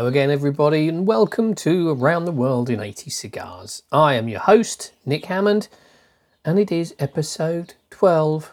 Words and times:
Hello 0.00 0.08
again, 0.08 0.30
everybody, 0.30 0.88
and 0.88 1.06
welcome 1.06 1.54
to 1.56 1.90
Around 1.90 2.24
the 2.24 2.32
World 2.32 2.70
in 2.70 2.80
80 2.80 3.10
Cigars. 3.10 3.82
I 3.92 4.14
am 4.14 4.28
your 4.28 4.40
host, 4.40 4.92
Nick 5.04 5.26
Hammond, 5.26 5.68
and 6.42 6.58
it 6.58 6.72
is 6.72 6.94
episode 6.98 7.74
12 7.90 8.50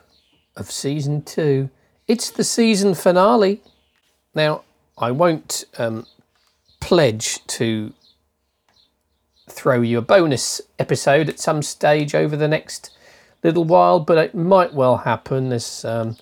of 0.57 0.69
season 0.69 1.21
2. 1.21 1.69
It's 2.05 2.29
the 2.29 2.43
season 2.43 2.95
finale. 2.95 3.61
Now, 4.35 4.65
I 4.97 5.11
won't 5.11 5.63
um, 5.77 6.05
pledge 6.81 7.39
to 7.47 7.93
throw 9.49 9.79
you 9.79 9.99
a 9.99 10.01
bonus 10.01 10.59
episode 10.77 11.29
at 11.29 11.39
some 11.39 11.61
stage 11.61 12.13
over 12.13 12.35
the 12.35 12.49
next 12.49 12.91
little 13.41 13.63
while, 13.63 14.01
but 14.01 14.17
it 14.17 14.35
might 14.35 14.73
well 14.73 14.97
happen. 14.97 15.47
There's 15.47 15.85
um, 15.85 16.17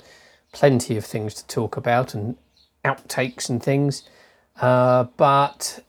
plenty 0.52 0.98
of 0.98 1.04
things 1.04 1.34
to 1.34 1.48
talk 1.48 1.78
about 1.78 2.14
and 2.14 2.38
outtakes 2.86 3.50
and 3.50 3.64
things. 3.64 4.04
Uh, 4.60 5.06
but 5.18 5.84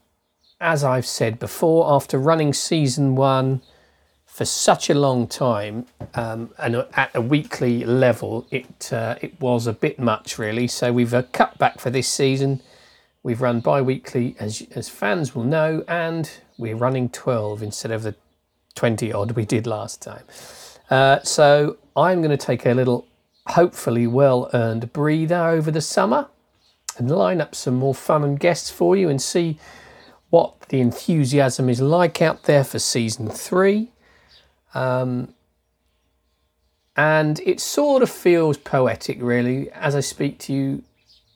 as 0.60 0.82
I've 0.82 1.06
said 1.06 1.38
before, 1.38 1.92
after 1.92 2.18
running 2.18 2.52
season 2.52 3.14
one 3.14 3.62
for 4.24 4.44
such 4.44 4.90
a 4.90 4.94
long 4.94 5.26
time 5.26 5.86
um, 6.14 6.50
and 6.58 6.76
at 6.94 7.10
a 7.14 7.20
weekly 7.20 7.84
level, 7.84 8.46
it 8.50 8.92
uh, 8.92 9.16
it 9.20 9.40
was 9.40 9.66
a 9.66 9.72
bit 9.72 9.98
much 9.98 10.38
really. 10.38 10.66
So 10.66 10.92
we've 10.92 11.14
uh, 11.14 11.22
cut 11.32 11.58
back 11.58 11.78
for 11.78 11.90
this 11.90 12.08
season. 12.08 12.60
We've 13.22 13.40
run 13.40 13.60
bi-weekly, 13.60 14.36
as 14.38 14.66
as 14.74 14.88
fans 14.88 15.34
will 15.34 15.44
know, 15.44 15.84
and 15.88 16.30
we're 16.58 16.76
running 16.76 17.08
12 17.08 17.62
instead 17.62 17.90
of 17.90 18.02
the 18.02 18.14
20 18.74 19.12
odd 19.12 19.32
we 19.32 19.44
did 19.44 19.66
last 19.66 20.02
time. 20.02 20.24
Uh, 20.90 21.20
so 21.22 21.76
I'm 21.96 22.20
going 22.20 22.36
to 22.36 22.36
take 22.36 22.66
a 22.66 22.74
little, 22.74 23.06
hopefully 23.48 24.06
well 24.06 24.48
earned 24.54 24.92
breather 24.92 25.48
over 25.48 25.70
the 25.70 25.80
summer 25.80 26.28
and 26.98 27.10
line 27.10 27.40
up 27.40 27.54
some 27.54 27.74
more 27.74 27.94
fun 27.94 28.24
and 28.24 28.38
guests 28.40 28.70
for 28.70 28.96
you 28.96 29.08
and 29.08 29.20
see 29.20 29.58
what 30.30 30.60
the 30.68 30.80
enthusiasm 30.80 31.68
is 31.68 31.80
like 31.80 32.20
out 32.20 32.44
there 32.44 32.64
for 32.64 32.78
season 32.78 33.28
three. 33.28 33.92
Um, 34.74 35.34
and 36.96 37.40
it 37.40 37.60
sort 37.60 38.02
of 38.02 38.10
feels 38.10 38.56
poetic, 38.56 39.18
really, 39.20 39.70
as 39.70 39.94
I 39.94 40.00
speak 40.00 40.38
to 40.40 40.52
you. 40.52 40.82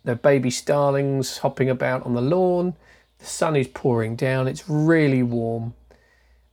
The 0.04 0.16
baby 0.16 0.50
starlings 0.50 1.38
hopping 1.38 1.68
about 1.68 2.06
on 2.06 2.14
the 2.14 2.22
lawn, 2.22 2.74
the 3.18 3.26
sun 3.26 3.54
is 3.54 3.68
pouring 3.68 4.16
down, 4.16 4.48
it's 4.48 4.66
really 4.66 5.22
warm, 5.22 5.74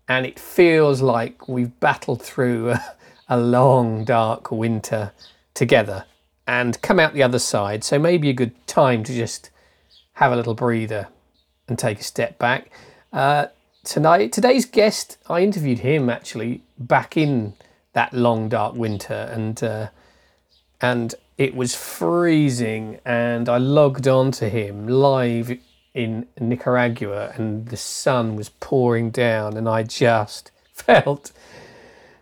and 0.10 0.26
it 0.26 0.38
feels 0.38 1.02
like 1.02 1.48
we've 1.48 1.80
battled 1.80 2.22
through 2.22 2.72
a, 2.72 2.96
a 3.30 3.38
long, 3.38 4.04
dark 4.04 4.52
winter 4.52 5.14
together 5.54 6.04
and 6.48 6.82
come 6.82 7.00
out 7.00 7.14
the 7.14 7.22
other 7.22 7.40
side. 7.40 7.84
So 7.84 8.00
maybe 8.00 8.30
a 8.30 8.34
good 8.34 8.56
time 8.66 9.04
to 9.04 9.14
just 9.14 9.52
have 10.14 10.32
a 10.32 10.36
little 10.36 10.56
breather 10.56 11.10
and 11.68 11.78
take 11.78 12.00
a 12.00 12.04
step 12.04 12.40
back. 12.40 12.72
Uh, 13.12 13.48
tonight, 13.84 14.32
today's 14.32 14.66
guest, 14.66 15.18
I 15.30 15.42
interviewed 15.42 15.80
him 15.80 16.10
actually 16.10 16.62
back 16.80 17.18
in 17.18 17.54
that 17.94 18.14
long 18.14 18.48
dark 18.48 18.76
winter, 18.76 19.30
and 19.34 19.62
uh, 19.64 19.90
and 20.80 21.16
it 21.38 21.56
was 21.56 21.76
freezing, 21.76 23.00
and 23.04 23.50
I 23.50 23.58
logged 23.58 24.08
on 24.08 24.32
to 24.34 24.50
him 24.50 24.88
live 24.88 25.58
in 25.94 26.28
Nicaragua, 26.40 27.34
and 27.36 27.68
the 27.68 27.78
sun 27.78 28.36
was 28.36 28.50
pouring 28.50 29.10
down, 29.10 29.58
and 29.58 29.68
I 29.68 29.84
just 29.84 30.52
felt 30.74 31.32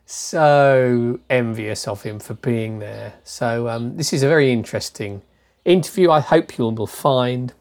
so 0.06 1.20
envious 1.30 1.88
of 1.88 2.04
him 2.04 2.20
for 2.20 2.36
being 2.36 2.80
there. 2.80 3.14
So 3.24 3.68
um, 3.68 3.98
this 3.98 4.14
is 4.14 4.24
a 4.24 4.28
very 4.28 4.52
interesting 4.52 5.22
interview. 5.64 6.12
I 6.12 6.20
hope 6.20 6.58
you 6.58 6.66
will 6.70 6.88
find 6.88 7.54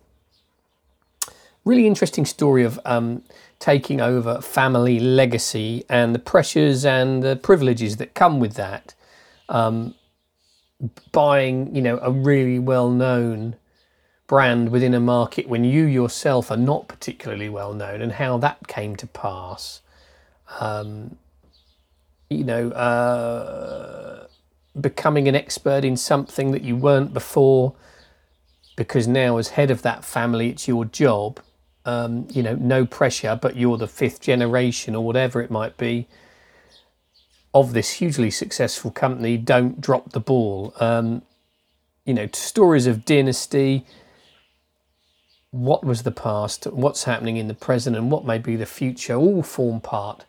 really 1.64 1.86
interesting 1.86 2.26
story 2.26 2.62
of 2.62 2.78
um, 2.84 3.22
taking 3.58 4.00
over 4.00 4.40
family 4.42 5.00
legacy 5.00 5.84
and 5.88 6.14
the 6.14 6.18
pressures 6.18 6.84
and 6.84 7.22
the 7.22 7.36
privileges 7.36 7.96
that 7.96 8.14
come 8.14 8.38
with 8.38 8.54
that. 8.54 8.94
Um, 9.48 9.94
buying, 11.12 11.74
you 11.74 11.80
know, 11.80 11.98
a 12.02 12.10
really 12.10 12.58
well-known 12.58 13.56
brand 14.26 14.70
within 14.70 14.94
a 14.94 15.00
market 15.00 15.48
when 15.48 15.64
you 15.64 15.84
yourself 15.84 16.50
are 16.50 16.56
not 16.56 16.88
particularly 16.88 17.48
well 17.48 17.72
known, 17.72 18.02
and 18.02 18.12
how 18.12 18.36
that 18.38 18.66
came 18.68 18.96
to 18.96 19.06
pass. 19.06 19.80
Um, 20.60 21.16
you 22.30 22.44
know, 22.44 22.70
uh, 22.70 24.26
becoming 24.80 25.28
an 25.28 25.34
expert 25.34 25.84
in 25.84 25.96
something 25.96 26.50
that 26.52 26.62
you 26.62 26.76
weren't 26.76 27.14
before, 27.14 27.74
because 28.76 29.06
now, 29.06 29.36
as 29.36 29.50
head 29.50 29.70
of 29.70 29.82
that 29.82 30.04
family, 30.04 30.50
it's 30.50 30.66
your 30.66 30.84
job. 30.84 31.40
Um, 31.86 32.26
you 32.30 32.42
know, 32.42 32.54
no 32.54 32.86
pressure, 32.86 33.38
but 33.40 33.56
you're 33.56 33.76
the 33.76 33.86
fifth 33.86 34.20
generation 34.20 34.94
or 34.94 35.04
whatever 35.04 35.42
it 35.42 35.50
might 35.50 35.76
be 35.76 36.08
of 37.52 37.72
this 37.72 37.92
hugely 37.92 38.30
successful 38.30 38.90
company. 38.90 39.36
Don't 39.36 39.80
drop 39.80 40.12
the 40.12 40.20
ball. 40.20 40.74
Um, 40.80 41.22
you 42.04 42.14
know, 42.14 42.28
stories 42.32 42.86
of 42.86 43.04
dynasty. 43.04 43.86
What 45.50 45.84
was 45.84 46.02
the 46.02 46.10
past? 46.10 46.64
What's 46.66 47.04
happening 47.04 47.36
in 47.36 47.48
the 47.48 47.54
present? 47.54 47.96
And 47.96 48.10
what 48.10 48.24
may 48.24 48.38
be 48.38 48.56
the 48.56 48.66
future? 48.66 49.14
All 49.14 49.42
form 49.42 49.80
part 49.80 50.24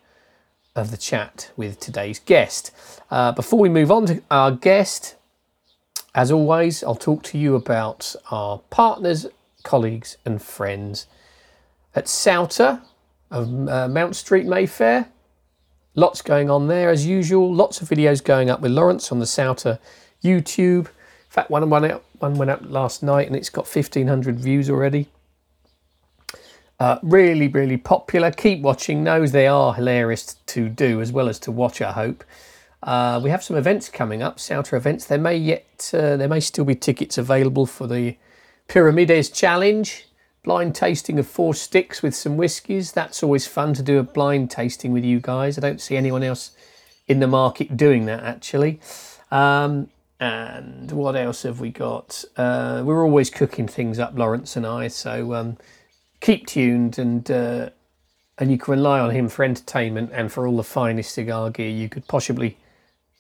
of 0.76 0.92
the 0.92 0.98
chat 0.98 1.52
with 1.56 1.80
today's 1.80 2.20
guest. 2.20 2.72
Uh, 3.10 3.32
before 3.32 3.60
we 3.60 3.70
move 3.70 3.92
on 3.92 4.06
to 4.08 4.22
our 4.30 4.52
guest, 4.52 5.16
as 6.14 6.32
always, 6.32 6.84
I'll 6.84 6.96
talk 6.96 7.24
to 7.24 7.38
you 7.38 7.56
about 7.56 8.16
our 8.32 8.60
partners, 8.70 9.28
colleagues, 9.64 10.18
and 10.26 10.42
friends 10.42 11.08
at 11.96 12.06
Sautter 12.06 12.82
of 13.32 13.70
uh, 13.70 13.88
Mount 13.88 14.16
Street, 14.16 14.46
Mayfair. 14.46 15.10
Lots 15.96 16.22
going 16.22 16.50
on 16.50 16.68
there 16.68 16.90
as 16.90 17.06
usual. 17.06 17.54
Lots 17.54 17.82
of 17.82 17.90
videos 17.90 18.24
going 18.24 18.50
up 18.50 18.60
with 18.60 18.72
Lawrence 18.72 19.12
on 19.12 19.20
the 19.20 19.26
Sautter 19.26 19.80
YouTube. 20.24 20.88
In 20.88 21.30
fact, 21.30 21.50
one 21.50 21.70
went 21.70 21.86
out, 21.86 22.04
one 22.20 22.36
went 22.36 22.52
up 22.52 22.62
last 22.64 23.02
night 23.02 23.28
and 23.28 23.36
it's 23.36 23.50
got 23.50 23.66
1,500 23.66 24.40
views 24.40 24.70
already. 24.70 25.08
Uh, 26.80 27.00
really, 27.02 27.48
really 27.48 27.78
popular. 27.78 28.32
Keep 28.32 28.62
watching 28.62 29.04
those. 29.04 29.32
They 29.32 29.48
are 29.48 29.74
hilarious 29.74 30.36
to 30.48 30.68
do 30.68 31.02
as 31.02 31.12
well 31.12 31.30
as 31.30 31.40
to 31.40 31.52
watch, 31.52 31.82
I 31.82 31.92
hope. 31.92 32.24
Uh, 32.84 33.20
we 33.24 33.30
have 33.30 33.44
some 33.44 33.56
events 33.56 33.90
coming 33.90 34.22
up, 34.22 34.38
Sautter 34.38 34.78
events. 34.78 35.06
There 35.06 35.18
may 35.18 35.38
yet, 35.38 35.90
uh, 35.94 36.18
there 36.18 36.28
may 36.28 36.40
still 36.40 36.66
be 36.66 36.76
tickets 36.76 37.18
available 37.18 37.66
for 37.66 37.88
the 37.88 38.18
Pyramides 38.68 39.30
Challenge. 39.30 40.06
Blind 40.44 40.76
tasting 40.76 41.18
of 41.18 41.28
four 41.28 41.56
sticks 41.56 42.04
with 42.04 42.14
some 42.14 42.38
whiskies. 42.38 42.92
That's 42.92 43.24
always 43.24 43.48
fun 43.48 43.74
to 43.74 43.82
do 43.82 43.98
a 43.98 44.04
blind 44.04 44.52
tasting 44.52 44.92
with 44.92 45.04
you 45.04 45.20
guys. 45.20 45.58
I 45.58 45.62
don't 45.62 45.82
see 45.82 45.98
anyone 45.98 46.22
else 46.22 46.52
in 47.08 47.20
the 47.20 47.28
market 47.28 47.76
doing 47.76 48.06
that 48.06 48.24
actually. 48.24 48.80
Um, 49.32 49.90
and 50.20 50.92
what 50.92 51.16
else 51.16 51.44
have 51.44 51.60
we 51.60 51.72
got? 51.72 52.24
Uh, 52.38 52.84
we're 52.86 53.04
always 53.04 53.32
cooking 53.32 53.68
things 53.68 53.98
up, 53.98 54.16
Lawrence 54.16 54.56
and 54.56 54.66
I. 54.66 54.88
So 54.90 55.34
um, 55.34 55.58
keep 56.26 56.48
tuned 56.48 56.98
and 56.98 57.30
uh, 57.30 57.70
and 58.40 58.52
you 58.52 58.58
can 58.58 58.72
rely 58.72 59.00
on 59.00 59.12
him 59.12 59.30
for 59.30 59.46
entertainment 59.46 60.10
and 60.12 60.32
for 60.32 60.48
all 60.48 60.58
the 60.58 60.64
finest 60.64 61.14
cigar 61.14 61.52
gear 61.52 61.70
you 61.70 61.88
could 61.88 62.08
possibly 62.08 62.58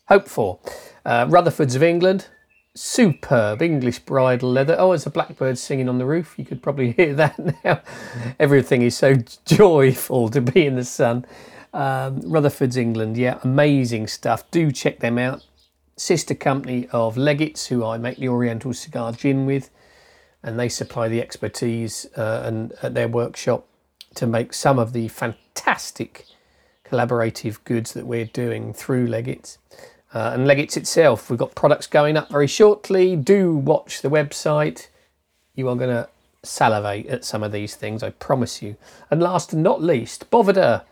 hope 0.07 0.27
for. 0.27 0.59
Uh, 1.05 1.27
Rutherford's 1.29 1.75
of 1.75 1.83
England, 1.83 2.27
superb 2.73 3.61
English 3.61 3.99
bridle 3.99 4.51
leather. 4.51 4.75
Oh, 4.79 4.89
there's 4.89 5.05
a 5.05 5.11
blackbird 5.11 5.59
singing 5.59 5.87
on 5.87 5.99
the 5.99 6.05
roof. 6.05 6.33
You 6.37 6.45
could 6.45 6.63
probably 6.63 6.91
hear 6.97 7.13
that 7.13 7.63
now. 7.63 7.81
Everything 8.39 8.81
is 8.81 8.97
so 8.97 9.13
joyful 9.45 10.29
to 10.29 10.41
be 10.41 10.65
in 10.65 10.75
the 10.75 10.83
sun. 10.83 11.25
Um, 11.75 12.21
Rutherford's 12.21 12.75
England, 12.75 13.17
yeah, 13.17 13.39
amazing 13.43 14.07
stuff. 14.07 14.49
Do 14.49 14.71
check 14.71 14.99
them 14.99 15.19
out. 15.19 15.45
Sister 15.95 16.33
company 16.33 16.87
of 16.91 17.17
Leggett's, 17.17 17.67
who 17.67 17.85
I 17.85 17.97
make 17.97 18.17
the 18.17 18.29
Oriental 18.29 18.73
Cigar 18.73 19.11
Gin 19.11 19.45
with 19.45 19.69
and 20.45 20.59
they 20.59 20.69
supply 20.69 21.07
the 21.09 21.19
expertise 21.19 22.05
uh, 22.15 22.43
and 22.45 22.71
at 22.83 22.93
their 22.93 23.07
workshop 23.07 23.67
to 24.13 24.27
make 24.27 24.53
some 24.53 24.77
of 24.77 24.93
the 24.93 25.07
fantastic 25.07 26.27
collaborative 26.85 27.61
goods 27.63 27.93
that 27.93 28.05
we're 28.05 28.25
doing 28.25 28.71
through 28.71 29.07
Leggett's. 29.07 29.57
Uh, 30.13 30.31
and 30.35 30.45
Leggett's 30.45 30.77
itself, 30.77 31.31
we've 31.31 31.39
got 31.39 31.55
products 31.55 31.87
going 31.87 32.15
up 32.15 32.29
very 32.29 32.45
shortly. 32.45 33.15
Do 33.15 33.55
watch 33.55 34.03
the 34.03 34.09
website. 34.09 34.87
You 35.55 35.67
are 35.67 35.75
going 35.75 35.89
to 35.89 36.07
salivate 36.43 37.07
at 37.07 37.25
some 37.25 37.41
of 37.41 37.51
these 37.51 37.73
things, 37.73 38.03
I 38.03 38.11
promise 38.11 38.61
you. 38.61 38.75
And 39.09 39.23
last 39.23 39.51
and 39.51 39.63
not 39.63 39.81
least, 39.81 40.29
Boveda, 40.29 40.83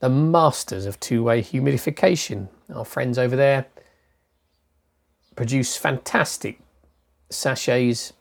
the 0.00 0.08
masters 0.08 0.86
of 0.86 0.98
two 0.98 1.22
way 1.22 1.42
humidification. 1.42 2.48
Our 2.74 2.86
friends 2.86 3.18
over 3.18 3.36
there 3.36 3.66
produce 5.36 5.76
fantastic 5.76 6.58
sachets 7.28 8.14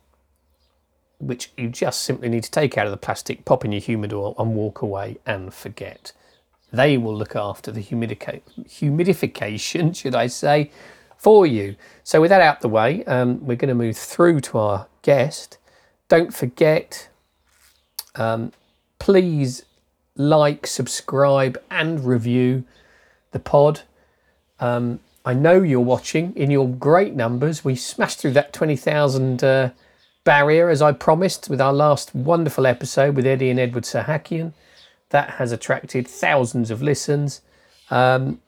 which 1.22 1.52
you 1.58 1.70
just 1.70 2.02
simply 2.02 2.30
need 2.30 2.44
to 2.44 2.52
take 2.52 2.78
out 2.78 2.86
of 2.86 2.92
the 2.92 2.98
plastic, 2.98 3.46
pop 3.46 3.64
in 3.64 3.72
your 3.72 3.82
humidor, 3.82 4.36
and 4.38 4.56
walk 4.56 4.82
away 4.82 5.18
and 5.26 5.54
forget. 5.54 6.12
They 6.74 6.98
will 6.98 7.16
look 7.16 7.36
after 7.36 7.72
the 7.72 7.84
humidica- 7.84 8.42
humidification, 8.60 9.96
should 10.00 10.16
I 10.16 10.28
say, 10.28 10.72
for 11.18 11.46
you. 11.46 11.76
So, 12.04 12.22
with 12.22 12.30
that 12.30 12.42
out 12.42 12.62
the 12.62 12.70
way, 12.70 13.04
um, 13.06 13.46
we're 13.46 13.58
going 13.58 13.70
to 13.70 13.76
move 13.76 13.98
through 13.98 14.42
to 14.42 14.58
our 14.58 14.88
guest. 15.02 15.58
Don't 16.08 16.34
forget, 16.34 17.10
Um, 18.16 18.52
please 19.00 19.64
like, 20.16 20.68
subscribe, 20.68 21.62
and 21.70 22.04
review 22.04 22.64
the 23.32 23.40
pod. 23.40 23.82
Um, 24.60 25.00
I 25.24 25.34
know 25.34 25.62
you're 25.62 25.80
watching 25.80 26.34
in 26.36 26.52
your 26.52 26.68
great 26.68 27.16
numbers. 27.16 27.64
We 27.64 27.76
smashed 27.76 28.20
through 28.20 28.32
that 28.32 28.54
20,000 28.54 29.44
uh, 29.44 29.70
barrier 30.24 30.70
as 30.70 30.82
I 30.82 30.92
promised 30.92 31.50
with 31.50 31.60
our 31.60 31.74
last 31.74 32.14
wonderful 32.14 32.68
episode 32.68 33.16
with 33.16 33.26
Eddie 33.26 33.50
and 33.50 33.60
Edward 33.60 33.84
Sahakian. 33.84 34.54
That 35.10 35.32
has 35.32 35.52
attracted 35.52 36.08
thousands 36.08 36.72
of 36.72 36.82
listens. 36.82 37.42
Um, 37.90 38.40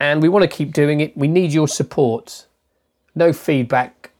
and 0.00 0.22
we 0.22 0.28
want 0.28 0.44
to 0.44 0.48
keep 0.48 0.72
doing 0.72 1.00
it. 1.00 1.16
We 1.16 1.28
need 1.28 1.52
your 1.52 1.68
support. 1.68 2.46
No 3.14 3.32
feedback 3.32 4.10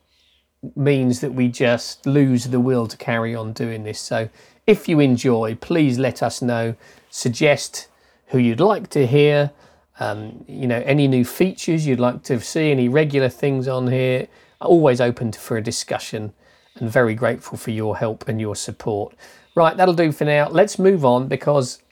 means 0.75 1.20
that 1.20 1.32
we 1.32 1.49
just 1.49 2.05
lose 2.05 2.46
the 2.46 2.61
will 2.61 2.88
to 2.88 2.96
carry 2.96 3.34
on 3.34 3.52
doing 3.52 3.84
this. 3.84 4.00
So 4.00 4.28
if 4.66 4.88
you 4.88 5.00
enjoy, 5.00 5.54
please 5.61 5.99
let 5.99 6.22
us 6.22 6.43
know. 6.43 6.75
Suggest 7.08 7.88
who 8.26 8.38
you'd 8.38 8.61
like 8.61 8.90
to 8.90 9.06
hear. 9.06 9.52
Um, 10.00 10.44
you 10.46 10.66
know, 10.66 10.82
any 10.84 11.08
new 11.08 11.25
features 11.25 11.87
you'd 11.87 12.00
like 12.00 12.25
to 12.25 12.40
see, 12.40 12.70
any 12.70 12.88
regular 12.88 13.28
things 13.28 13.69
on 13.69 13.87
here. 13.87 14.26
Always 14.61 15.00
open 15.00 15.32
for 15.32 15.56
a 15.56 15.62
discussion 15.62 16.34
and 16.80 16.90
very 16.90 17.14
grateful 17.14 17.58
for 17.58 17.70
your 17.70 17.96
help 17.96 18.28
and 18.28 18.40
your 18.40 18.56
support. 18.56 19.14
Right, 19.54 19.76
that'll 19.76 19.94
do 19.94 20.12
for 20.12 20.25
now. 20.25 20.48
Let's 20.48 20.78
move 20.78 21.04
on 21.04 21.28
because 21.28 21.82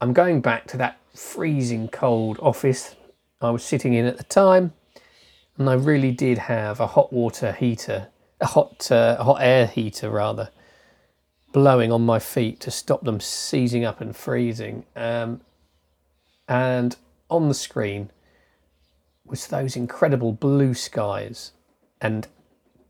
I'm 0.00 0.12
going 0.12 0.40
back 0.40 0.66
to 0.68 0.76
that 0.78 0.98
freezing 1.14 1.88
cold 1.88 2.38
office 2.40 2.96
I 3.42 3.50
was 3.50 3.64
sitting 3.64 3.92
in 3.94 4.06
at 4.06 4.18
the 4.18 4.24
time, 4.24 4.72
and 5.58 5.68
I 5.68 5.74
really 5.74 6.12
did 6.12 6.38
have 6.38 6.78
a 6.78 6.86
hot 6.86 7.12
water 7.12 7.52
heater, 7.52 8.08
a 8.40 8.46
hot 8.46 8.90
uh, 8.90 9.16
a 9.18 9.24
hot 9.24 9.38
air 9.40 9.66
heater 9.66 10.10
rather, 10.10 10.50
blowing 11.52 11.90
on 11.90 12.02
my 12.02 12.18
feet 12.20 12.60
to 12.60 12.70
stop 12.70 13.02
them 13.02 13.20
seizing 13.20 13.84
up 13.84 14.00
and 14.00 14.14
freezing. 14.14 14.84
Um, 14.94 15.40
and 16.48 16.96
on 17.28 17.48
the 17.48 17.54
screen 17.54 18.10
was 19.24 19.46
those 19.48 19.74
incredible 19.74 20.32
blue 20.32 20.74
skies 20.74 21.52
and 22.00 22.28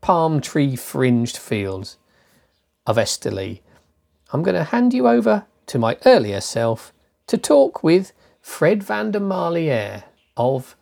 palm 0.03 0.41
tree 0.41 0.75
fringed 0.75 1.37
fields 1.37 1.97
of 2.85 2.97
Esteli. 2.97 3.61
I'm 4.33 4.43
going 4.43 4.55
to 4.55 4.65
hand 4.65 4.93
you 4.93 5.07
over 5.07 5.45
to 5.67 5.79
my 5.79 5.97
earlier 6.05 6.41
self 6.41 6.91
to 7.27 7.37
talk 7.37 7.83
with 7.83 8.11
Fred 8.41 8.83
van 8.83 9.11
der 9.11 9.21
Marliere 9.21 10.03
of 10.35 10.75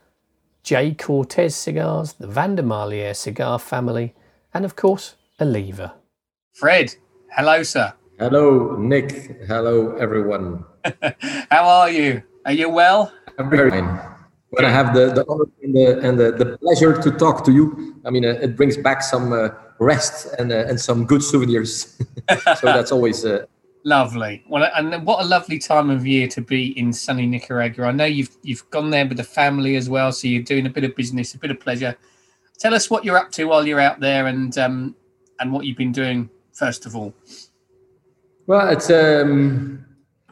J. 0.64 0.96
Cortès 0.96 1.52
Cigars, 1.52 2.14
the 2.14 2.26
van 2.26 2.56
der 2.56 2.64
Marliere 2.64 3.16
cigar 3.16 3.60
family, 3.60 4.16
and 4.56 4.66
of 4.66 4.76
course, 4.76 5.14
Oliva. 5.40 5.94
Fred, 6.54 6.96
hello, 7.30 7.62
sir. 7.62 7.94
Hello, 8.18 8.76
Nick. 8.76 9.38
Hello, 9.48 9.96
everyone. 9.98 10.66
How 11.52 11.66
are 11.68 11.92
you? 11.92 12.24
Are 12.48 12.54
you 12.54 12.70
well? 12.70 13.14
I'm 13.38 13.52
very 13.52 13.70
fine. 13.70 14.21
When 14.52 14.66
I 14.66 14.70
have 14.70 14.94
the, 14.94 15.08
the 15.08 15.26
honor 15.30 15.46
and, 15.64 15.74
the, 15.74 16.00
and 16.00 16.20
the, 16.20 16.32
the 16.32 16.58
pleasure 16.58 17.02
to 17.02 17.12
talk 17.12 17.46
to 17.46 17.52
you, 17.52 17.96
I 18.06 18.10
mean, 18.10 18.26
uh, 18.26 18.40
it 18.42 18.58
brings 18.58 18.76
back 18.76 19.02
some 19.02 19.32
uh, 19.32 19.50
rest 19.80 20.28
and, 20.38 20.52
uh, 20.52 20.66
and 20.68 20.80
some 20.80 21.06
good 21.06 21.24
souvenirs. 21.24 21.98
so 22.60 22.68
that's 22.68 22.92
always 22.92 23.24
uh, 23.26 23.46
Lovely. 23.84 24.44
Well, 24.48 24.70
and 24.76 25.06
what 25.06 25.24
a 25.24 25.28
lovely 25.28 25.58
time 25.58 25.90
of 25.90 26.06
year 26.06 26.28
to 26.28 26.42
be 26.42 26.78
in 26.78 26.94
sunny 26.94 27.26
Nicaragua. 27.26 27.88
I 27.88 27.92
know 27.92 28.06
you've 28.06 28.30
you've 28.44 28.70
gone 28.70 28.92
there 28.92 29.08
with 29.08 29.18
the 29.18 29.24
family 29.24 29.76
as 29.76 29.90
well, 29.90 30.12
so 30.12 30.28
you're 30.28 30.44
doing 30.44 30.68
a 30.68 30.70
bit 30.70 30.84
of 30.84 30.96
business, 30.96 31.34
a 31.34 31.40
bit 31.40 31.50
of 31.50 31.60
pleasure. 31.60 31.98
Tell 32.60 32.76
us 32.76 32.92
what 32.92 33.04
you're 33.04 33.18
up 33.18 33.32
to 33.32 33.46
while 33.46 33.66
you're 33.66 33.80
out 33.80 34.00
there, 34.00 34.28
and 34.28 34.56
um, 34.60 34.96
and 35.40 35.52
what 35.52 35.66
you've 35.66 35.78
been 35.78 35.92
doing 35.92 36.30
first 36.54 36.86
of 36.86 36.96
all. 36.96 37.14
Well, 38.46 38.70
it's 38.70 38.92
um, 38.92 39.84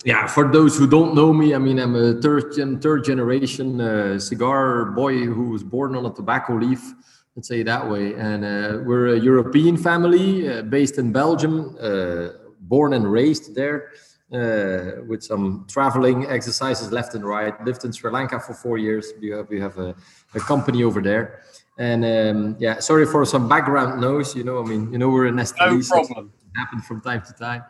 yeah. 0.06 0.28
For 0.28 0.50
those 0.52 0.78
who 0.78 0.88
don't 0.88 1.14
know 1.16 1.34
me, 1.34 1.54
I 1.54 1.58
mean, 1.58 1.80
I'm 1.80 1.96
a 1.96 2.14
third 2.22 2.56
gen, 2.56 2.80
third 2.80 3.04
generation 3.04 3.82
uh, 3.82 4.20
cigar 4.20 4.86
boy 4.92 5.26
who 5.26 5.50
was 5.50 5.64
born 5.64 5.96
on 5.96 6.06
a 6.06 6.14
tobacco 6.14 6.56
leaf. 6.56 6.82
Let's 7.36 7.48
say 7.48 7.64
that 7.64 7.90
way. 7.90 8.16
And 8.16 8.44
uh, 8.44 8.80
we're 8.84 9.16
a 9.16 9.20
European 9.20 9.78
family 9.78 10.50
uh, 10.50 10.62
based 10.64 10.98
in 10.98 11.12
Belgium 11.12 11.78
uh, 11.82 12.30
born 12.62 12.94
and 12.94 13.12
raised 13.12 13.56
there 13.56 13.92
uh, 14.34 15.02
with 15.08 15.24
some 15.24 15.66
traveling 15.70 16.26
exercises 16.28 16.92
left 16.92 17.16
and 17.16 17.26
right. 17.26 17.54
Lived 17.66 17.86
in 17.86 17.92
Sri 17.92 18.12
Lanka 18.12 18.40
for 18.40 18.54
four 18.54 18.78
years. 18.78 19.14
We 19.20 19.30
have, 19.30 19.50
we 19.50 19.60
have 19.60 19.78
a, 19.78 19.96
a 20.34 20.40
company 20.40 20.84
over 20.84 21.02
there. 21.02 21.42
And 21.78 22.04
um, 22.04 22.58
yeah, 22.60 22.80
sorry 22.80 23.06
for 23.06 23.26
some 23.26 23.48
background 23.48 24.02
noise. 24.02 24.36
You 24.36 24.44
know, 24.44 24.62
I 24.62 24.66
mean, 24.68 24.92
you 24.92 24.98
know, 24.98 25.10
we're 25.10 25.28
in. 25.28 25.38
No 25.90 26.06
problem. 26.08 26.34
Happen 26.56 26.82
from 26.82 27.02
time 27.02 27.22
to 27.22 27.34
time. 27.34 27.64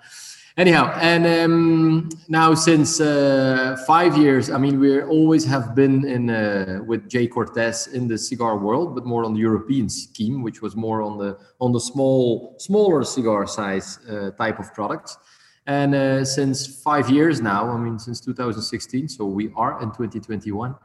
Anyhow, 0.58 0.92
and 1.00 1.26
um, 1.26 2.10
now 2.28 2.54
since 2.54 3.00
uh, 3.00 3.82
five 3.88 4.18
years, 4.18 4.50
I 4.50 4.58
mean, 4.58 4.80
we 4.80 5.02
always 5.02 5.46
have 5.46 5.74
been 5.74 6.06
in 6.06 6.30
uh, 6.30 6.82
with 6.86 7.08
J. 7.08 7.30
Cortès 7.30 7.94
in 7.94 8.08
the 8.08 8.18
cigar 8.18 8.58
world, 8.58 8.94
but 8.94 9.06
more 9.06 9.24
on 9.24 9.34
the 9.34 9.40
European 9.40 9.88
scheme, 9.88 10.42
which 10.44 10.62
was 10.62 10.76
more 10.76 11.02
on 11.02 11.18
the 11.18 11.38
on 11.62 11.72
the 11.72 11.80
small, 11.80 12.56
smaller 12.60 13.06
cigar 13.06 13.48
size 13.48 14.00
uh, 14.10 14.32
type 14.32 14.60
of 14.60 14.74
products. 14.74 15.18
And 15.66 15.94
uh, 15.96 16.26
since 16.26 16.82
five 16.82 17.10
years 17.10 17.42
now, 17.42 17.70
I 17.70 17.78
mean, 17.78 18.00
since 18.00 18.20
2016, 18.20 19.08
so 19.08 19.26
we 19.26 19.52
are 19.56 19.82
in 19.82 19.90
2021. 19.92 20.76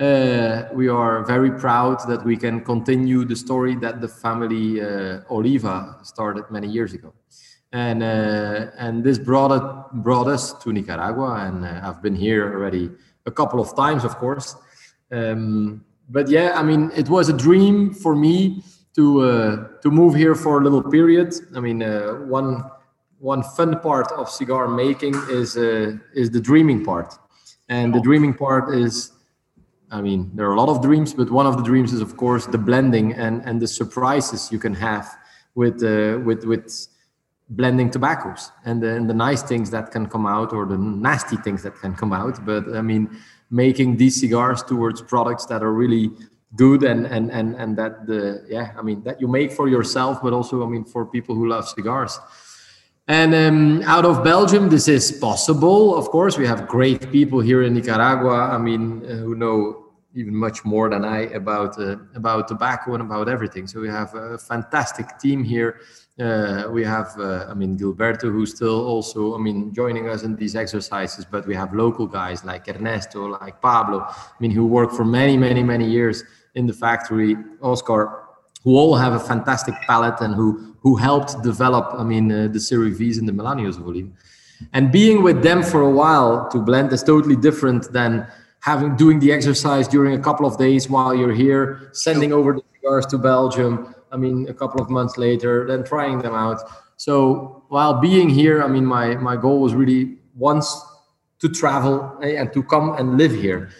Uh, 0.00 0.66
we 0.72 0.88
are 0.88 1.24
very 1.26 1.50
proud 1.50 2.00
that 2.08 2.24
we 2.24 2.36
can 2.36 2.64
continue 2.64 3.24
the 3.26 3.36
story 3.36 3.76
that 3.76 4.00
the 4.00 4.08
family 4.08 4.80
uh, 4.80 5.20
Oliva 5.30 5.98
started 6.02 6.44
many 6.50 6.66
years 6.66 6.94
ago 6.94 7.12
and 7.72 8.02
uh, 8.02 8.66
and 8.78 9.04
this 9.04 9.18
brought 9.18 9.52
it 9.52 10.02
brought 10.02 10.26
us 10.26 10.52
to 10.54 10.72
Nicaragua, 10.72 11.46
and 11.46 11.64
uh, 11.64 11.80
I've 11.84 12.02
been 12.02 12.16
here 12.16 12.52
already 12.52 12.90
a 13.26 13.30
couple 13.30 13.60
of 13.60 13.76
times, 13.76 14.04
of 14.04 14.16
course. 14.16 14.56
Um, 15.12 15.84
but 16.08 16.28
yeah, 16.28 16.58
I 16.58 16.62
mean, 16.62 16.90
it 16.96 17.08
was 17.08 17.28
a 17.28 17.32
dream 17.32 17.94
for 17.94 18.16
me 18.16 18.64
to 18.96 19.20
uh, 19.20 19.68
to 19.82 19.90
move 19.90 20.14
here 20.14 20.34
for 20.34 20.60
a 20.60 20.64
little 20.64 20.82
period. 20.82 21.34
I 21.54 21.60
mean, 21.60 21.82
uh, 21.82 22.14
one 22.26 22.64
one 23.18 23.42
fun 23.42 23.78
part 23.80 24.10
of 24.12 24.28
cigar 24.28 24.66
making 24.66 25.14
is 25.28 25.56
uh, 25.56 25.96
is 26.12 26.30
the 26.30 26.40
dreaming 26.40 26.84
part, 26.84 27.14
and 27.68 27.94
the 27.94 28.00
dreaming 28.00 28.34
part 28.34 28.74
is. 28.74 29.12
I 29.90 30.00
mean, 30.00 30.30
there 30.34 30.46
are 30.48 30.54
a 30.54 30.60
lot 30.60 30.68
of 30.68 30.82
dreams, 30.82 31.14
but 31.14 31.30
one 31.30 31.46
of 31.46 31.56
the 31.56 31.62
dreams 31.62 31.92
is, 31.92 32.00
of 32.00 32.16
course, 32.16 32.46
the 32.46 32.58
blending 32.58 33.12
and, 33.14 33.42
and 33.44 33.60
the 33.60 33.66
surprises 33.66 34.52
you 34.52 34.58
can 34.58 34.74
have 34.74 35.08
with 35.54 35.82
uh, 35.82 36.20
with 36.24 36.44
with 36.44 36.88
blending 37.50 37.90
tobaccos 37.90 38.52
and 38.64 38.80
the, 38.80 38.94
and 38.94 39.10
the 39.10 39.14
nice 39.14 39.42
things 39.42 39.70
that 39.70 39.90
can 39.90 40.06
come 40.06 40.24
out 40.24 40.52
or 40.52 40.64
the 40.66 40.78
nasty 40.78 41.36
things 41.36 41.62
that 41.64 41.74
can 41.80 41.94
come 41.94 42.12
out. 42.12 42.44
But 42.46 42.68
i 42.76 42.82
mean 42.82 43.10
making 43.50 43.96
these 43.96 44.20
cigars 44.20 44.62
towards 44.62 45.02
products 45.02 45.46
that 45.46 45.62
are 45.62 45.72
really 45.72 46.10
good 46.56 46.82
and 46.84 47.06
and 47.06 47.30
and 47.30 47.54
and 47.56 47.76
that 47.76 48.06
the 48.06 48.44
yeah 48.48 48.72
i 48.78 48.82
mean 48.82 49.02
that 49.02 49.20
you 49.20 49.28
make 49.28 49.52
for 49.52 49.68
yourself 49.68 50.20
but 50.22 50.32
also 50.32 50.64
i 50.64 50.68
mean 50.68 50.84
for 50.84 51.06
people 51.06 51.34
who 51.34 51.48
love 51.48 51.68
cigars 51.68 52.18
and 53.10 53.34
um, 53.34 53.82
out 53.94 54.04
of 54.04 54.22
belgium 54.22 54.68
this 54.68 54.86
is 54.86 55.10
possible 55.10 55.96
of 56.00 56.04
course. 56.10 56.38
We 56.38 56.46
have 56.46 56.68
great 56.68 57.10
people 57.10 57.40
here 57.40 57.62
in 57.66 57.74
nicaragua. 57.74 58.36
I 58.56 58.58
mean 58.58 58.82
uh, 59.04 59.16
who 59.24 59.34
know 59.34 59.56
even 60.14 60.34
much 60.34 60.64
more 60.64 60.88
than 60.88 61.04
i 61.04 61.20
about 61.40 61.72
uh, 61.78 61.96
about 62.14 62.48
tobacco 62.48 62.94
and 62.94 63.02
about 63.02 63.28
everything. 63.28 63.66
So 63.66 63.80
we 63.80 63.88
have 63.88 64.14
a 64.14 64.38
fantastic 64.38 65.06
team 65.18 65.44
here. 65.44 65.80
Uh, 66.18 66.68
we 66.70 66.84
have, 66.84 67.18
uh, 67.18 67.46
I 67.48 67.54
mean, 67.54 67.78
Gilberto, 67.78 68.30
who's 68.30 68.54
still 68.54 68.84
also, 68.86 69.34
I 69.34 69.38
mean, 69.38 69.72
joining 69.72 70.06
us 70.06 70.22
in 70.22 70.36
these 70.36 70.54
exercises, 70.54 71.24
but 71.24 71.46
we 71.46 71.54
have 71.54 71.72
local 71.72 72.06
guys 72.06 72.44
like 72.44 72.68
Ernesto, 72.68 73.26
like 73.26 73.62
Pablo, 73.62 74.00
I 74.00 74.36
mean, 74.38 74.50
who 74.50 74.66
worked 74.66 74.94
for 74.94 75.04
many, 75.04 75.38
many, 75.38 75.62
many 75.62 75.88
years 75.88 76.24
in 76.56 76.66
the 76.66 76.74
factory, 76.74 77.36
Oscar, 77.62 78.24
who 78.64 78.76
all 78.76 78.94
have 78.96 79.14
a 79.14 79.18
fantastic 79.18 79.74
palate 79.86 80.20
and 80.20 80.34
who, 80.34 80.69
who 80.80 80.96
helped 80.96 81.42
develop, 81.42 81.94
I 81.96 82.04
mean, 82.04 82.32
uh, 82.32 82.48
the 82.48 82.60
Series 82.60 82.98
Vs 82.98 83.18
and 83.18 83.28
the 83.28 83.32
Melanios 83.32 83.76
of 83.78 83.86
Oliva. 83.86 84.10
And 84.72 84.92
being 84.92 85.22
with 85.22 85.42
them 85.42 85.62
for 85.62 85.80
a 85.82 85.90
while 85.90 86.48
to 86.50 86.58
blend 86.58 86.92
is 86.92 87.02
totally 87.02 87.36
different 87.36 87.92
than 87.92 88.26
having 88.60 88.96
doing 88.96 89.18
the 89.18 89.32
exercise 89.32 89.88
during 89.88 90.14
a 90.14 90.22
couple 90.22 90.46
of 90.46 90.58
days 90.58 90.88
while 90.88 91.14
you're 91.14 91.32
here, 91.32 91.90
sending 91.92 92.32
over 92.32 92.52
the 92.52 92.62
cigars 92.74 93.06
to 93.06 93.18
Belgium, 93.18 93.94
I 94.12 94.16
mean, 94.16 94.48
a 94.48 94.54
couple 94.54 94.80
of 94.82 94.90
months 94.90 95.16
later, 95.16 95.66
then 95.66 95.84
trying 95.84 96.18
them 96.18 96.34
out. 96.34 96.60
So 96.96 97.64
while 97.68 98.00
being 98.00 98.28
here, 98.28 98.62
I 98.62 98.68
mean, 98.68 98.84
my 98.84 99.14
my 99.16 99.36
goal 99.36 99.60
was 99.60 99.74
really 99.74 100.18
once 100.36 100.68
to 101.40 101.48
travel 101.48 102.18
eh, 102.22 102.34
and 102.38 102.52
to 102.52 102.62
come 102.62 102.94
and 102.98 103.16
live 103.16 103.32
here. 103.32 103.70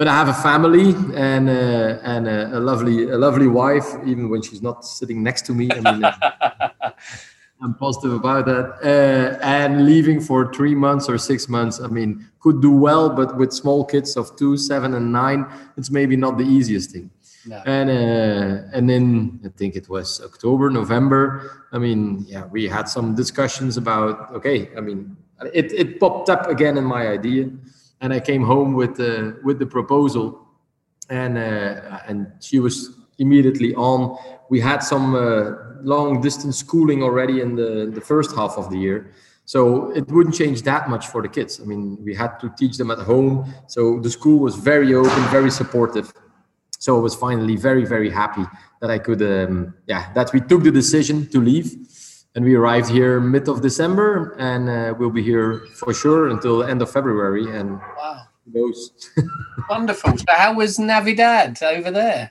But 0.00 0.08
I 0.08 0.14
have 0.14 0.28
a 0.28 0.40
family 0.42 0.94
and 1.14 1.50
uh, 1.50 1.98
and 2.02 2.26
a, 2.26 2.56
a, 2.56 2.60
lovely 2.70 3.10
a 3.10 3.18
lovely 3.18 3.46
wife, 3.46 3.84
even 4.06 4.30
when 4.30 4.40
she's 4.40 4.62
not 4.62 4.82
sitting 4.82 5.22
next 5.22 5.42
to 5.48 5.52
me. 5.52 5.68
I 5.70 5.80
mean, 5.92 6.02
I'm 7.62 7.74
positive 7.74 8.14
about 8.14 8.46
that. 8.46 8.66
Uh, 8.82 9.38
and 9.44 9.84
leaving 9.84 10.18
for 10.22 10.50
three 10.54 10.74
months 10.74 11.06
or 11.10 11.18
six 11.18 11.50
months, 11.50 11.82
I 11.82 11.88
mean, 11.88 12.26
could 12.40 12.62
do 12.62 12.70
well, 12.70 13.10
but 13.10 13.36
with 13.36 13.52
small 13.52 13.84
kids 13.84 14.16
of 14.16 14.34
two, 14.36 14.56
seven, 14.56 14.94
and 14.94 15.12
nine, 15.12 15.44
it's 15.76 15.90
maybe 15.90 16.16
not 16.16 16.38
the 16.38 16.44
easiest 16.44 16.92
thing. 16.92 17.10
No. 17.44 17.62
And 17.66 17.90
uh, 17.90 18.68
and 18.72 18.88
then 18.88 19.38
I 19.44 19.48
think 19.50 19.76
it 19.76 19.90
was 19.90 20.22
October, 20.22 20.70
November. 20.70 21.66
I 21.72 21.78
mean, 21.78 22.24
yeah, 22.26 22.46
we 22.46 22.66
had 22.68 22.88
some 22.88 23.14
discussions 23.14 23.76
about 23.76 24.32
okay. 24.32 24.70
I 24.74 24.80
mean, 24.80 25.14
it, 25.52 25.70
it 25.74 26.00
popped 26.00 26.30
up 26.30 26.48
again 26.48 26.78
in 26.78 26.84
my 26.84 27.08
idea, 27.08 27.50
and 28.00 28.12
I 28.12 28.20
came 28.20 28.42
home 28.42 28.74
with 28.74 28.96
the 28.96 29.38
with 29.44 29.58
the 29.58 29.66
proposal, 29.66 30.46
and 31.08 31.38
uh, 31.38 31.98
and 32.08 32.32
she 32.40 32.58
was 32.58 32.96
immediately 33.18 33.74
on. 33.74 34.16
We 34.48 34.60
had 34.60 34.82
some 34.82 35.14
uh, 35.14 35.52
long 35.82 36.20
distance 36.20 36.58
schooling 36.58 37.02
already 37.02 37.40
in 37.40 37.56
the 37.56 37.90
the 37.92 38.00
first 38.00 38.34
half 38.34 38.56
of 38.56 38.70
the 38.70 38.78
year, 38.78 39.12
so 39.44 39.90
it 39.92 40.08
wouldn't 40.08 40.34
change 40.34 40.62
that 40.62 40.88
much 40.88 41.06
for 41.08 41.22
the 41.22 41.28
kids. 41.28 41.60
I 41.60 41.64
mean, 41.64 41.98
we 42.04 42.14
had 42.14 42.38
to 42.40 42.52
teach 42.58 42.76
them 42.76 42.90
at 42.90 42.98
home, 42.98 43.52
so 43.66 44.00
the 44.00 44.10
school 44.10 44.38
was 44.38 44.54
very 44.56 44.94
open, 44.94 45.22
very 45.30 45.50
supportive 45.50 46.12
so 46.80 46.96
I 46.96 47.00
was 47.00 47.14
finally 47.14 47.56
very, 47.56 47.84
very 47.84 48.08
happy 48.08 48.44
that 48.80 48.90
I 48.90 48.98
could, 48.98 49.20
um, 49.20 49.74
yeah, 49.86 50.10
that 50.14 50.32
we 50.32 50.40
took 50.40 50.62
the 50.62 50.70
decision 50.70 51.26
to 51.28 51.38
leave. 51.38 51.76
And 52.34 52.44
we 52.44 52.54
arrived 52.54 52.88
here 52.88 53.20
mid 53.20 53.48
of 53.48 53.60
December, 53.60 54.36
and 54.38 54.68
uh, 54.68 54.94
we'll 54.96 55.10
be 55.10 55.22
here 55.22 55.66
for 55.74 55.92
sure 55.92 56.28
until 56.28 56.58
the 56.58 56.66
end 56.66 56.80
of 56.80 56.90
February. 56.90 57.50
And 57.56 57.80
wow, 57.98 58.22
knows. 58.46 59.10
Wonderful. 59.68 60.16
So, 60.16 60.24
how 60.28 60.54
was 60.54 60.78
Navidad 60.78 61.60
over 61.62 61.90
there? 61.90 62.30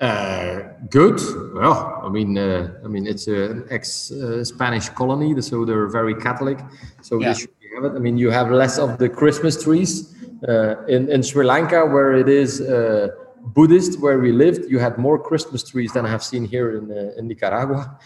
Uh, 0.00 0.62
good. 0.90 1.20
Well, 1.54 2.02
I 2.04 2.08
mean, 2.08 2.36
uh, 2.36 2.74
I 2.84 2.88
mean, 2.88 3.06
it's 3.06 3.28
an 3.28 3.64
ex-Spanish 3.70 4.88
uh, 4.88 4.92
colony, 4.94 5.40
so 5.40 5.64
they're 5.64 5.86
very 5.86 6.16
Catholic. 6.16 6.58
So 7.02 7.20
yeah. 7.20 7.34
have 7.76 7.84
it. 7.84 7.92
I 7.94 8.00
mean, 8.00 8.18
you 8.18 8.30
have 8.30 8.50
less 8.50 8.78
of 8.78 8.98
the 8.98 9.08
Christmas 9.08 9.62
trees, 9.62 10.12
uh, 10.48 10.84
in, 10.86 11.08
in 11.08 11.22
Sri 11.22 11.44
Lanka, 11.44 11.86
where 11.86 12.14
it 12.14 12.28
is 12.28 12.60
uh, 12.60 13.08
Buddhist, 13.42 14.00
where 14.00 14.18
we 14.18 14.32
lived, 14.32 14.70
you 14.70 14.78
had 14.78 14.98
more 14.98 15.18
Christmas 15.18 15.62
trees 15.62 15.92
than 15.92 16.06
I 16.06 16.10
have 16.10 16.22
seen 16.22 16.44
here 16.44 16.76
in, 16.76 16.90
uh, 16.90 17.18
in 17.18 17.28
Nicaragua. 17.28 17.98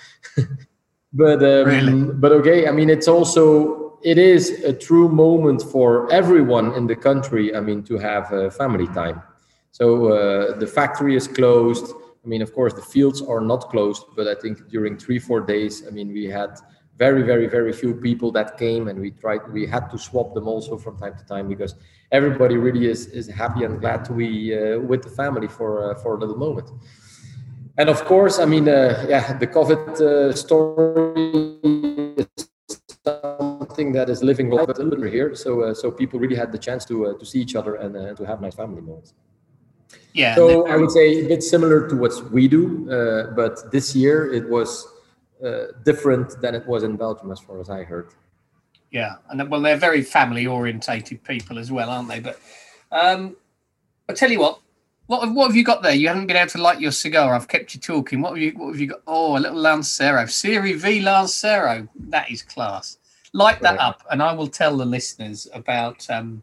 but 1.13 1.43
um, 1.43 1.69
really? 1.69 2.13
but 2.15 2.33
okay, 2.33 2.67
I 2.67 2.73
mean, 2.73 2.91
it's 2.91 3.09
also 3.09 3.99
it 4.03 4.19
is 4.19 4.65
a 4.65 4.73
true 4.73 5.09
moment 5.09 5.63
for 5.63 6.11
everyone 6.13 6.75
in 6.75 6.87
the 6.87 6.97
country. 6.97 7.55
I 7.55 7.61
mean, 7.61 7.83
to 7.85 7.99
have 7.99 8.55
family 8.55 8.87
time. 8.89 9.23
So 9.73 10.13
uh, 10.13 10.57
the 10.59 10.67
factory 10.67 11.17
is 11.17 11.29
closed. 11.29 11.93
I 12.25 12.29
mean, 12.29 12.41
of 12.41 12.55
course, 12.55 12.73
the 12.73 12.83
fields 12.83 13.21
are 13.21 13.41
not 13.41 13.69
closed, 13.69 14.05
but 14.17 14.27
I 14.27 14.35
think 14.35 14.69
during 14.69 14.97
three, 14.97 15.19
four 15.19 15.41
days, 15.41 15.87
I 15.87 15.91
mean, 15.91 16.13
we 16.13 16.25
had 16.25 16.59
very, 16.99 17.23
very, 17.23 17.47
very 17.47 17.73
few 17.73 17.95
people 17.95 18.33
that 18.33 18.57
came, 18.57 18.89
and 18.89 18.99
we 18.99 19.11
tried. 19.11 19.41
We 19.53 19.67
had 19.67 19.91
to 19.91 19.99
swap 19.99 20.35
them 20.35 20.49
also 20.49 20.79
from 20.79 20.99
time 20.99 21.17
to 21.19 21.25
time 21.25 21.49
because 21.49 21.75
everybody 22.11 22.57
really 22.57 22.87
is 22.87 23.07
is 23.09 23.29
happy 23.29 23.65
and 23.65 23.81
glad 23.81 24.05
to 24.07 24.13
be 24.13 24.55
uh, 24.55 24.79
with 24.81 25.03
the 25.03 25.11
family 25.11 25.49
for 25.49 25.91
uh, 25.91 25.95
for 25.95 26.17
a 26.17 26.19
little 26.19 26.39
moment. 26.39 26.71
And 27.79 27.91
of 27.91 28.05
course, 28.07 28.39
I 28.39 28.47
mean, 28.47 28.69
uh, 28.69 29.05
yeah, 29.09 29.37
the 29.37 29.47
COVID 29.47 30.01
uh, 30.01 30.33
story 30.33 31.59
is 32.17 32.49
something 33.05 33.93
that 33.93 34.09
is 34.09 34.23
living 34.23 34.51
a 34.51 34.55
little 34.55 34.97
bit 34.97 35.13
here. 35.13 35.35
So 35.35 35.63
uh, 35.63 35.75
so 35.75 35.91
people 35.91 36.19
really 36.19 36.37
had 36.37 36.51
the 36.51 36.59
chance 36.59 36.87
to 36.87 37.07
uh, 37.07 37.19
to 37.19 37.27
see 37.27 37.41
each 37.41 37.55
other 37.55 37.75
and 37.75 38.17
to 38.17 38.25
have 38.25 38.41
nice 38.41 38.55
family 38.55 38.81
moments. 38.81 39.13
Yeah. 40.15 40.35
So 40.35 40.67
I 40.67 40.77
would 40.77 40.91
say 40.91 41.27
a 41.27 41.29
bit 41.29 41.43
similar 41.43 41.87
to 41.89 41.95
what 41.95 42.13
we 42.33 42.49
do, 42.49 42.87
but 43.37 43.71
this 43.71 43.95
year 43.95 44.33
it 44.33 44.49
was 44.49 44.96
different 45.85 46.41
than 46.41 46.55
it 46.55 46.67
was 46.67 46.83
in 46.83 46.97
Belgium, 46.97 47.31
as 47.31 47.41
far 47.41 47.61
as 47.61 47.71
I 47.71 47.85
heard. 47.85 48.13
Yeah, 48.91 49.17
and 49.29 49.51
well, 49.51 49.61
they're 49.61 49.77
very 49.77 50.03
family 50.03 50.47
orientated 50.47 51.23
people 51.25 51.59
as 51.59 51.71
well, 51.71 51.91
aren't 51.91 52.09
they? 52.09 52.21
But 52.21 52.41
um, 52.93 53.37
I 54.09 54.13
tell 54.13 54.31
you 54.31 54.41
what, 54.41 54.61
what 55.07 55.33
what 55.33 55.47
have 55.49 55.57
you 55.57 55.65
got 55.65 55.83
there? 55.83 55.95
You 55.95 56.09
haven't 56.09 56.27
been 56.27 56.37
able 56.37 56.51
to 56.51 56.63
light 56.63 56.81
your 56.81 56.93
cigar. 56.93 57.35
I've 57.35 57.49
kept 57.49 57.75
you 57.75 57.81
talking. 57.81 58.21
What 58.21 58.31
have 58.31 58.39
you 58.39 58.53
What 58.53 58.69
have 58.73 58.81
you 58.81 58.89
got? 58.89 59.03
Oh, 59.07 59.37
a 59.37 59.41
little 59.41 59.59
Lancero, 59.59 60.27
Serie 60.27 60.73
V 60.73 61.01
Lancero. 61.01 61.87
That 62.09 62.31
is 62.31 62.43
class. 62.43 62.99
Light 63.33 63.61
that 63.61 63.79
up, 63.79 64.03
and 64.11 64.23
I 64.23 64.33
will 64.33 64.49
tell 64.49 64.77
the 64.77 64.87
listeners 64.87 65.47
about 65.53 66.09
um, 66.09 66.43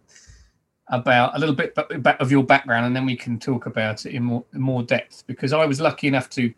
about 0.90 1.36
a 1.36 1.40
little 1.40 1.56
bit 1.56 1.76
of 1.76 2.32
your 2.32 2.44
background, 2.44 2.86
and 2.86 2.96
then 2.96 3.06
we 3.06 3.16
can 3.16 3.40
talk 3.40 3.66
about 3.66 4.06
it 4.06 4.14
in 4.14 4.24
more 4.24 4.46
in 4.54 4.62
more 4.62 4.84
depth. 4.84 5.24
Because 5.28 5.54
I 5.54 5.66
was 5.66 5.82
lucky 5.82 6.08
enough 6.08 6.30
to 6.32 6.54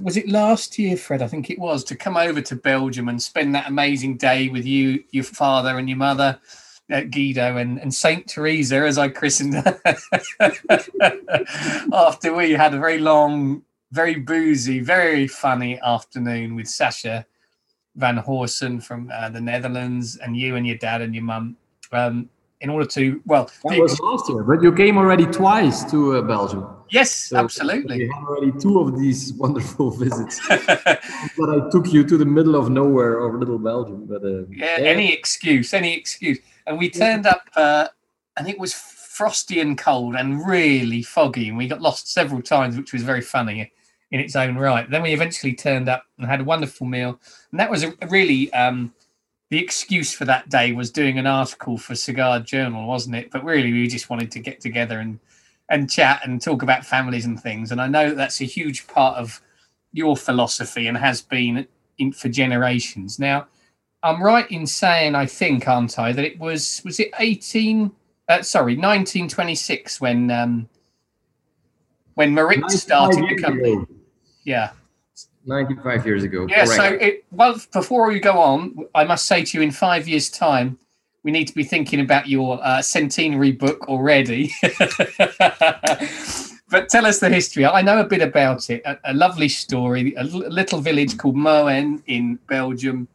was 0.00 0.16
it 0.16 0.28
last 0.28 0.78
year, 0.78 0.96
Fred? 0.96 1.22
I 1.22 1.26
think 1.26 1.50
it 1.50 1.58
was 1.58 1.84
to 1.84 1.96
come 1.96 2.16
over 2.16 2.40
to 2.40 2.56
Belgium 2.56 3.08
and 3.08 3.22
spend 3.22 3.54
that 3.54 3.68
amazing 3.68 4.16
day 4.16 4.48
with 4.48 4.64
you, 4.64 5.04
your 5.10 5.24
father, 5.24 5.78
and 5.78 5.88
your 5.88 5.98
mother, 5.98 6.40
uh, 6.90 7.02
Guido, 7.02 7.56
and, 7.56 7.78
and 7.80 7.92
Saint 7.92 8.28
Teresa, 8.28 8.76
as 8.76 8.98
I 8.98 9.08
christened 9.08 9.54
her. 9.54 9.80
After 11.92 12.34
we 12.34 12.52
had 12.52 12.74
a 12.74 12.78
very 12.78 12.98
long, 12.98 13.62
very 13.90 14.16
boozy, 14.16 14.80
very 14.80 15.26
funny 15.26 15.80
afternoon 15.80 16.54
with 16.54 16.68
Sasha 16.68 17.26
Van 17.96 18.18
Horsen 18.18 18.82
from 18.82 19.10
uh, 19.12 19.28
the 19.28 19.40
Netherlands, 19.40 20.16
and 20.16 20.36
you 20.36 20.56
and 20.56 20.66
your 20.66 20.78
dad 20.78 21.02
and 21.02 21.14
your 21.14 21.24
mum. 21.24 21.56
Um, 21.92 22.30
in 22.62 22.70
order 22.70 22.86
to 22.86 23.20
well 23.26 23.50
that 23.64 23.78
was 23.78 23.98
last 24.00 24.28
year 24.28 24.42
but 24.42 24.62
you 24.62 24.72
came 24.72 24.96
already 24.96 25.26
twice 25.26 25.84
to 25.90 26.16
uh, 26.16 26.22
belgium. 26.22 26.66
Yes 26.90 27.10
so 27.10 27.38
absolutely. 27.38 27.98
we 27.98 28.06
had 28.06 28.24
already 28.24 28.52
two 28.58 28.80
of 28.80 28.98
these 28.98 29.32
wonderful 29.44 29.90
visits. 29.90 30.40
But 31.38 31.48
i 31.50 31.70
took 31.70 31.92
you 31.92 32.04
to 32.04 32.16
the 32.16 32.24
middle 32.24 32.56
of 32.56 32.70
nowhere 32.70 33.18
of 33.24 33.34
little 33.34 33.58
belgium 33.58 34.06
but 34.06 34.22
uh, 34.24 34.44
yeah, 34.50 34.78
yeah, 34.78 34.88
any 34.94 35.12
excuse 35.12 35.74
any 35.74 35.94
excuse. 35.94 36.38
And 36.66 36.78
we 36.78 36.88
turned 36.90 37.26
up 37.26 37.42
uh, 37.56 37.88
and 38.36 38.48
it 38.48 38.58
was 38.58 38.72
frosty 38.72 39.60
and 39.60 39.76
cold 39.76 40.14
and 40.14 40.46
really 40.46 41.02
foggy 41.02 41.48
and 41.48 41.58
we 41.58 41.66
got 41.68 41.80
lost 41.82 42.12
several 42.12 42.40
times 42.40 42.76
which 42.76 42.92
was 42.92 43.02
very 43.02 43.20
funny 43.20 43.72
in 44.12 44.20
its 44.20 44.36
own 44.36 44.56
right. 44.56 44.88
Then 44.88 45.02
we 45.02 45.12
eventually 45.12 45.54
turned 45.54 45.88
up 45.88 46.04
and 46.18 46.26
had 46.26 46.40
a 46.40 46.44
wonderful 46.44 46.86
meal. 46.86 47.18
And 47.50 47.58
that 47.58 47.70
was 47.70 47.82
a 47.82 47.94
really 48.08 48.52
um, 48.52 48.92
the 49.52 49.58
excuse 49.58 50.14
for 50.14 50.24
that 50.24 50.48
day 50.48 50.72
was 50.72 50.90
doing 50.90 51.18
an 51.18 51.26
article 51.26 51.76
for 51.76 51.94
Cigar 51.94 52.40
Journal, 52.40 52.88
wasn't 52.88 53.16
it? 53.16 53.30
But 53.30 53.44
really, 53.44 53.70
we 53.70 53.86
just 53.86 54.08
wanted 54.08 54.30
to 54.30 54.38
get 54.38 54.62
together 54.62 54.98
and 54.98 55.18
and 55.68 55.90
chat 55.90 56.22
and 56.24 56.40
talk 56.40 56.62
about 56.62 56.86
families 56.86 57.26
and 57.26 57.38
things. 57.38 57.70
And 57.70 57.78
I 57.78 57.86
know 57.86 58.08
that 58.08 58.16
that's 58.16 58.40
a 58.40 58.46
huge 58.46 58.86
part 58.86 59.18
of 59.18 59.42
your 59.92 60.16
philosophy 60.16 60.86
and 60.86 60.96
has 60.96 61.20
been 61.20 61.66
in, 61.98 62.12
for 62.12 62.30
generations. 62.30 63.18
Now, 63.18 63.46
I'm 64.02 64.22
right 64.22 64.50
in 64.50 64.66
saying, 64.66 65.14
I 65.14 65.26
think, 65.26 65.68
aren't 65.68 65.98
I, 65.98 66.12
that 66.12 66.24
it 66.24 66.38
was 66.38 66.80
was 66.82 66.98
it 66.98 67.10
18? 67.18 67.92
Uh, 68.30 68.40
sorry, 68.40 68.72
1926 68.76 70.00
when 70.00 70.30
um, 70.30 70.66
when 72.14 72.32
Marit 72.32 72.70
started 72.70 73.22
the 73.28 73.42
company. 73.42 73.84
Yeah. 74.44 74.70
95 75.46 76.06
years 76.06 76.22
ago. 76.22 76.46
Yeah, 76.48 76.64
correct. 76.64 76.76
so 76.76 76.84
it, 76.84 77.24
well, 77.30 77.60
before 77.72 78.08
we 78.08 78.20
go 78.20 78.38
on, 78.38 78.86
I 78.94 79.04
must 79.04 79.26
say 79.26 79.44
to 79.44 79.58
you 79.58 79.62
in 79.62 79.70
five 79.70 80.08
years' 80.08 80.30
time, 80.30 80.78
we 81.24 81.30
need 81.30 81.46
to 81.46 81.54
be 81.54 81.64
thinking 81.64 82.00
about 82.00 82.28
your 82.28 82.58
uh, 82.62 82.82
centenary 82.82 83.52
book 83.52 83.88
already. 83.88 84.50
but 86.68 86.88
tell 86.88 87.06
us 87.06 87.20
the 87.20 87.28
history. 87.28 87.64
I 87.64 87.82
know 87.82 88.00
a 88.00 88.04
bit 88.04 88.22
about 88.22 88.70
it. 88.70 88.82
A, 88.84 88.98
a 89.04 89.14
lovely 89.14 89.48
story. 89.48 90.14
A 90.14 90.20
l- 90.20 90.50
little 90.50 90.80
village 90.80 91.16
called 91.18 91.36
Moen 91.36 92.02
in 92.06 92.38
Belgium. 92.48 93.06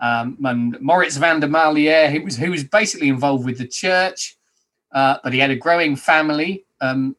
Um, 0.00 0.36
and 0.44 0.78
Moritz 0.80 1.16
van 1.16 1.40
der 1.40 1.48
Marliere, 1.48 2.10
who 2.10 2.22
was 2.22 2.36
who 2.36 2.50
was 2.50 2.64
basically 2.64 3.08
involved 3.08 3.46
with 3.46 3.56
the 3.56 3.66
church, 3.66 4.36
uh, 4.92 5.16
but 5.24 5.32
he 5.32 5.38
had 5.38 5.50
a 5.50 5.56
growing 5.56 5.96
family. 5.96 6.66
Um, 6.82 7.16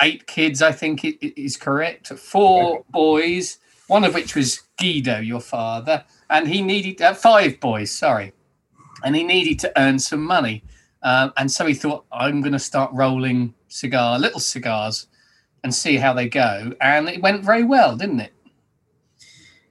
eight 0.00 0.26
kids, 0.26 0.60
I 0.60 0.72
think 0.72 1.04
it, 1.04 1.24
it 1.24 1.40
is 1.40 1.56
correct. 1.56 2.08
Four 2.08 2.84
boys 2.90 3.58
one 3.88 4.04
of 4.04 4.14
which 4.14 4.34
was 4.34 4.62
Guido, 4.78 5.20
your 5.20 5.40
father, 5.40 6.04
and 6.30 6.48
he 6.48 6.62
needed 6.62 7.00
uh, 7.00 7.14
five 7.14 7.60
boys, 7.60 7.90
sorry, 7.90 8.32
and 9.04 9.14
he 9.14 9.22
needed 9.22 9.58
to 9.60 9.80
earn 9.80 9.98
some 9.98 10.24
money. 10.24 10.62
Uh, 11.02 11.30
and 11.36 11.50
so 11.50 11.66
he 11.66 11.74
thought, 11.74 12.04
I'm 12.10 12.40
going 12.40 12.52
to 12.52 12.58
start 12.58 12.90
rolling 12.92 13.54
cigar, 13.68 14.18
little 14.18 14.40
cigars, 14.40 15.06
and 15.62 15.74
see 15.74 15.96
how 15.96 16.12
they 16.12 16.28
go. 16.28 16.72
And 16.80 17.08
it 17.08 17.22
went 17.22 17.44
very 17.44 17.64
well, 17.64 17.96
didn't 17.96 18.20
it? 18.20 18.32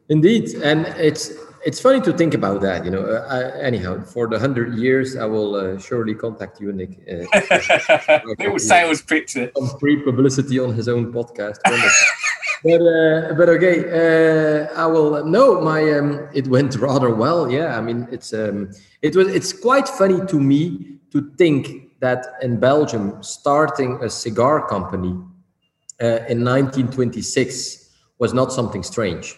Indeed, 0.10 0.53
and 0.55 0.86
it's 0.98 1.31
it's 1.65 1.81
funny 1.81 2.00
to 2.01 2.13
think 2.13 2.34
about 2.34 2.62
that. 2.62 2.86
You 2.86 2.91
know, 2.91 3.01
uh, 3.01 3.27
I, 3.29 3.62
anyhow, 3.62 4.01
for 4.03 4.27
the 4.27 4.39
hundred 4.39 4.75
years, 4.75 5.17
I 5.17 5.25
will 5.25 5.55
uh, 5.55 5.79
surely 5.79 6.15
contact 6.15 6.62
you, 6.62 6.72
Nick. 6.72 6.91
Uh, 7.10 7.25
was 8.51 8.67
sales 8.67 9.01
picture, 9.01 9.51
some 9.57 9.79
free 9.79 9.98
publicity 10.01 10.60
on 10.60 10.74
his 10.74 10.88
own 10.88 11.12
podcast 11.12 11.57
but 12.65 12.81
uh, 12.81 13.34
but 13.34 13.48
okay, 13.50 13.77
uh, 13.93 14.74
I 14.74 14.88
will. 14.88 15.24
No, 15.24 15.62
my 15.62 15.81
um, 15.93 16.27
it 16.34 16.48
went 16.48 16.75
rather 16.88 17.13
well. 17.13 17.51
Yeah, 17.51 17.77
I 17.77 17.81
mean, 17.81 18.07
it's 18.12 18.34
um, 18.34 18.72
it 19.01 19.15
was. 19.15 19.27
It's 19.27 19.53
quite 19.53 19.88
funny 19.88 20.25
to 20.25 20.39
me 20.39 20.98
to 21.12 21.29
think 21.38 22.00
that 22.00 22.25
in 22.41 22.60
Belgium, 22.60 23.22
starting 23.22 24.00
a 24.03 24.10
cigar 24.10 24.67
company 24.67 25.12
uh, 26.01 26.25
in 26.27 26.43
1926 26.43 27.89
was 28.17 28.34
not 28.34 28.51
something 28.51 28.84
strange. 28.84 29.38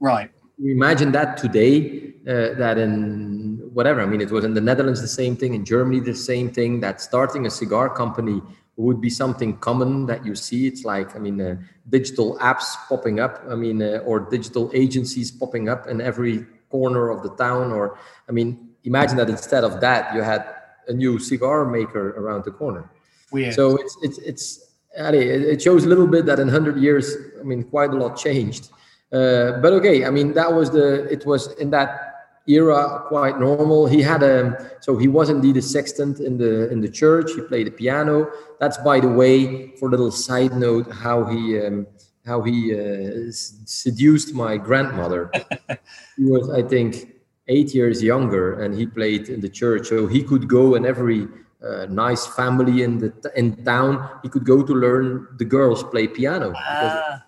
Right. 0.00 0.30
Imagine 0.64 1.12
that 1.12 1.36
today. 1.36 2.10
Uh, 2.26 2.54
that 2.54 2.76
in 2.76 3.70
whatever. 3.72 4.02
I 4.02 4.06
mean, 4.06 4.20
it 4.20 4.30
was 4.30 4.44
in 4.44 4.52
the 4.52 4.60
Netherlands 4.60 5.00
the 5.00 5.08
same 5.08 5.36
thing, 5.36 5.54
in 5.54 5.64
Germany 5.64 6.00
the 6.00 6.14
same 6.14 6.50
thing. 6.50 6.80
That 6.80 7.00
starting 7.00 7.46
a 7.46 7.50
cigar 7.50 7.88
company 7.88 8.42
would 8.76 9.00
be 9.00 9.10
something 9.10 9.56
common 9.58 10.06
that 10.06 10.24
you 10.24 10.34
see. 10.34 10.66
It's 10.66 10.84
like, 10.84 11.16
I 11.16 11.18
mean, 11.18 11.40
uh, 11.40 11.56
digital 11.88 12.36
apps 12.38 12.76
popping 12.88 13.20
up, 13.20 13.42
I 13.48 13.54
mean, 13.54 13.82
uh, 13.82 14.02
or 14.04 14.20
digital 14.20 14.70
agencies 14.74 15.30
popping 15.30 15.68
up 15.68 15.86
in 15.86 16.00
every 16.00 16.46
corner 16.70 17.08
of 17.08 17.22
the 17.22 17.30
town. 17.36 17.72
Or, 17.72 17.98
I 18.28 18.32
mean, 18.32 18.70
imagine 18.84 19.16
that 19.16 19.30
instead 19.30 19.64
of 19.64 19.80
that, 19.80 20.14
you 20.14 20.22
had 20.22 20.44
a 20.88 20.92
new 20.92 21.18
cigar 21.18 21.64
maker 21.64 22.10
around 22.10 22.44
the 22.44 22.50
corner. 22.50 22.90
Weird. 23.32 23.54
So 23.54 23.76
it's, 23.76 23.96
it's, 24.02 24.18
it's, 24.18 24.74
it 24.94 25.62
shows 25.62 25.84
a 25.84 25.88
little 25.88 26.06
bit 26.06 26.26
that 26.26 26.38
in 26.38 26.48
100 26.48 26.76
years, 26.76 27.16
I 27.38 27.44
mean, 27.44 27.64
quite 27.64 27.90
a 27.90 27.96
lot 27.96 28.16
changed. 28.16 28.70
Uh, 29.12 29.58
but 29.60 29.72
okay, 29.72 30.04
I 30.04 30.10
mean, 30.10 30.32
that 30.34 30.52
was 30.52 30.70
the, 30.70 31.04
it 31.10 31.26
was 31.26 31.52
in 31.54 31.70
that 31.70 32.10
era 32.46 33.04
quite 33.08 33.38
normal. 33.38 33.86
He 33.86 34.02
had 34.02 34.22
a 34.22 34.70
so 34.80 34.96
he 34.96 35.08
was 35.08 35.30
indeed 35.30 35.56
a 35.56 35.62
sextant 35.62 36.20
in 36.20 36.38
the 36.38 36.70
in 36.70 36.80
the 36.80 36.88
church. 36.88 37.32
He 37.34 37.42
played 37.42 37.66
the 37.66 37.70
piano. 37.70 38.30
That's 38.58 38.78
by 38.78 39.00
the 39.00 39.08
way, 39.08 39.74
for 39.76 39.88
a 39.88 39.90
little 39.90 40.10
side 40.10 40.56
note, 40.56 40.90
how 40.92 41.24
he 41.24 41.58
um, 41.60 41.86
how 42.26 42.42
he 42.42 42.74
uh, 42.74 43.30
seduced 43.32 44.34
my 44.34 44.56
grandmother. 44.56 45.30
he 46.16 46.24
was, 46.24 46.50
I 46.50 46.62
think, 46.62 47.14
eight 47.48 47.74
years 47.74 48.02
younger, 48.02 48.62
and 48.62 48.74
he 48.74 48.86
played 48.86 49.28
in 49.28 49.40
the 49.40 49.48
church, 49.48 49.88
so 49.88 50.06
he 50.06 50.22
could 50.22 50.48
go 50.48 50.74
in 50.74 50.84
every 50.84 51.28
uh, 51.66 51.86
nice 51.86 52.26
family 52.26 52.82
in 52.82 52.98
the 52.98 53.32
in 53.36 53.64
town. 53.64 54.08
He 54.22 54.28
could 54.28 54.44
go 54.44 54.62
to 54.62 54.72
learn 54.72 55.28
the 55.38 55.44
girls 55.44 55.82
play 55.82 56.06
piano. 56.06 56.52
Ah. 56.56 57.24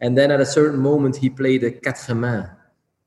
And 0.00 0.16
then 0.16 0.30
at 0.30 0.40
a 0.40 0.46
certain 0.46 0.78
moment, 0.78 1.16
he 1.16 1.30
played 1.30 1.64
a 1.64 1.70
quatre 1.70 2.14
mains 2.14 2.48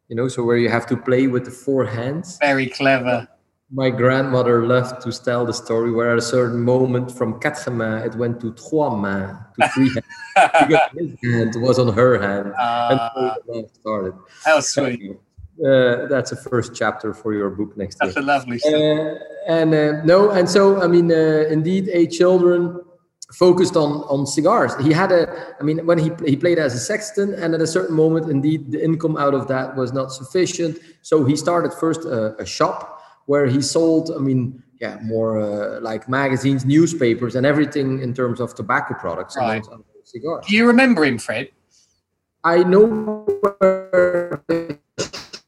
you 0.09 0.15
know, 0.15 0.27
so 0.27 0.43
where 0.43 0.57
you 0.57 0.69
have 0.69 0.87
to 0.87 0.97
play 0.97 1.27
with 1.27 1.45
the 1.45 1.51
four 1.51 1.85
hands. 1.85 2.37
Very 2.39 2.67
clever. 2.67 3.27
My 3.71 3.91
grandmother 3.91 4.65
loved 4.65 5.01
to 5.03 5.11
tell 5.11 5.45
the 5.45 5.53
story 5.53 5.91
where 5.91 6.11
at 6.11 6.17
a 6.17 6.23
certain 6.23 6.59
moment 6.61 7.11
from 7.11 7.39
quatre 7.39 7.71
mains 7.71 8.07
it 8.07 8.15
went 8.15 8.41
to 8.41 8.51
trois 8.53 8.95
mains, 8.95 9.37
to 9.59 9.69
three 9.69 9.89
hands. 9.89 10.05
because 10.67 10.89
his 10.97 11.15
hand 11.23 11.61
was 11.61 11.77
on 11.77 11.93
her 11.93 12.19
hand. 12.19 12.53
Uh, 12.59 12.87
and 12.89 12.99
so 13.13 13.41
the 13.45 13.59
love 13.59 13.69
started. 13.71 14.13
How 14.43 14.59
sweet. 14.59 15.17
Uh, 15.63 16.07
that's 16.07 16.31
a 16.31 16.35
first 16.35 16.73
chapter 16.73 17.13
for 17.13 17.33
your 17.33 17.49
book 17.51 17.77
next 17.77 17.99
that's 17.99 18.15
year. 18.15 18.23
That's 18.23 18.23
a 18.23 18.39
lovely 18.39 18.57
story. 18.57 19.11
Uh, 19.11 19.15
and 19.47 19.75
uh, 19.75 20.03
no, 20.03 20.31
and 20.31 20.49
so 20.49 20.81
I 20.81 20.87
mean, 20.87 21.11
uh, 21.11 21.45
indeed, 21.51 21.89
eight 21.93 22.11
children, 22.11 22.81
focused 23.33 23.75
on 23.75 23.91
on 24.03 24.25
cigars. 24.25 24.75
He 24.77 24.91
had 24.91 25.11
a, 25.11 25.55
I 25.59 25.63
mean, 25.63 25.85
when 25.85 25.97
he 25.97 26.11
he 26.25 26.35
played 26.35 26.59
as 26.59 26.73
a 26.73 26.79
sexton, 26.79 27.33
and 27.35 27.53
at 27.53 27.61
a 27.61 27.67
certain 27.67 27.95
moment, 27.95 28.29
indeed, 28.29 28.71
the 28.71 28.83
income 28.83 29.17
out 29.17 29.33
of 29.33 29.47
that 29.47 29.75
was 29.75 29.93
not 29.93 30.11
sufficient. 30.11 30.79
So 31.01 31.25
he 31.25 31.35
started 31.35 31.73
first 31.73 32.05
a, 32.05 32.35
a 32.41 32.45
shop 32.45 33.01
where 33.25 33.45
he 33.45 33.61
sold, 33.61 34.11
I 34.15 34.19
mean, 34.19 34.63
yeah, 34.81 34.97
more 35.03 35.39
uh, 35.39 35.79
like 35.81 36.09
magazines, 36.09 36.65
newspapers, 36.65 37.35
and 37.35 37.45
everything 37.45 38.01
in 38.01 38.13
terms 38.13 38.39
of 38.39 38.55
tobacco 38.55 38.95
products 38.95 39.37
right. 39.37 39.63
and 39.71 39.83
cigars. 40.03 40.45
Do 40.47 40.55
you 40.55 40.65
remember 40.65 41.05
him, 41.05 41.19
Fred? 41.19 41.49
I 42.43 42.63
know 42.63 42.87
where 43.59 44.41
the 44.47 44.79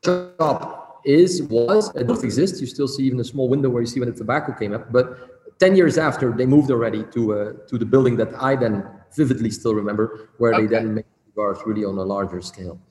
shop 0.03 1.01
is 1.05 1.41
was 1.43 1.95
it 1.95 2.05
does 2.05 2.23
exist. 2.23 2.61
You 2.61 2.67
still 2.67 2.87
see 2.87 3.03
even 3.03 3.19
a 3.19 3.23
small 3.23 3.49
window 3.49 3.69
where 3.69 3.81
you 3.81 3.87
see 3.87 3.99
when 3.99 4.09
the 4.11 4.15
tobacco 4.15 4.53
came 4.53 4.73
up, 4.73 4.91
but 4.91 5.30
10 5.61 5.75
years 5.75 5.97
after 5.99 6.31
they 6.31 6.47
moved 6.47 6.71
already 6.71 7.03
to 7.13 7.21
uh, 7.33 7.53
to 7.69 7.77
the 7.77 7.85
building 7.85 8.15
that 8.17 8.31
I 8.49 8.55
then 8.55 8.83
vividly 9.15 9.51
still 9.51 9.75
remember 9.75 10.05
where 10.39 10.53
okay. 10.53 10.61
they 10.61 10.67
then 10.75 10.95
made 10.95 11.05
cigars 11.27 11.59
really 11.67 11.85
on 11.85 11.97
a 11.97 12.03
larger 12.03 12.41
scale 12.41 12.81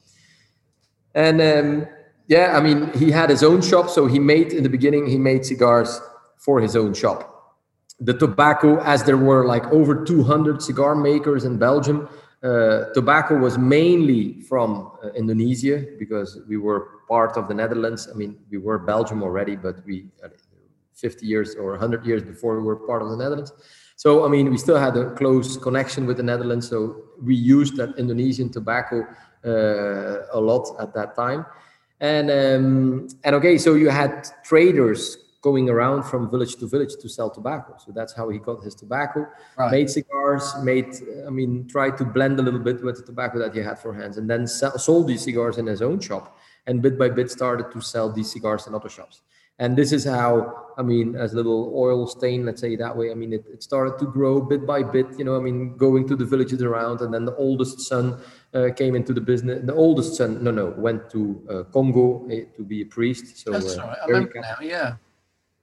and 1.15 1.37
um, 1.43 1.87
yeah 2.29 2.57
I 2.57 2.61
mean 2.61 2.79
he 3.03 3.11
had 3.11 3.29
his 3.29 3.43
own 3.43 3.61
shop 3.61 3.91
so 3.91 4.07
he 4.07 4.21
made 4.21 4.53
in 4.53 4.63
the 4.63 4.69
beginning 4.69 5.07
he 5.07 5.19
made 5.19 5.45
cigars 5.45 6.01
for 6.39 6.61
his 6.61 6.77
own 6.77 6.95
shop 6.95 7.19
the 7.99 8.15
tobacco 8.15 8.81
as 8.95 9.03
there 9.03 9.19
were 9.19 9.45
like 9.47 9.67
over 9.79 10.05
200 10.05 10.63
cigar 10.63 10.95
makers 10.95 11.45
in 11.45 11.59
Belgium 11.59 12.09
uh, 12.43 12.85
tobacco 12.95 13.37
was 13.37 13.59
mainly 13.59 14.41
from 14.49 14.93
uh, 15.05 15.09
Indonesia 15.23 15.85
because 15.99 16.39
we 16.49 16.57
were 16.57 16.81
part 17.07 17.37
of 17.37 17.49
the 17.49 17.55
Netherlands. 17.55 18.09
I 18.11 18.17
mean, 18.17 18.39
we 18.51 18.57
were 18.57 18.79
Belgium 18.79 19.23
already, 19.23 19.57
but 19.57 19.85
we 19.85 20.07
uh, 20.25 20.29
50 21.01 21.27
years 21.27 21.55
or 21.55 21.71
100 21.71 22.05
years 22.05 22.23
before 22.23 22.59
we 22.59 22.65
were 22.65 22.77
part 22.77 23.03
of 23.03 23.11
the 23.11 23.17
Netherlands. 23.17 23.53
So, 23.97 24.25
I 24.25 24.29
mean, 24.29 24.51
we 24.51 24.57
still 24.57 24.79
had 24.79 24.97
a 24.97 25.11
close 25.15 25.57
connection 25.57 26.07
with 26.07 26.17
the 26.17 26.23
Netherlands. 26.23 26.69
So 26.69 27.05
we 27.23 27.35
used 27.35 27.77
that 27.77 27.99
Indonesian 27.99 28.51
tobacco 28.51 29.07
uh, 29.45 30.27
a 30.33 30.41
lot 30.41 30.75
at 30.81 30.95
that 30.95 31.15
time. 31.15 31.45
And, 32.01 32.31
um, 32.31 33.09
and 33.25 33.35
okay, 33.37 33.59
so 33.59 33.75
you 33.75 33.91
had 33.91 34.27
traders 34.43 35.19
going 35.43 35.69
around 35.69 36.05
from 36.05 36.31
village 36.31 36.57
to 36.57 36.67
village 36.67 36.95
to 37.01 37.09
sell 37.09 37.31
tobacco. 37.31 37.77
So 37.79 37.93
that's 37.93 38.15
how 38.15 38.29
he 38.29 38.39
got 38.39 38.63
his 38.63 38.75
tobacco. 38.75 39.27
Right. 39.59 39.73
Made 39.73 39.91
cigars, 39.91 40.55
made, 40.63 40.95
I 41.27 41.31
mean, 41.31 41.67
tried 41.67 41.97
to 41.99 42.05
blend 42.05 42.39
a 42.39 42.43
little 42.43 42.61
bit 42.61 42.83
with 42.83 42.97
the 42.97 43.03
tobacco 43.03 43.39
that 43.39 43.55
he 43.55 43.61
had 43.61 43.79
for 43.79 43.93
hands, 43.95 44.19
and 44.19 44.29
then 44.29 44.47
sell, 44.47 44.79
sold 44.79 45.09
these 45.09 45.23
cigars 45.23 45.59
in 45.59 45.67
his 45.67 45.83
own 45.83 46.01
shop. 46.01 46.39
And 46.67 46.83
bit 46.83 46.99
by 46.99 47.09
bit 47.09 47.31
started 47.31 47.73
to 47.73 47.81
sell 47.81 48.13
these 48.13 48.31
cigars 48.31 48.67
in 48.67 48.75
other 48.75 48.91
shops 48.91 49.23
and 49.61 49.77
this 49.77 49.93
is 49.93 50.05
how 50.05 50.73
i 50.77 50.83
mean 50.83 51.15
as 51.15 51.33
a 51.35 51.37
little 51.37 51.73
oil 51.77 52.07
stain 52.07 52.45
let's 52.45 52.61
say 52.61 52.75
that 52.75 52.97
way 52.97 53.13
i 53.13 53.15
mean 53.15 53.33
it, 53.33 53.45
it 53.53 53.63
started 53.63 53.97
to 53.99 54.07
grow 54.07 54.41
bit 54.41 54.67
by 54.67 54.83
bit 54.83 55.07
you 55.19 55.25
know 55.25 55.37
i 55.37 55.41
mean 55.41 55.77
going 55.77 56.09
to 56.09 56.17
the 56.17 56.25
villages 56.25 56.63
around 56.63 57.01
and 57.03 57.15
then 57.15 57.25
the 57.25 57.37
oldest 57.37 57.81
son 57.81 58.21
uh, 58.55 58.71
came 58.75 58.97
into 58.97 59.13
the 59.13 59.21
business 59.21 59.61
the 59.65 59.75
oldest 59.75 60.17
son 60.17 60.43
no 60.43 60.51
no 60.51 60.75
went 60.77 61.09
to 61.11 61.21
uh, 61.49 61.63
congo 61.75 62.27
uh, 62.27 62.57
to 62.57 62.65
be 62.65 62.83
a 62.83 62.87
priest 62.87 63.37
so 63.37 63.53
that's 63.53 63.79
uh, 63.79 63.83
right. 63.83 63.99
I 64.03 64.07
remember 64.07 64.41
now, 64.41 64.57
yeah 64.61 64.95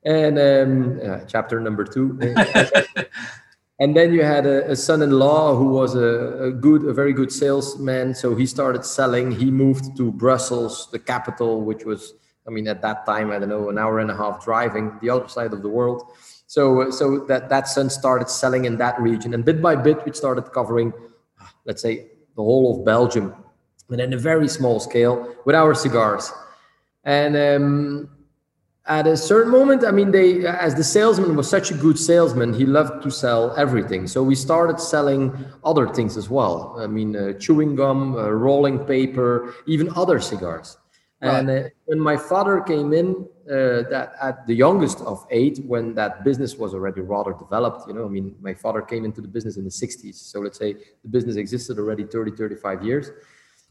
and 0.05 0.39
um, 0.39 1.21
chapter 1.27 1.59
number 1.59 1.83
two 1.83 2.17
and 3.79 3.95
then 3.95 4.13
you 4.13 4.23
had 4.23 4.45
a, 4.45 4.71
a 4.71 4.75
son-in-law 4.75 5.55
who 5.55 5.69
was 5.69 5.95
a, 5.95 6.45
a, 6.45 6.51
good 6.51 6.85
a 6.85 6.93
very 6.93 7.13
good 7.13 7.31
salesman 7.31 8.13
so 8.13 8.35
he 8.35 8.45
started 8.45 8.85
selling 8.85 9.31
he 9.31 9.49
moved 9.49 9.97
to 9.97 10.11
brussels 10.11 10.87
the 10.91 10.99
capital 10.99 11.61
which 11.61 11.83
was 11.83 12.13
I 12.47 12.51
mean, 12.51 12.67
at 12.67 12.81
that 12.81 13.05
time, 13.05 13.31
I 13.31 13.39
don't 13.39 13.49
know, 13.49 13.69
an 13.69 13.77
hour 13.77 13.99
and 13.99 14.09
a 14.09 14.15
half 14.15 14.43
driving 14.43 14.97
the 15.01 15.09
other 15.09 15.27
side 15.27 15.51
of 15.53 15.61
the 15.61 15.69
world. 15.69 16.11
So, 16.47 16.89
so 16.91 17.19
that 17.25 17.49
that 17.49 17.67
son 17.67 17.89
started 17.89 18.29
selling 18.29 18.65
in 18.65 18.77
that 18.77 18.99
region, 19.01 19.33
and 19.33 19.43
bit 19.43 19.61
by 19.61 19.75
bit, 19.75 20.05
we 20.05 20.13
started 20.13 20.43
covering, 20.53 20.93
let's 21.65 21.81
say, 21.81 22.07
the 22.37 22.43
whole 22.43 22.79
of 22.79 22.85
Belgium, 22.85 23.35
and 23.89 23.99
in 23.99 24.13
a 24.13 24.17
very 24.17 24.47
small 24.47 24.79
scale 24.79 25.35
with 25.45 25.55
our 25.55 25.75
cigars. 25.75 26.31
And 27.03 27.35
um, 27.35 28.09
at 28.85 29.07
a 29.07 29.17
certain 29.17 29.51
moment, 29.51 29.83
I 29.83 29.91
mean, 29.91 30.11
they, 30.11 30.45
as 30.45 30.73
the 30.73 30.83
salesman 30.83 31.35
was 31.35 31.49
such 31.49 31.71
a 31.71 31.73
good 31.73 31.99
salesman, 31.99 32.53
he 32.53 32.65
loved 32.65 33.03
to 33.03 33.11
sell 33.11 33.53
everything. 33.57 34.07
So 34.07 34.23
we 34.23 34.35
started 34.35 34.79
selling 34.79 35.37
other 35.65 35.89
things 35.89 36.15
as 36.15 36.29
well. 36.29 36.77
I 36.79 36.87
mean, 36.87 37.15
uh, 37.15 37.33
chewing 37.33 37.75
gum, 37.75 38.15
uh, 38.15 38.29
rolling 38.29 38.79
paper, 38.79 39.53
even 39.65 39.89
other 39.95 40.21
cigars. 40.21 40.77
And 41.21 41.49
uh, 41.49 41.63
when 41.85 41.99
my 41.99 42.15
father 42.15 42.61
came 42.61 42.93
in, 42.93 43.27
uh, 43.49 43.89
that 43.89 44.13
at 44.21 44.45
the 44.45 44.53
youngest 44.53 44.99
of 45.01 45.25
eight, 45.31 45.59
when 45.65 45.95
that 45.95 46.23
business 46.23 46.55
was 46.55 46.73
already 46.73 47.01
rather 47.01 47.33
developed, 47.33 47.87
you 47.87 47.93
know, 47.93 48.05
I 48.05 48.09
mean, 48.09 48.35
my 48.39 48.53
father 48.53 48.81
came 48.81 49.03
into 49.03 49.21
the 49.21 49.27
business 49.27 49.57
in 49.57 49.63
the 49.63 49.69
60s. 49.69 50.15
So 50.15 50.41
let's 50.41 50.59
say 50.59 50.73
the 50.73 51.09
business 51.09 51.37
existed 51.37 51.79
already 51.79 52.03
30, 52.03 52.31
35 52.31 52.83
years. 52.83 53.09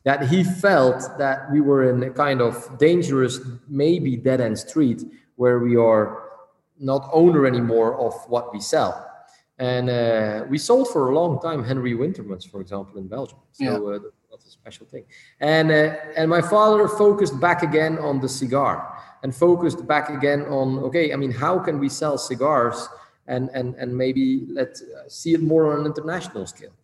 That 0.05 0.29
he 0.29 0.45
felt 0.45 1.19
that 1.19 1.51
we 1.53 1.61
were 1.61 1.91
in 1.91 2.03
a 2.03 2.11
kind 2.11 2.41
of 2.41 2.79
dangerous, 2.79 3.41
maybe 3.69 4.17
dead 4.17 4.41
end 4.41 4.59
street 4.59 5.05
where 5.37 5.59
we 5.59 5.77
are 5.77 6.31
not 6.79 7.09
owner 7.13 7.47
anymore 7.47 7.99
of 7.99 8.15
what 8.29 8.53
we 8.53 8.61
sell. 8.61 9.03
And 9.59 9.89
uh, 9.89 10.45
we 10.49 10.59
sold 10.59 10.89
for 10.89 11.11
a 11.11 11.15
long 11.15 11.41
time 11.41 11.65
Henri 11.65 11.95
Wintermans, 11.95 12.45
for 12.45 12.61
example, 12.61 12.99
in 12.99 13.09
Belgium. 13.09 13.39
So 13.53 13.65
yeah. 13.65 13.99
Special 14.67 14.87
thing. 14.87 15.05
And 15.41 15.71
uh, 15.71 15.95
and 16.17 16.29
my 16.29 16.43
father 16.43 16.89
focused 16.89 17.39
back 17.41 17.63
again 17.63 17.99
on 17.99 18.21
the 18.21 18.29
cigar 18.29 18.75
and 19.23 19.35
focused 19.35 19.87
back 19.87 20.11
again 20.11 20.43
on 20.43 20.79
okay, 20.87 21.13
I 21.13 21.17
mean, 21.17 21.31
how 21.31 21.59
can 21.59 21.79
we 21.79 21.89
sell 21.89 22.19
cigars 22.19 22.89
and 23.29 23.49
and 23.55 23.75
and 23.77 23.97
maybe 23.97 24.47
let's 24.51 24.83
uh, 24.83 25.09
see 25.09 25.35
it 25.35 25.43
more 25.43 25.73
on 25.73 25.81
an 25.81 25.87
international 25.87 26.47
scale. 26.47 26.75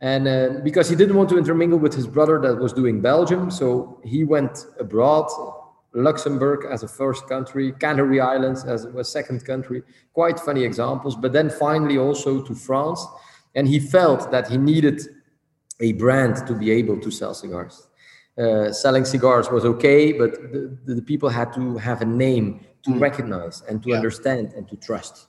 And 0.00 0.28
uh, 0.28 0.48
because 0.62 0.90
he 0.90 0.96
didn't 0.96 1.16
want 1.16 1.28
to 1.30 1.38
intermingle 1.38 1.78
with 1.78 1.94
his 1.94 2.06
brother 2.06 2.38
that 2.40 2.56
was 2.56 2.72
doing 2.72 3.00
Belgium, 3.00 3.50
so 3.50 3.98
he 4.04 4.24
went 4.24 4.66
abroad 4.78 5.26
Luxembourg 5.94 6.66
as 6.70 6.82
a 6.82 6.88
first 6.88 7.26
country, 7.28 7.72
Canary 7.72 8.20
Islands 8.20 8.64
as 8.64 8.84
a 8.84 9.04
second 9.04 9.44
country, 9.46 9.82
quite 10.12 10.38
funny 10.38 10.64
examples. 10.64 11.16
But 11.16 11.32
then 11.32 11.48
finally 11.48 11.96
also 11.96 12.42
to 12.42 12.54
France. 12.54 13.00
And 13.54 13.66
he 13.66 13.80
felt 13.80 14.30
that 14.32 14.48
he 14.48 14.58
needed 14.58 15.00
a 15.80 15.92
brand 15.92 16.46
to 16.46 16.54
be 16.54 16.70
able 16.70 17.00
to 17.00 17.10
sell 17.10 17.34
cigars. 17.34 17.88
Uh, 18.38 18.70
selling 18.72 19.04
cigars 19.04 19.50
was 19.50 19.64
okay, 19.64 20.12
but 20.12 20.32
the, 20.52 20.78
the, 20.84 21.00
people 21.00 21.28
had 21.28 21.52
to 21.54 21.78
have 21.78 22.02
a 22.02 22.04
name 22.04 22.60
to 22.82 22.90
mm. 22.90 23.00
recognize 23.00 23.62
and 23.62 23.82
to 23.82 23.90
yeah. 23.90 23.96
understand 23.96 24.52
and 24.52 24.68
to 24.68 24.76
trust. 24.76 25.26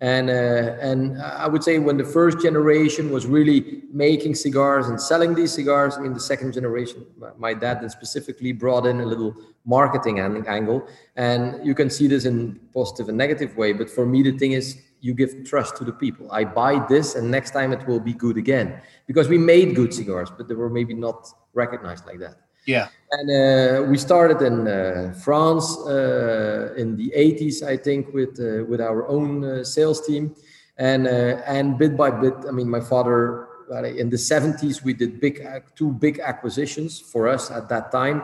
And 0.00 0.30
uh, 0.30 0.76
and 0.80 1.20
I 1.20 1.48
would 1.48 1.64
say 1.64 1.78
when 1.78 1.96
the 1.96 2.04
first 2.04 2.40
generation 2.40 3.10
was 3.10 3.26
really 3.26 3.82
making 3.92 4.36
cigars 4.36 4.86
and 4.88 5.00
selling 5.00 5.34
these 5.34 5.52
cigars, 5.52 5.98
I 5.98 6.00
mean 6.00 6.14
the 6.14 6.20
second 6.20 6.52
generation, 6.54 7.04
my 7.36 7.52
dad 7.52 7.80
then 7.82 7.90
specifically 7.90 8.52
brought 8.52 8.86
in 8.86 9.00
a 9.00 9.04
little 9.04 9.34
marketing 9.66 10.20
angle, 10.20 10.86
and 11.16 11.66
you 11.66 11.74
can 11.74 11.90
see 11.90 12.06
this 12.06 12.26
in 12.26 12.60
positive 12.72 13.08
and 13.08 13.18
negative 13.18 13.56
way. 13.56 13.72
But 13.72 13.90
for 13.90 14.06
me, 14.06 14.22
the 14.22 14.38
thing 14.38 14.52
is 14.52 14.80
you 15.00 15.14
give 15.14 15.44
trust 15.44 15.76
to 15.76 15.84
the 15.84 15.92
people. 15.92 16.30
I 16.30 16.44
buy 16.44 16.84
this, 16.88 17.14
and 17.14 17.30
next 17.30 17.50
time 17.50 17.72
it 17.72 17.86
will 17.86 18.00
be 18.00 18.12
good 18.12 18.36
again 18.36 18.80
because 19.06 19.28
we 19.28 19.38
made 19.38 19.74
good 19.74 19.94
cigars, 19.94 20.30
but 20.36 20.48
they 20.48 20.54
were 20.54 20.70
maybe 20.70 20.94
not 20.94 21.28
recognized 21.54 22.06
like 22.06 22.18
that. 22.20 22.36
Yeah. 22.68 22.88
And 23.12 23.30
uh, 23.30 23.88
we 23.88 23.96
started 23.96 24.42
in 24.42 24.68
uh, 24.68 25.14
France 25.24 25.78
uh, 25.86 26.74
in 26.76 26.96
the 26.96 27.10
80s, 27.16 27.62
I 27.62 27.78
think, 27.78 28.12
with 28.12 28.38
uh, 28.38 28.64
with 28.66 28.80
our 28.80 29.08
own 29.08 29.42
uh, 29.42 29.64
sales 29.64 30.06
team, 30.06 30.34
and 30.76 31.06
uh, 31.06 31.40
and 31.46 31.78
bit 31.78 31.96
by 31.96 32.10
bit, 32.10 32.34
I 32.46 32.50
mean, 32.50 32.68
my 32.68 32.80
father 32.80 33.46
in 33.84 34.08
the 34.08 34.16
70s 34.16 34.82
we 34.82 34.94
did 34.94 35.20
big 35.20 35.46
two 35.76 35.92
big 35.92 36.20
acquisitions 36.20 36.98
for 37.00 37.28
us 37.28 37.50
at 37.50 37.68
that 37.68 37.92
time. 37.92 38.22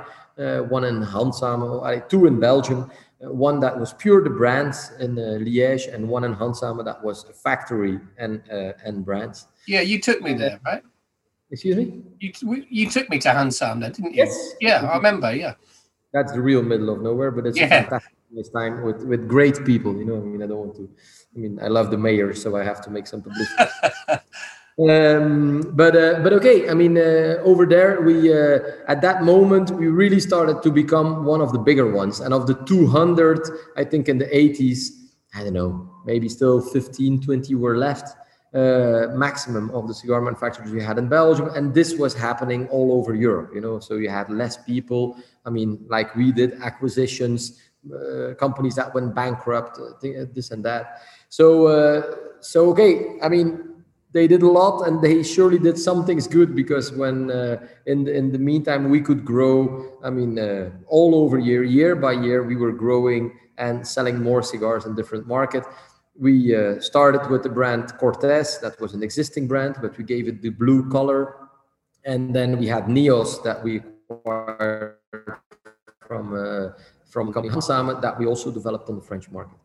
one 0.68 0.84
in 0.84 1.00
Handsame, 1.02 2.08
two 2.08 2.26
in 2.26 2.40
Belgium, 2.40 2.90
one 3.32 3.60
that 3.60 3.78
was 3.78 3.92
pure 3.92 4.22
the 4.22 4.30
brands 4.30 4.92
in 5.00 5.18
uh, 5.18 5.38
Liège, 5.40 5.92
and 5.92 6.08
one 6.08 6.24
in 6.24 6.34
Handsame 6.34 6.84
that 6.84 7.02
was 7.02 7.24
a 7.28 7.32
factory 7.32 8.00
and 8.18 8.42
uh, 8.50 8.72
and 8.84 9.04
brands. 9.04 9.46
Yeah, 9.66 9.80
you 9.80 10.00
took 10.00 10.20
me 10.20 10.34
there, 10.34 10.60
right? 10.64 10.82
Excuse 11.50 11.76
me. 11.76 12.02
You 12.20 12.64
you 12.68 12.90
took 12.90 13.08
me 13.10 13.18
to 13.20 13.28
Handsame, 13.28 13.80
then, 13.80 13.92
didn't 13.92 14.14
you? 14.14 14.24
Yes. 14.24 14.54
Yeah, 14.60 14.84
I 14.84 14.96
remember. 14.96 15.34
Yeah. 15.34 15.54
That's 16.12 16.32
the 16.32 16.40
real 16.40 16.62
middle 16.62 16.90
of 16.90 17.02
nowhere, 17.02 17.30
but 17.30 17.46
it's 17.46 17.58
yeah. 17.58 17.66
a 17.66 17.68
fantastic 17.68 18.52
time 18.52 18.82
with 18.82 19.04
with 19.04 19.28
great 19.28 19.64
people. 19.64 19.96
You 19.96 20.04
know, 20.04 20.16
I 20.16 20.20
mean, 20.20 20.42
I 20.42 20.46
don't 20.46 20.58
want 20.58 20.76
to. 20.76 20.88
I 21.34 21.38
mean, 21.38 21.58
I 21.60 21.68
love 21.68 21.90
the 21.90 21.98
mayor, 21.98 22.34
so 22.34 22.56
I 22.56 22.64
have 22.64 22.80
to 22.82 22.90
make 22.90 23.06
some 23.06 23.22
publicity. 23.22 23.64
um, 24.78 25.62
but 25.76 25.94
uh, 25.94 26.18
but 26.20 26.32
okay 26.32 26.68
i 26.68 26.74
mean 26.74 26.98
uh, 26.98 27.36
over 27.44 27.64
there 27.64 28.00
we 28.00 28.34
uh, 28.34 28.58
at 28.88 29.00
that 29.00 29.22
moment 29.22 29.70
we 29.70 29.86
really 29.86 30.18
started 30.18 30.62
to 30.62 30.70
become 30.70 31.24
one 31.24 31.40
of 31.40 31.52
the 31.52 31.58
bigger 31.58 31.88
ones. 31.90 32.18
And 32.18 32.34
of 32.34 32.48
the 32.48 32.54
200 32.54 33.50
i 33.76 33.84
think 33.84 34.08
in 34.08 34.18
the 34.18 34.26
80s 34.26 34.88
i 35.36 35.44
don't 35.44 35.52
know 35.52 35.88
maybe 36.04 36.28
still 36.28 36.60
15 36.60 37.20
20 37.20 37.54
were 37.54 37.78
left 37.78 38.16
uh, 38.52 39.08
maximum 39.14 39.70
of 39.70 39.86
the 39.86 39.94
cigar 39.94 40.20
manufacturers 40.20 40.70
we 40.70 40.82
had 40.82 40.98
in 40.98 41.08
belgium. 41.08 41.48
And 41.54 41.72
this 41.72 41.96
was 41.96 42.12
happening 42.12 42.66
all 42.68 42.92
over 42.92 43.14
europe 43.14 43.52
you 43.54 43.60
know? 43.60 43.78
So 43.78 43.94
you 43.94 44.08
had 44.08 44.28
less 44.28 44.56
people. 44.56 45.16
I 45.46 45.50
mean 45.50 45.84
like 45.88 46.16
we 46.16 46.32
did 46.32 46.60
acquisitions 46.60 47.60
uh, 47.94 48.34
companies 48.34 48.74
that 48.74 48.92
went 48.92 49.14
bankrupt 49.14 49.78
uh, 49.78 50.24
this 50.34 50.50
and 50.50 50.64
that. 50.64 51.02
So 51.28 52.24
so 52.40 52.70
okay 52.70 53.18
i 53.22 53.28
mean 53.28 53.73
they 54.14 54.26
did 54.26 54.42
a 54.42 54.52
lot 54.60 54.86
and 54.86 55.02
they 55.02 55.22
surely 55.22 55.58
did 55.58 55.76
some 55.76 56.06
things 56.06 56.26
good 56.26 56.54
because 56.54 56.92
when 56.92 57.30
uh, 57.30 57.56
in 57.86 58.04
the, 58.04 58.12
in 58.14 58.32
the 58.32 58.38
meantime 58.38 58.88
we 58.88 59.00
could 59.00 59.24
grow 59.24 59.92
i 60.04 60.08
mean 60.08 60.38
uh, 60.38 60.70
all 60.86 61.14
over 61.22 61.36
year 61.38 61.62
year 61.64 61.96
by 61.96 62.12
year 62.12 62.42
we 62.42 62.56
were 62.56 62.72
growing 62.72 63.32
and 63.58 63.86
selling 63.86 64.22
more 64.22 64.42
cigars 64.42 64.86
in 64.86 64.94
different 64.94 65.26
market. 65.26 65.64
We 66.18 66.54
uh, 66.54 66.80
started 66.80 67.28
with 67.30 67.42
the 67.42 67.48
brand 67.48 67.92
cortès 68.00 68.60
that 68.60 68.80
was 68.80 68.94
an 68.94 69.02
existing 69.02 69.48
brand 69.48 69.76
but 69.80 69.96
we 69.98 70.04
gave 70.04 70.28
it 70.28 70.42
the 70.42 70.50
blue 70.50 70.88
color. 70.90 71.36
And 72.04 72.34
then 72.34 72.58
we 72.58 72.66
had 72.66 72.84
neos 72.84 73.42
that 73.44 73.62
we 73.62 73.82
acquired 74.10 74.96
from 76.06 76.34
uh, 76.34 76.70
from 77.08 77.32
Handsame 77.32 78.00
that 78.02 78.18
we 78.18 78.26
also 78.26 78.50
developed 78.50 78.88
on 78.90 78.96
the 78.96 79.02
french 79.02 79.30
market 79.30 79.56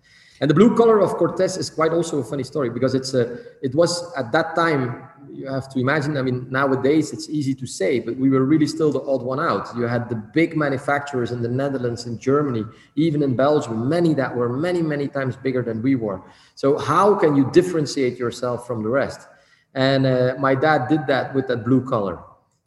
and 0.41 0.49
the 0.49 0.53
blue 0.53 0.75
color 0.75 0.99
of 0.99 1.17
Cortès 1.17 1.57
is 1.57 1.69
quite 1.69 1.91
also 1.91 2.19
a 2.19 2.23
funny 2.23 2.43
story 2.43 2.69
because 2.69 2.95
it's 2.95 3.13
a, 3.13 3.37
it 3.61 3.75
was 3.75 4.13
at 4.15 4.31
that 4.31 4.55
time, 4.55 5.03
you 5.31 5.47
have 5.47 5.69
to 5.69 5.79
imagine, 5.79 6.17
I 6.17 6.21
mean, 6.21 6.47
nowadays 6.49 7.11
it's 7.11 7.29
easy 7.29 7.53
to 7.55 7.67
say, 7.67 7.99
but 7.99 8.15
we 8.15 8.29
were 8.29 8.43
really 8.45 8.67
still 8.67 8.91
the 8.91 9.01
odd 9.01 9.21
one 9.21 9.39
out. 9.39 9.75
You 9.75 9.83
had 9.83 10.09
the 10.09 10.15
big 10.15 10.55
manufacturers 10.55 11.31
in 11.31 11.41
the 11.41 11.49
Netherlands, 11.49 12.05
in 12.05 12.17
Germany, 12.19 12.63
even 12.95 13.21
in 13.21 13.35
Belgium, 13.35 13.87
many 13.87 14.13
that 14.15 14.35
were 14.35 14.49
many, 14.49 14.81
many 14.81 15.07
times 15.07 15.35
bigger 15.35 15.61
than 15.61 15.81
we 15.81 15.95
were. 15.95 16.21
So 16.55 16.77
how 16.77 17.15
can 17.15 17.35
you 17.35 17.49
differentiate 17.51 18.17
yourself 18.17 18.65
from 18.65 18.81
the 18.81 18.89
rest? 18.89 19.27
And 19.75 20.05
uh, 20.05 20.35
my 20.39 20.55
dad 20.55 20.87
did 20.87 21.05
that 21.07 21.33
with 21.35 21.47
that 21.47 21.63
blue 21.63 21.87
color. 21.87 22.19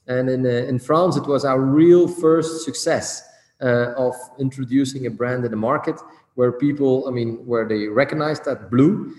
And 0.06 0.28
in, 0.28 0.46
uh, 0.46 0.50
in 0.50 0.78
France, 0.78 1.16
it 1.16 1.26
was 1.26 1.44
our 1.44 1.60
real 1.60 2.06
first 2.06 2.64
success 2.64 3.22
uh, 3.62 3.92
of 3.96 4.14
introducing 4.38 5.06
a 5.06 5.10
brand 5.10 5.44
in 5.44 5.50
the 5.50 5.56
market 5.56 5.98
where 6.34 6.52
people, 6.52 7.06
I 7.08 7.10
mean, 7.10 7.36
where 7.46 7.66
they 7.66 7.88
recognized 7.88 8.44
that 8.46 8.70
blue. 8.70 9.14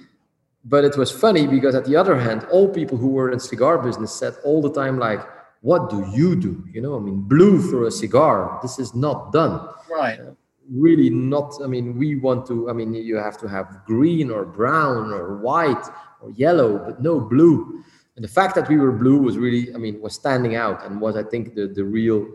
But 0.65 0.85
it 0.85 0.97
was 0.97 1.11
funny 1.11 1.45
because 1.45 1.75
at 1.75 1.85
the 1.85 1.95
other 1.95 2.17
hand, 2.17 2.47
all 2.51 2.69
people 2.69 2.97
who 2.97 3.09
were 3.09 3.31
in 3.31 3.39
cigar 3.39 3.77
business 3.77 4.13
said 4.13 4.35
all 4.43 4.61
the 4.61 4.71
time, 4.71 4.97
like, 4.97 5.21
what 5.61 5.89
do 5.89 6.05
you 6.13 6.35
do? 6.35 6.63
You 6.71 6.81
know, 6.81 6.95
I 6.95 6.99
mean, 6.99 7.21
blue 7.21 7.61
for 7.61 7.87
a 7.87 7.91
cigar, 7.91 8.59
this 8.61 8.79
is 8.79 8.93
not 8.93 9.31
done. 9.31 9.67
Right. 9.89 10.19
Uh, 10.19 10.31
really 10.69 11.09
not, 11.09 11.53
I 11.63 11.67
mean, 11.67 11.97
we 11.97 12.15
want 12.15 12.45
to, 12.47 12.69
I 12.69 12.73
mean, 12.73 12.93
you 12.93 13.17
have 13.17 13.37
to 13.39 13.47
have 13.47 13.83
green 13.85 14.31
or 14.31 14.45
brown 14.45 15.11
or 15.11 15.37
white 15.37 15.85
or 16.21 16.31
yellow, 16.31 16.77
but 16.77 17.01
no 17.01 17.19
blue. 17.19 17.83
And 18.15 18.23
the 18.23 18.29
fact 18.29 18.55
that 18.55 18.69
we 18.69 18.77
were 18.77 18.91
blue 18.91 19.17
was 19.17 19.37
really, 19.37 19.73
I 19.73 19.77
mean, 19.77 19.99
was 20.01 20.13
standing 20.13 20.55
out 20.55 20.85
and 20.85 21.01
was, 21.01 21.15
I 21.15 21.23
think, 21.23 21.55
the, 21.55 21.67
the 21.67 21.83
real 21.83 22.27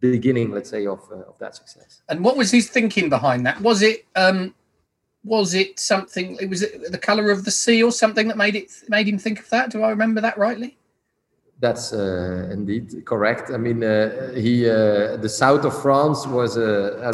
beginning, 0.00 0.50
let's 0.50 0.70
say, 0.70 0.86
of 0.86 1.00
uh, 1.10 1.30
of 1.30 1.38
that 1.38 1.56
success. 1.56 2.02
And 2.08 2.24
what 2.24 2.36
was 2.36 2.50
his 2.50 2.68
thinking 2.68 3.08
behind 3.08 3.46
that? 3.46 3.60
Was 3.60 3.82
it 3.82 4.06
um, 4.16 4.54
was 5.24 5.54
it 5.54 5.78
something? 5.78 6.36
It 6.40 6.48
was 6.48 6.62
it 6.62 6.90
the 6.90 6.98
color 6.98 7.30
of 7.30 7.44
the 7.44 7.50
sea 7.50 7.82
or 7.82 7.92
something 7.92 8.28
that 8.28 8.36
made 8.36 8.56
it 8.56 8.70
made 8.88 9.08
him 9.08 9.18
think 9.18 9.38
of 9.40 9.48
that? 9.50 9.70
Do 9.70 9.82
I 9.82 9.90
remember 9.90 10.20
that 10.20 10.38
rightly? 10.38 10.76
That's 11.60 11.92
uh, 11.92 12.48
indeed 12.50 13.04
correct. 13.04 13.50
I 13.50 13.58
mean, 13.58 13.84
uh, 13.84 14.32
he 14.32 14.68
uh, 14.68 15.16
the 15.18 15.28
south 15.28 15.64
of 15.64 15.80
France 15.82 16.26
was 16.26 16.56
uh, 16.56 17.12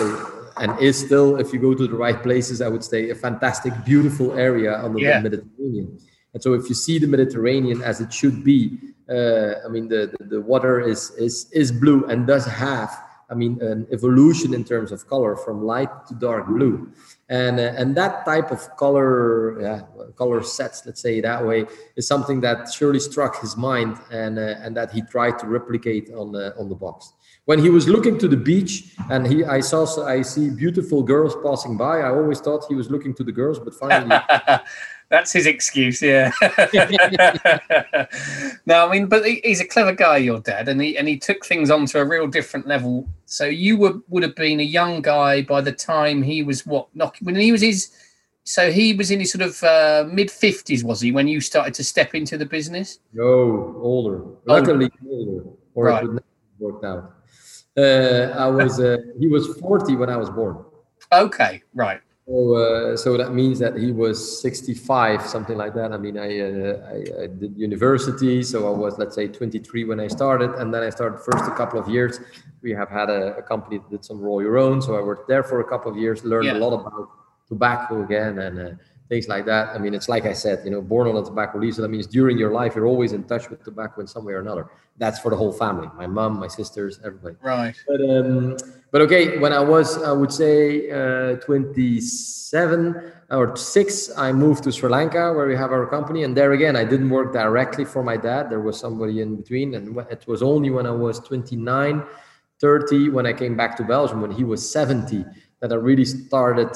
and 0.59 0.79
is 0.81 0.99
still, 0.99 1.37
if 1.37 1.53
you 1.53 1.59
go 1.59 1.75
to 1.75 1.87
the 1.87 1.95
right 1.95 2.23
places, 2.23 2.63
I 2.63 2.69
would 2.69 2.83
say 2.83 3.11
a 3.11 3.15
fantastic, 3.15 3.73
beautiful 3.85 4.39
area 4.39 4.77
on 4.79 4.95
the 4.95 5.03
yeah. 5.03 5.21
Mediterranean. 5.21 5.99
And 6.33 6.43
so, 6.43 6.55
if 6.55 6.69
you 6.69 6.75
see 6.75 6.99
the 6.99 7.07
Mediterranean 7.07 7.83
as 7.83 8.01
it 8.01 8.13
should 8.13 8.45
be, 8.45 8.79
uh, 9.09 9.55
I 9.65 9.69
mean, 9.69 9.89
the, 9.89 10.15
the, 10.19 10.25
the 10.25 10.41
water 10.41 10.81
is 10.81 11.11
is 11.13 11.51
is 11.53 11.71
blue 11.71 12.05
and 12.07 12.27
does 12.27 12.45
have, 12.47 12.91
I 13.31 13.35
mean, 13.35 13.61
an 13.63 13.87
evolution 13.93 14.53
in 14.53 14.65
terms 14.65 14.91
of 14.91 15.07
color 15.07 15.37
from 15.37 15.65
light 15.65 15.91
to 16.09 16.15
dark 16.15 16.49
blue, 16.49 16.93
and 17.29 17.61
uh, 17.61 17.75
and 17.77 17.97
that 17.97 18.25
type 18.25 18.51
of 18.51 18.77
color, 18.77 19.61
yeah, 19.61 19.83
color 20.17 20.43
sets, 20.43 20.85
let's 20.87 21.01
say 21.01 21.21
that 21.21 21.47
way, 21.47 21.67
is 21.97 22.07
something 22.07 22.41
that 22.41 22.73
surely 22.73 23.01
struck 23.01 23.41
his 23.41 23.57
mind 23.57 23.97
and 24.11 24.39
uh, 24.39 24.57
and 24.63 24.77
that 24.77 24.91
he 24.91 25.03
tried 25.03 25.39
to 25.39 25.47
replicate 25.47 26.11
on 26.11 26.35
on 26.35 26.69
the 26.69 26.75
box 26.75 27.13
when 27.47 27.59
he 27.59 27.71
was 27.71 27.89
looking 27.89 28.19
to 28.19 28.29
the 28.29 28.37
beach 28.37 28.95
and 29.11 29.27
he 29.27 29.45
i 29.45 29.61
saw 29.61 30.05
i 30.07 30.21
see 30.23 30.51
beautiful 30.51 31.03
girls 31.03 31.35
passing 31.43 31.77
by 31.77 32.01
i 32.01 32.11
always 32.11 32.41
thought 32.41 32.65
he 32.69 32.75
was 32.75 32.91
looking 32.91 33.15
to 33.15 33.25
the 33.25 33.33
girls 33.33 33.59
but 33.59 33.75
finally 33.75 34.17
That's 35.09 35.33
his 35.33 35.47
excuse, 35.47 36.03
yeah. 36.03 36.33
no, 38.67 38.89
I 38.89 38.91
mean, 38.91 39.07
but 39.07 39.25
he's 39.25 39.61
a 39.61 39.65
clever 39.65 39.93
guy, 39.93 40.17
your 40.17 40.41
dad, 40.41 40.69
and 40.69 40.81
he 40.81 40.99
and 40.99 41.07
he 41.07 41.17
took 41.17 41.47
things 41.47 41.71
on 41.71 41.87
to 41.87 42.01
a 42.01 42.05
real 42.05 42.27
different 42.27 42.67
level. 42.67 43.09
So 43.25 43.45
you 43.45 43.77
were 43.77 44.01
would 44.09 44.25
have 44.25 44.35
been 44.35 44.59
a 44.59 44.65
young 44.65 45.03
guy 45.03 45.43
by 45.43 45.61
the 45.61 45.71
time 45.71 46.23
he 46.23 46.43
was 46.43 46.67
what 46.67 46.89
knocking 46.95 47.25
when 47.25 47.37
he 47.37 47.53
was 47.53 47.63
his. 47.63 47.93
So 48.43 48.73
he 48.73 48.95
was 48.95 49.13
in 49.13 49.21
his 49.21 49.31
sort 49.31 49.43
of 49.43 49.63
uh, 49.63 50.09
mid 50.11 50.29
fifties, 50.29 50.83
was 50.83 51.01
he, 51.01 51.13
when 51.13 51.29
you 51.29 51.41
started 51.41 51.75
to 51.75 51.85
step 51.85 52.17
into 52.17 52.37
the 52.37 52.47
business? 52.47 52.99
No, 53.13 53.77
older. 53.79 54.25
Luckily, 54.45 54.91
older, 55.09 55.45
or 55.75 55.85
right. 55.85 56.03
it 56.03 56.07
would 56.07 56.15
never 56.15 56.25
worked 56.59 56.85
out. 56.85 57.13
Uh, 57.77 58.35
I 58.37 58.47
was. 58.47 58.81
Uh, 58.81 58.97
he 59.19 59.29
was 59.29 59.59
forty 59.59 59.97
when 59.97 60.09
I 60.09 60.17
was 60.17 60.31
born. 60.31 60.65
Okay, 61.13 61.63
right. 61.75 62.01
So, 62.29 62.55
uh, 62.57 62.97
so 62.97 63.17
that 63.17 63.35
means 63.35 63.61
that 63.61 63.77
he 63.77 63.93
was 63.93 64.43
65, 64.43 65.23
something 65.23 65.57
like 65.57 65.75
that. 65.75 65.93
I 65.93 65.97
mean, 65.97 66.19
I, 66.19 66.41
uh, 66.41 66.91
I, 66.91 67.23
I, 67.23 67.27
did 67.29 67.57
university, 67.57 68.43
so 68.43 68.67
I 68.67 68.77
was, 68.77 68.99
let's 68.99 69.15
say, 69.15 69.29
23 69.29 69.85
when 69.85 70.01
I 70.01 70.09
started, 70.09 70.51
and 70.55 70.75
then 70.75 70.83
I 70.83 70.91
started 70.91 71.19
first 71.19 71.45
a 71.45 71.55
couple 71.55 71.79
of 71.79 71.89
years. 71.89 72.19
We 72.63 72.73
have 72.73 72.89
had 72.89 73.11
a, 73.11 73.37
a 73.37 73.43
company 73.43 73.79
that 73.79 73.89
did 73.89 74.05
some 74.05 74.21
roll 74.21 74.43
your 74.43 74.59
own, 74.59 74.83
so 74.83 74.97
I 74.97 75.03
worked 75.03 75.29
there 75.29 75.45
for 75.45 75.61
a 75.61 75.65
couple 75.65 75.93
of 75.93 75.97
years, 75.97 76.25
learned 76.25 76.47
yeah. 76.47 76.55
a 76.55 76.59
lot 76.59 76.73
about 76.73 77.11
tobacco 77.47 78.03
again, 78.03 78.41
and 78.41 78.59
uh, 78.59 78.71
things 79.09 79.29
like 79.29 79.47
that. 79.47 79.69
I 79.75 79.79
mean, 79.79 79.95
it's 79.95 80.09
like 80.09 80.25
I 80.25 80.33
said, 80.33 80.65
you 80.65 80.71
know, 80.71 80.83
born 80.83 81.09
on 81.09 81.17
a 81.17 81.25
tobacco 81.25 81.59
leaf. 81.59 81.75
So 81.75 81.83
that 81.83 81.89
means 81.89 82.07
during 82.07 82.39
your 82.39 82.53
life, 82.53 82.75
you're 82.75 82.87
always 82.87 83.13
in 83.13 83.25
touch 83.25 83.49
with 83.51 83.63
tobacco 83.63 84.01
in 84.01 84.07
some 84.07 84.25
way 84.25 84.33
or 84.33 84.41
another. 84.41 84.69
That's 84.99 85.19
for 85.19 85.31
the 85.31 85.37
whole 85.37 85.53
family, 85.53 85.89
my 85.97 86.07
mom, 86.07 86.41
my 86.41 86.49
sisters, 86.49 86.99
everybody. 87.05 87.37
Right. 87.43 87.77
But 87.87 88.01
um, 88.01 88.57
but 88.91 89.03
okay, 89.03 89.39
when 89.39 89.53
I 89.53 89.61
was, 89.61 90.03
I 90.03 90.13
would 90.13 90.33
say, 90.33 90.91
uh, 90.91 91.37
27 91.37 93.13
or 93.31 93.57
six, 93.57 94.11
I 94.17 94.33
moved 94.33 94.65
to 94.65 94.73
Sri 94.73 94.89
Lanka 94.89 95.33
where 95.35 95.47
we 95.47 95.57
have 95.57 95.73
our 95.73 95.87
company. 95.87 96.23
And 96.23 96.37
there 96.37 96.53
again, 96.53 96.77
I 96.77 96.85
didn't 96.85 97.11
work 97.11 97.33
directly 97.33 97.85
for 97.85 98.03
my 98.03 98.17
dad. 98.17 98.49
There 98.49 98.61
was 98.61 98.79
somebody 98.79 99.21
in 99.21 99.37
between. 99.37 99.75
And 99.75 99.99
it 100.11 100.25
was 100.27 100.43
only 100.43 100.71
when 100.71 100.87
I 100.87 100.93
was 100.93 101.21
29, 101.21 102.03
30, 102.59 103.11
when 103.11 103.27
I 103.27 103.33
came 103.33 103.57
back 103.57 103.77
to 103.77 103.85
Belgium, 103.85 104.23
when 104.23 104.31
he 104.31 104.45
was 104.45 104.71
70, 104.71 105.27
that 105.61 105.73
I 105.73 105.77
really 105.77 106.05
started 106.05 106.71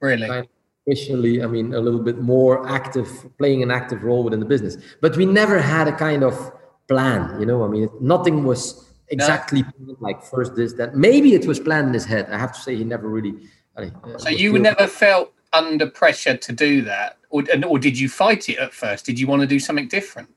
really 0.00 0.48
officially, 0.86 1.42
I 1.42 1.46
mean, 1.46 1.74
a 1.74 1.80
little 1.80 2.00
bit 2.00 2.18
more 2.18 2.68
active, 2.68 3.08
playing 3.38 3.62
an 3.62 3.70
active 3.70 4.02
role 4.02 4.24
within 4.24 4.40
the 4.40 4.46
business. 4.46 4.76
But 5.00 5.16
we 5.16 5.26
never 5.26 5.60
had 5.60 5.88
a 5.88 5.92
kind 5.92 6.22
of 6.24 6.52
plan, 6.88 7.38
you 7.40 7.46
know. 7.46 7.64
I 7.64 7.68
mean, 7.68 7.88
nothing 8.00 8.44
was 8.44 8.88
exactly 9.08 9.64
no. 9.78 9.96
like 10.00 10.22
first 10.22 10.54
this 10.56 10.72
that. 10.74 10.96
Maybe 10.96 11.34
it 11.34 11.46
was 11.46 11.60
planned 11.60 11.88
in 11.88 11.94
his 11.94 12.04
head. 12.04 12.28
I 12.30 12.38
have 12.38 12.52
to 12.52 12.60
say, 12.60 12.76
he 12.76 12.84
never 12.84 13.08
really. 13.08 13.34
Uh, 13.76 13.86
so 14.18 14.28
you 14.28 14.58
never 14.58 14.86
felt 14.86 15.32
under 15.52 15.86
pressure 15.86 16.36
to 16.36 16.52
do 16.52 16.82
that, 16.82 17.18
or 17.30 17.44
or 17.66 17.78
did 17.78 17.98
you 17.98 18.08
fight 18.08 18.48
it 18.48 18.58
at 18.58 18.72
first? 18.74 19.06
Did 19.06 19.18
you 19.18 19.26
want 19.26 19.40
to 19.42 19.46
do 19.46 19.58
something 19.58 19.88
different? 19.88 20.28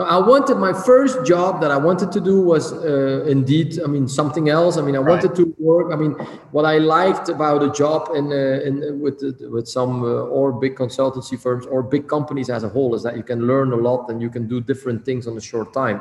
No, 0.00 0.06
I 0.06 0.16
wanted 0.16 0.56
my 0.56 0.72
first 0.72 1.26
job 1.26 1.60
that 1.60 1.70
I 1.70 1.76
wanted 1.76 2.10
to 2.12 2.22
do 2.22 2.40
was 2.40 2.72
uh, 2.72 3.22
indeed, 3.28 3.78
I 3.84 3.86
mean, 3.86 4.08
something 4.08 4.48
else. 4.48 4.78
I 4.78 4.80
mean, 4.80 4.96
I 4.96 5.00
right. 5.00 5.10
wanted 5.12 5.34
to 5.34 5.54
work. 5.58 5.92
I 5.92 5.96
mean, 5.96 6.12
what 6.52 6.64
I 6.64 6.78
liked 6.78 7.28
about 7.28 7.62
a 7.62 7.70
job 7.70 8.08
in, 8.14 8.32
uh, 8.32 8.66
in 8.66 8.98
with 8.98 9.18
with 9.54 9.68
some 9.68 10.02
uh, 10.02 10.36
or 10.36 10.52
big 10.52 10.74
consultancy 10.74 11.38
firms 11.38 11.66
or 11.66 11.82
big 11.82 12.08
companies 12.08 12.48
as 12.48 12.64
a 12.64 12.70
whole 12.70 12.94
is 12.94 13.02
that 13.02 13.14
you 13.14 13.22
can 13.22 13.46
learn 13.46 13.74
a 13.74 13.76
lot 13.76 14.08
and 14.10 14.22
you 14.22 14.30
can 14.30 14.48
do 14.48 14.58
different 14.62 15.04
things 15.04 15.26
on 15.26 15.36
a 15.36 15.40
short 15.52 15.74
time. 15.74 16.00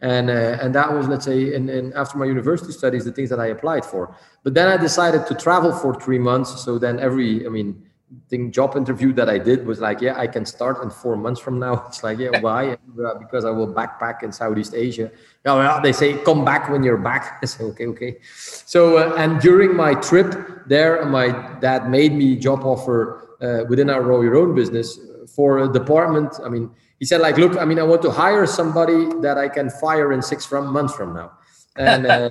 And 0.00 0.30
uh, 0.30 0.62
and 0.62 0.72
that 0.76 0.92
was 0.94 1.08
let's 1.08 1.24
say 1.24 1.52
in, 1.52 1.68
in 1.68 1.92
after 1.94 2.18
my 2.18 2.26
university 2.26 2.72
studies 2.72 3.04
the 3.04 3.10
things 3.10 3.30
that 3.30 3.40
I 3.40 3.48
applied 3.48 3.84
for. 3.84 4.14
But 4.44 4.54
then 4.54 4.68
I 4.68 4.76
decided 4.76 5.26
to 5.26 5.34
travel 5.34 5.72
for 5.72 5.92
three 6.04 6.20
months. 6.20 6.50
So 6.64 6.78
then 6.78 7.00
every, 7.00 7.44
I 7.46 7.48
mean 7.48 7.89
thing 8.28 8.50
job 8.50 8.76
interview 8.76 9.12
that 9.12 9.28
I 9.28 9.38
did 9.38 9.66
was 9.66 9.80
like, 9.80 10.00
yeah, 10.00 10.18
I 10.18 10.26
can 10.26 10.44
start 10.44 10.82
in 10.82 10.90
four 10.90 11.16
months 11.16 11.40
from 11.40 11.58
now. 11.58 11.84
It's 11.88 12.02
like, 12.02 12.18
yeah, 12.18 12.40
why? 12.40 12.76
because 13.18 13.44
I 13.44 13.50
will 13.50 13.72
backpack 13.72 14.22
in 14.22 14.32
Southeast 14.32 14.74
Asia. 14.74 15.10
Yeah, 15.44 15.54
well, 15.54 15.80
they 15.80 15.92
say 15.92 16.18
come 16.18 16.44
back 16.44 16.68
when 16.68 16.82
you're 16.82 16.98
back. 16.98 17.38
I 17.42 17.46
say, 17.46 17.64
okay, 17.64 17.86
okay. 17.86 18.16
So 18.24 18.98
uh, 18.98 19.14
and 19.16 19.40
during 19.40 19.74
my 19.74 19.94
trip 19.94 20.28
there, 20.66 21.04
my 21.06 21.28
dad 21.60 21.88
made 21.88 22.12
me 22.12 22.36
job 22.36 22.64
offer 22.64 23.36
uh, 23.40 23.64
within 23.68 23.88
our 23.90 24.02
row 24.02 24.22
your 24.22 24.36
own 24.36 24.54
business 24.54 24.98
for 25.34 25.60
a 25.60 25.72
department. 25.72 26.38
I 26.44 26.48
mean, 26.48 26.70
he 26.98 27.04
said 27.06 27.20
like, 27.20 27.38
look, 27.38 27.56
I 27.56 27.64
mean, 27.64 27.78
I 27.78 27.84
want 27.84 28.02
to 28.02 28.10
hire 28.10 28.46
somebody 28.46 29.06
that 29.20 29.38
I 29.38 29.48
can 29.48 29.70
fire 29.70 30.12
in 30.12 30.20
six 30.20 30.44
from 30.44 30.72
months 30.72 30.94
from 30.94 31.14
now, 31.14 31.32
and. 31.76 32.06
Uh, 32.06 32.30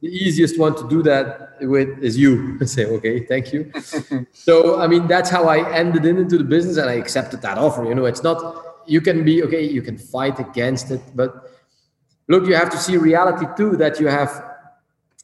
the 0.00 0.08
easiest 0.08 0.58
one 0.58 0.74
to 0.76 0.88
do 0.88 1.02
that 1.02 1.56
with 1.60 2.02
is 2.02 2.16
you. 2.18 2.64
say, 2.66 2.86
okay, 2.86 3.20
thank 3.20 3.52
you. 3.52 3.72
so, 4.32 4.80
I 4.80 4.86
mean, 4.86 5.06
that's 5.06 5.30
how 5.30 5.48
I 5.48 5.70
ended 5.72 6.04
into 6.04 6.38
the 6.38 6.44
business 6.44 6.76
and 6.76 6.88
I 6.88 6.94
accepted 6.94 7.42
that 7.42 7.58
offer. 7.58 7.84
You 7.84 7.94
know, 7.94 8.04
it's 8.04 8.22
not, 8.22 8.82
you 8.86 9.00
can 9.00 9.24
be, 9.24 9.42
okay, 9.44 9.62
you 9.62 9.82
can 9.82 9.96
fight 9.96 10.38
against 10.38 10.90
it, 10.90 11.00
but 11.14 11.50
look, 12.28 12.46
you 12.46 12.54
have 12.54 12.70
to 12.70 12.76
see 12.76 12.96
reality 12.96 13.46
too 13.56 13.76
that 13.76 13.98
you 13.98 14.08
have, 14.08 14.30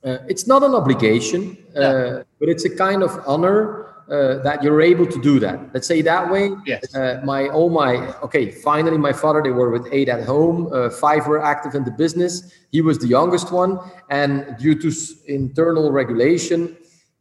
uh, 0.05 0.19
it's 0.29 0.47
not 0.47 0.63
an 0.63 0.75
obligation, 0.75 1.57
uh, 1.77 1.81
yeah. 1.81 2.23
but 2.41 2.49
it's 2.49 2.65
a 2.65 2.75
kind 2.75 3.03
of 3.03 3.23
honor 3.27 3.82
uh, 4.11 4.39
that 4.43 4.63
you're 4.63 4.83
able 4.83 5.07
to 5.07 5.21
do 5.21 5.39
that. 5.41 5.59
Let's 5.73 5.87
say 5.87 6.03
that 6.03 6.31
way. 6.31 6.51
Yes. 6.67 6.95
Uh, 6.95 7.21
my 7.25 7.49
oh 7.49 7.69
my 7.69 8.15
okay. 8.19 8.51
Finally, 8.51 8.99
my 8.99 9.13
father. 9.13 9.43
They 9.43 9.51
were 9.51 9.71
with 9.71 9.89
eight 9.93 10.09
at 10.09 10.25
home. 10.25 10.71
Uh, 10.73 10.91
five 10.91 11.27
were 11.27 11.43
active 11.43 11.75
in 11.75 11.85
the 11.85 11.91
business. 11.91 12.53
He 12.71 12.81
was 12.81 12.99
the 12.99 13.07
youngest 13.07 13.53
one, 13.53 13.79
and 14.11 14.57
due 14.59 14.75
to 14.81 14.93
internal 15.27 15.93
regulation, 15.93 16.77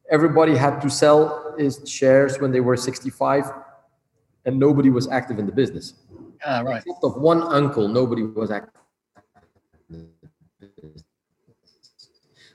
everybody 0.10 0.56
had 0.56 0.82
to 0.82 0.90
sell 0.90 1.56
his 1.58 1.82
shares 1.86 2.40
when 2.40 2.52
they 2.52 2.60
were 2.60 2.78
65, 2.78 3.52
and 4.46 4.60
nobody 4.60 4.90
was 4.90 5.08
active 5.08 5.40
in 5.40 5.46
the 5.46 5.52
business. 5.52 5.94
Ah, 6.46 6.62
right. 6.62 6.78
Except 6.78 7.04
of 7.04 7.16
one 7.18 7.42
uncle, 7.42 7.88
nobody 7.88 8.24
was 8.24 8.52
active. 8.52 8.81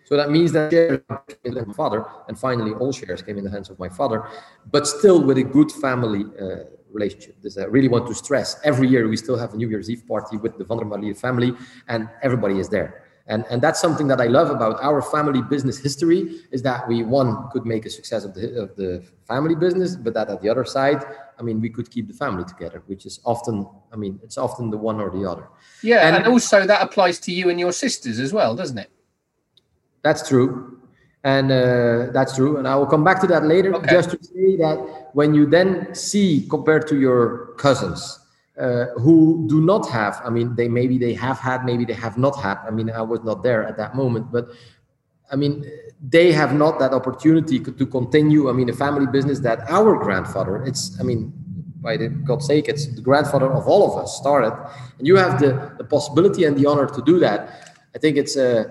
So 0.07 0.17
that 0.17 0.31
means 0.31 0.53
that 0.53 0.71
shares 0.71 1.01
in 1.45 1.55
my 1.55 1.75
father, 1.75 2.07
and 2.29 2.39
finally 2.39 2.73
all 2.73 2.93
shares 2.93 3.23
came 3.23 3.39
in 3.39 3.45
the 3.45 3.51
hands 3.51 3.71
of 3.71 3.79
my 3.79 3.89
father, 3.89 4.25
but 4.71 4.87
still 4.87 5.21
with 5.21 5.37
a 5.39 5.43
good 5.43 5.71
family 5.73 6.25
uh, 6.41 6.65
relationship. 6.93 7.35
This 7.43 7.59
I 7.59 7.65
really 7.65 7.89
want 7.89 8.07
to 8.07 8.15
stress. 8.15 8.61
Every 8.63 8.87
year 8.87 9.09
we 9.09 9.17
still 9.17 9.37
have 9.37 9.53
a 9.55 9.57
New 9.57 9.69
Year's 9.69 9.91
Eve 9.91 10.05
party 10.07 10.37
with 10.37 10.59
the 10.59 10.65
Van 10.65 10.79
der 10.79 10.85
Marlier 10.85 11.19
family, 11.19 11.55
and 11.89 12.09
everybody 12.23 12.61
is 12.61 12.69
there. 12.69 13.03
And, 13.29 13.45
and 13.51 13.61
that's 13.61 13.81
something 13.81 14.07
that 14.07 14.21
I 14.21 14.29
love 14.29 14.51
about 14.51 14.81
our 14.81 15.03
family 15.03 15.43
business 15.43 15.77
history 15.79 16.43
is 16.53 16.63
that 16.63 16.87
we 16.87 17.03
one 17.03 17.51
could 17.51 17.67
make 17.67 17.85
a 17.85 17.91
success 17.91 18.25
of 18.25 18.35
the 18.35 18.47
of 18.63 18.77
the 18.77 19.05
family 19.27 19.57
business, 19.57 19.97
but 19.97 20.15
that 20.15 20.29
at 20.31 20.41
the 20.41 20.49
other 20.49 20.65
side, 20.65 21.05
I 21.39 21.43
mean, 21.43 21.61
we 21.61 21.69
could 21.69 21.91
keep 21.91 22.07
the 22.07 22.15
family 22.15 22.45
together, 22.45 22.85
which 22.87 23.05
is 23.05 23.19
often, 23.25 23.67
I 23.93 23.97
mean, 23.97 24.21
it's 24.23 24.39
often 24.39 24.71
the 24.71 24.79
one 24.79 25.01
or 25.01 25.11
the 25.11 25.29
other. 25.29 25.49
Yeah, 25.83 26.07
and, 26.07 26.15
and 26.17 26.27
also 26.29 26.65
that 26.65 26.81
applies 26.81 27.19
to 27.27 27.33
you 27.33 27.51
and 27.51 27.59
your 27.59 27.73
sisters 27.73 28.21
as 28.21 28.33
well, 28.33 28.55
doesn't 28.55 28.79
it? 28.79 28.91
That's 30.07 30.29
true. 30.29 30.79
And 31.25 31.51
uh, 31.51 32.13
that's 32.13 32.37
true. 32.37 32.59
And 32.59 32.69
I 32.69 32.77
will 32.77 32.87
come 32.87 33.03
back 33.03 33.19
to 33.23 33.27
that 33.27 33.45
later. 33.45 33.75
Okay. 33.75 33.91
Just 33.91 34.11
to 34.11 34.19
say 34.23 34.57
that 34.65 34.77
when 35.19 35.35
you 35.35 35.45
then 35.47 35.93
see 35.97 36.47
compared 36.49 36.87
to 36.91 36.97
your 37.07 37.21
cousins 37.65 38.01
uh, 38.57 38.85
who 39.03 39.17
do 39.49 39.61
not 39.61 39.89
have, 39.91 40.15
I 40.25 40.31
mean, 40.31 40.55
they 40.55 40.69
maybe 40.69 40.97
they 40.97 41.15
have 41.15 41.39
had, 41.41 41.65
maybe 41.65 41.85
they 41.85 41.99
have 42.07 42.17
not 42.17 42.37
had. 42.47 42.59
I 42.69 42.71
mean, 42.71 42.89
I 42.89 43.03
was 43.03 43.25
not 43.25 43.43
there 43.43 43.67
at 43.67 43.77
that 43.79 43.97
moment, 43.97 44.31
but 44.31 44.45
I 45.33 45.35
mean, 45.35 45.53
they 46.01 46.31
have 46.31 46.55
not 46.55 46.79
that 46.79 46.93
opportunity 46.93 47.59
to 47.59 47.87
continue. 47.99 48.49
I 48.49 48.53
mean, 48.53 48.69
a 48.69 48.79
family 48.85 49.09
business 49.17 49.41
that 49.41 49.59
our 49.69 49.97
grandfather, 49.97 50.65
it's, 50.65 50.83
I 51.01 51.03
mean, 51.03 51.33
by 51.81 51.97
the 51.97 52.09
God's 52.29 52.47
sake, 52.47 52.69
it's 52.69 52.87
the 52.87 53.03
grandfather 53.03 53.51
of 53.53 53.67
all 53.67 53.83
of 53.91 53.99
us 54.01 54.17
started. 54.17 54.55
And 54.99 55.05
you 55.09 55.17
have 55.17 55.41
the, 55.41 55.75
the 55.79 55.85
possibility 55.85 56.45
and 56.45 56.57
the 56.57 56.67
honor 56.67 56.87
to 56.87 57.03
do 57.03 57.19
that. 57.19 57.75
I 57.97 57.99
think 57.99 58.17
it's 58.17 58.37
a, 58.37 58.51
uh, 58.51 58.65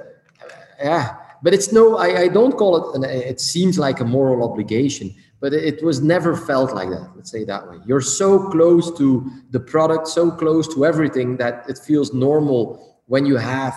yeah, 0.81 1.17
but 1.45 1.53
it's 1.53 1.71
no 1.71 1.97
I, 1.97 2.09
I 2.23 2.27
don't 2.27 2.57
call 2.61 2.71
it 2.75 2.85
an, 2.97 3.03
it 3.33 3.39
seems 3.39 3.77
like 3.77 3.99
a 3.99 4.07
moral 4.17 4.43
obligation 4.49 5.13
but 5.39 5.53
it 5.53 5.83
was 5.83 6.01
never 6.01 6.35
felt 6.35 6.73
like 6.73 6.89
that 6.89 7.07
let's 7.15 7.29
say 7.29 7.43
that 7.45 7.69
way. 7.69 7.77
You're 7.85 8.07
so 8.21 8.29
close 8.49 8.85
to 8.97 9.05
the 9.51 9.61
product 9.73 10.07
so 10.07 10.31
close 10.31 10.65
to 10.73 10.85
everything 10.91 11.37
that 11.37 11.55
it 11.69 11.77
feels 11.77 12.13
normal 12.13 12.59
when 13.05 13.23
you 13.25 13.37
have 13.37 13.75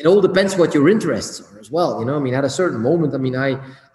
it 0.00 0.06
all 0.06 0.20
depends 0.20 0.56
what 0.56 0.74
your 0.74 0.88
interests 0.88 1.40
are 1.40 1.58
as 1.64 1.70
well 1.70 2.00
you 2.00 2.04
know? 2.08 2.16
I 2.16 2.22
mean 2.26 2.34
at 2.34 2.44
a 2.52 2.54
certain 2.62 2.80
moment 2.90 3.14
i 3.14 3.20
mean 3.26 3.36
i 3.48 3.50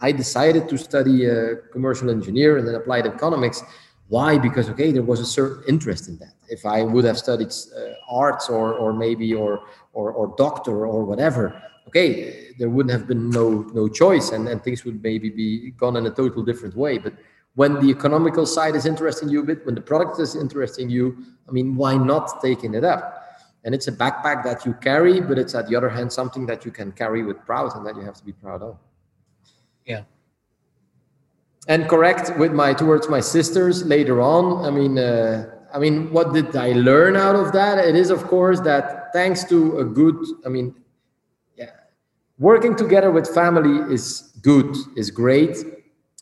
i 0.07 0.09
decided 0.23 0.63
to 0.71 0.77
study 0.77 1.17
uh, 1.29 1.55
commercial 1.75 2.09
engineer 2.09 2.57
and 2.57 2.65
then 2.67 2.75
applied 2.75 3.05
economics. 3.05 3.61
Why? 4.15 4.39
Because 4.47 4.69
okay 4.71 4.91
there 4.91 5.07
was 5.13 5.19
a 5.19 5.29
certain 5.39 5.61
interest 5.73 6.03
in 6.09 6.15
that. 6.23 6.35
If 6.55 6.61
i 6.65 6.79
would 6.91 7.05
have 7.09 7.17
studied 7.27 7.51
uh, 7.51 8.21
arts 8.23 8.45
or 8.55 8.65
or 8.81 8.89
maybe 9.05 9.27
or, 9.43 9.51
or 9.97 10.07
or 10.19 10.25
doctor 10.45 10.75
or 10.93 10.99
whatever 11.11 11.45
okay, 11.89 12.53
there 12.59 12.69
wouldn't 12.69 12.93
have 12.97 13.07
been 13.07 13.29
no 13.29 13.65
no 13.73 13.87
choice, 13.87 14.31
and, 14.31 14.47
and 14.47 14.63
things 14.63 14.85
would 14.85 15.01
maybe 15.03 15.29
be 15.29 15.71
gone 15.71 15.95
in 15.97 16.05
a 16.05 16.13
total 16.21 16.43
different 16.43 16.75
way. 16.75 16.97
But 16.97 17.13
when 17.55 17.71
the 17.83 17.89
economical 17.89 18.45
side 18.45 18.75
is 18.75 18.85
interesting 18.85 19.27
you 19.29 19.41
a 19.41 19.43
bit, 19.43 19.65
when 19.65 19.75
the 19.75 19.81
product 19.81 20.19
is 20.19 20.35
interesting 20.35 20.89
you, 20.89 21.05
I 21.47 21.51
mean, 21.51 21.75
why 21.75 21.97
not 21.97 22.41
taking 22.41 22.73
it 22.73 22.83
up? 22.83 23.03
And 23.63 23.75
it's 23.75 23.87
a 23.87 23.91
backpack 23.91 24.43
that 24.43 24.65
you 24.65 24.73
carry, 24.75 25.19
but 25.19 25.37
it's 25.37 25.53
at 25.55 25.67
the 25.67 25.75
other 25.75 25.89
hand 25.89 26.13
something 26.13 26.45
that 26.45 26.63
you 26.63 26.71
can 26.71 26.91
carry 26.93 27.23
with 27.23 27.37
proud 27.45 27.75
and 27.75 27.85
that 27.85 27.95
you 27.97 28.03
have 28.03 28.15
to 28.15 28.23
be 28.23 28.31
proud 28.31 28.61
of. 28.61 28.77
Yeah. 29.85 30.03
And 31.67 31.89
correct 31.89 32.37
with 32.37 32.53
my 32.53 32.73
towards 32.73 33.09
my 33.09 33.19
sisters 33.19 33.83
later 33.83 34.21
on. 34.21 34.65
I 34.65 34.69
mean, 34.69 34.97
uh, 34.97 35.49
I 35.73 35.79
mean, 35.79 36.11
what 36.11 36.33
did 36.33 36.55
I 36.55 36.71
learn 36.71 37.15
out 37.17 37.35
of 37.35 37.51
that? 37.51 37.77
It 37.79 37.95
is, 37.95 38.09
of 38.09 38.23
course, 38.27 38.59
that 38.61 39.11
thanks 39.11 39.43
to 39.45 39.79
a 39.79 39.85
good, 39.85 40.15
I 40.45 40.49
mean, 40.49 40.73
working 42.39 42.75
together 42.75 43.11
with 43.11 43.27
family 43.27 43.93
is 43.93 44.33
good, 44.41 44.75
is 44.95 45.11
great. 45.11 45.57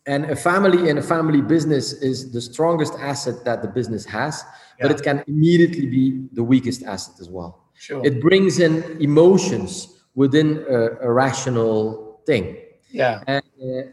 And 0.06 0.26
a 0.26 0.36
family 0.36 0.90
and 0.90 1.00
a 1.00 1.02
family 1.02 1.42
business 1.42 1.94
is 1.94 2.32
the 2.32 2.42
strongest 2.42 2.94
asset 3.00 3.46
that 3.46 3.62
the 3.62 3.68
business 3.68 4.06
has, 4.06 4.44
yeah. 4.80 4.88
but 4.88 4.92
it 4.92 5.04
can 5.04 5.24
immediately 5.28 5.86
be 5.86 6.28
the 6.34 6.44
weakest 6.44 6.84
asset 6.84 7.16
as 7.20 7.30
well. 7.30 7.66
Sure. 7.74 8.02
It 8.06 8.22
brings 8.22 8.60
in 8.60 8.84
emotions 9.02 10.02
within 10.16 10.66
a, 10.70 11.08
a 11.08 11.12
rational 11.12 12.22
thing. 12.26 12.58
Yeah. 12.90 13.22
And, 13.28 13.44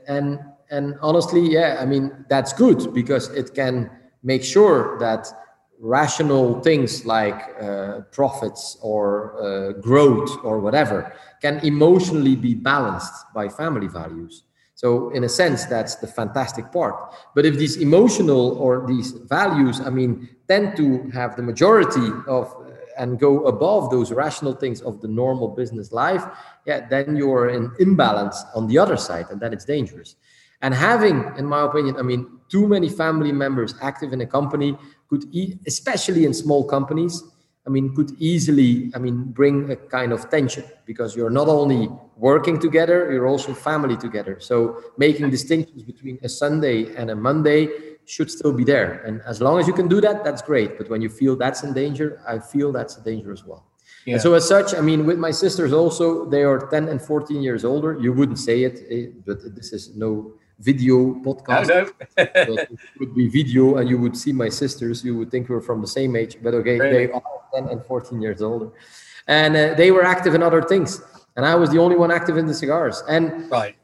and 0.09 0.39
and 0.71 0.97
honestly, 1.03 1.41
yeah, 1.41 1.79
I 1.81 1.87
mean 1.87 2.25
that's 2.29 2.53
good 2.53 2.93
because 2.95 3.29
it 3.31 3.55
can 3.55 3.91
make 4.23 4.43
sure 4.43 4.99
that 4.99 5.29
rational 5.81 6.61
things 6.61 7.05
like 7.05 7.55
uh, 7.61 8.01
profits 8.13 8.79
or 8.83 9.37
uh, 9.43 9.73
growth 9.81 10.31
or 10.43 10.61
whatever 10.61 11.13
can 11.43 11.59
emotionally 11.65 12.37
be 12.37 12.55
balanced 12.55 13.13
by 13.35 13.49
family 13.49 13.89
values. 13.89 14.45
So, 14.77 15.11
in 15.11 15.25
a 15.25 15.29
sense, 15.29 15.67
that's 15.67 15.97
the 15.97 16.07
fantastic 16.07 16.73
part. 16.73 17.15
But 17.35 17.47
if 17.47 17.57
these 17.57 17.77
emotional 17.77 18.59
or 18.59 18.87
these 18.87 19.13
values, 19.13 19.81
I 19.81 19.91
mean, 19.91 20.29
tend 20.49 20.77
to 20.77 21.09
have 21.11 21.37
the 21.37 21.43
majority 21.43 22.09
of 22.27 22.53
uh, 22.57 22.71
and 22.99 23.19
go 23.19 23.45
above 23.47 23.91
those 23.91 24.13
rational 24.13 24.53
things 24.53 24.81
of 24.81 25.01
the 25.01 25.09
normal 25.09 25.49
business 25.49 25.93
life, 25.93 26.25
yeah, 26.67 26.87
then 26.89 27.17
you're 27.17 27.49
in 27.49 27.73
imbalance 27.79 28.45
on 28.55 28.67
the 28.69 28.79
other 28.79 28.97
side, 28.97 29.27
and 29.31 29.41
then 29.41 29.53
it's 29.53 29.65
dangerous. 29.65 30.17
And 30.61 30.73
having, 30.73 31.33
in 31.37 31.47
my 31.47 31.65
opinion, 31.65 31.97
I 31.97 32.03
mean, 32.03 32.41
too 32.49 32.67
many 32.67 32.89
family 32.89 33.33
members 33.33 33.75
active 33.83 34.13
in 34.13 34.21
a 34.21 34.27
company 34.27 34.77
could, 35.15 35.35
e- 35.35 35.59
especially 35.67 36.25
in 36.25 36.35
small 36.35 36.65
companies, 36.65 37.23
I 37.67 37.71
mean, 37.71 37.95
could 37.95 38.11
easily, 38.19 38.93
I 38.95 38.99
mean, 38.99 39.25
bring 39.25 39.71
a 39.71 39.77
kind 39.77 40.13
of 40.13 40.29
tension 40.29 40.65
because 40.85 41.17
you're 41.17 41.31
not 41.31 41.49
only 41.49 41.89
working 42.17 42.59
together, 42.61 43.11
you're 43.11 43.27
also 43.27 43.55
family 43.55 43.97
together. 43.97 44.39
So 44.39 44.83
making 44.99 45.31
distinctions 45.31 45.83
between 45.83 46.19
a 46.23 46.29
Sunday 46.29 46.95
and 46.95 47.11
a 47.11 47.17
Monday 47.17 47.69
should 48.05 48.31
still 48.31 48.53
be 48.53 48.65
there. 48.65 49.03
And 49.07 49.23
as 49.27 49.41
long 49.41 49.59
as 49.59 49.67
you 49.67 49.73
can 49.73 49.89
do 49.89 50.01
that, 50.03 50.25
that's 50.25 50.43
great. 50.43 50.77
But 50.77 50.91
when 50.91 51.01
you 51.01 51.09
feel 51.09 51.37
that's 51.37 51.63
in 51.63 51.73
danger, 51.73 52.21
I 52.29 52.39
feel 52.39 52.71
that's 52.71 52.99
a 52.99 53.03
danger 53.03 53.33
as 53.33 53.45
well. 53.45 53.65
Yeah. 54.05 54.15
And 54.15 54.23
so 54.23 54.35
as 54.35 54.47
such, 54.47 54.75
I 54.75 54.83
mean, 54.83 55.07
with 55.07 55.19
my 55.19 55.31
sisters 55.31 55.73
also, 55.73 56.27
they 56.29 56.43
are 56.43 56.59
10 56.69 56.89
and 56.89 57.01
14 57.01 57.41
years 57.41 57.65
older. 57.65 57.99
You 57.99 58.13
wouldn't 58.13 58.39
say 58.39 58.65
it, 58.65 58.81
eh, 58.91 59.07
but 59.25 59.39
this 59.57 59.73
is 59.73 59.97
no 59.97 60.35
video 60.59 61.15
podcast. 61.15 61.69
No, 61.69 62.55
no. 62.55 62.63
it 62.63 62.69
would 63.01 63.15
be 63.15 63.29
video, 63.29 63.77
and 63.77 63.89
you 63.89 63.99
would 63.99 64.17
see 64.17 64.33
my 64.33 64.49
sisters. 64.49 65.05
You 65.05 65.17
would 65.19 65.31
think 65.31 65.49
we 65.49 65.57
are 65.57 65.61
from 65.61 65.81
the 65.81 65.87
same 65.87 66.17
age, 66.17 66.39
but 66.43 66.55
okay, 66.55 66.79
really? 66.79 67.07
they 67.07 67.13
are 67.13 67.23
10 67.55 67.69
and 67.69 67.85
14 67.85 68.21
years 68.21 68.43
older, 68.43 68.71
and 69.27 69.57
uh, 69.57 69.75
they 69.75 69.91
were 69.91 70.05
active 70.05 70.35
in 70.35 70.43
other 70.43 70.63
things, 70.63 71.03
and 71.37 71.45
I 71.45 71.55
was 71.55 71.71
the 71.71 71.79
only 71.79 71.97
one 71.97 72.11
active 72.11 72.37
in 72.37 72.47
the 72.47 72.55
cigars. 72.55 73.03
And 73.09 73.51
right, 73.51 73.77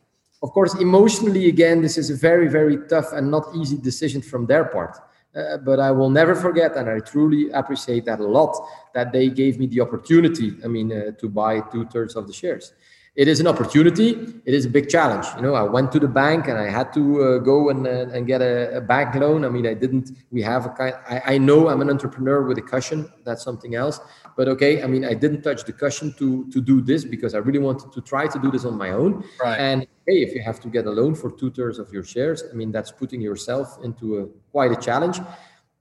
of 0.42 0.50
course, 0.50 0.74
emotionally, 0.80 1.48
again, 1.48 1.82
this 1.82 1.98
is 1.98 2.10
a 2.10 2.16
very, 2.16 2.48
very 2.48 2.78
tough 2.88 3.12
and 3.12 3.30
not 3.30 3.54
easy 3.54 3.76
decision 3.76 4.22
from 4.22 4.46
their 4.46 4.64
part. 4.64 4.98
Uh, 5.32 5.58
but 5.58 5.78
I 5.78 5.92
will 5.92 6.10
never 6.10 6.34
forget, 6.34 6.76
and 6.76 6.90
I 6.90 6.98
truly 6.98 7.50
appreciate 7.50 8.04
that 8.06 8.18
a 8.18 8.26
lot, 8.26 8.56
that 8.94 9.12
they 9.12 9.28
gave 9.28 9.60
me 9.60 9.68
the 9.68 9.80
opportunity. 9.80 10.56
I 10.64 10.66
mean, 10.66 10.92
uh, 10.92 11.12
to 11.20 11.28
buy 11.28 11.60
two 11.60 11.86
thirds 11.86 12.16
of 12.16 12.26
the 12.26 12.32
shares 12.32 12.72
it 13.16 13.26
is 13.26 13.40
an 13.40 13.46
opportunity. 13.48 14.10
It 14.44 14.54
is 14.54 14.66
a 14.66 14.68
big 14.68 14.88
challenge. 14.88 15.26
You 15.36 15.42
know, 15.42 15.54
I 15.54 15.62
went 15.62 15.90
to 15.92 15.98
the 15.98 16.06
bank 16.06 16.46
and 16.46 16.56
I 16.56 16.70
had 16.70 16.92
to 16.94 17.22
uh, 17.22 17.38
go 17.38 17.68
and, 17.68 17.86
uh, 17.86 18.06
and 18.14 18.26
get 18.26 18.40
a, 18.40 18.76
a, 18.76 18.80
bank 18.80 19.14
loan. 19.16 19.44
I 19.44 19.48
mean, 19.48 19.66
I 19.66 19.74
didn't. 19.74 20.12
We 20.30 20.42
have 20.42 20.66
a 20.66 20.68
kind. 20.70 20.94
I, 21.08 21.34
I 21.34 21.38
know 21.38 21.68
I'm 21.68 21.80
an 21.80 21.90
entrepreneur 21.90 22.42
with 22.42 22.58
a 22.58 22.62
cushion. 22.62 23.10
That's 23.24 23.42
something 23.42 23.74
else. 23.74 23.98
But 24.36 24.46
okay, 24.48 24.82
I 24.82 24.86
mean, 24.86 25.04
I 25.04 25.14
didn't 25.14 25.42
touch 25.42 25.64
the 25.64 25.72
cushion 25.72 26.14
to 26.18 26.48
to 26.50 26.60
do 26.60 26.80
this 26.80 27.04
because 27.04 27.34
I 27.34 27.38
really 27.38 27.58
wanted 27.58 27.92
to 27.92 28.00
try 28.00 28.28
to 28.28 28.38
do 28.38 28.50
this 28.50 28.64
on 28.64 28.78
my 28.78 28.90
own. 28.90 29.24
Right. 29.42 29.58
And 29.58 29.86
hey, 30.06 30.22
if 30.22 30.32
you 30.34 30.42
have 30.42 30.60
to 30.60 30.68
get 30.68 30.86
a 30.86 30.90
loan 30.90 31.16
for 31.16 31.32
two 31.32 31.50
thirds 31.50 31.80
of 31.80 31.92
your 31.92 32.04
shares, 32.04 32.44
I 32.50 32.54
mean, 32.54 32.70
that's 32.70 32.92
putting 32.92 33.20
yourself 33.20 33.78
into 33.82 34.20
a 34.20 34.26
quite 34.52 34.70
a 34.70 34.76
challenge. 34.76 35.20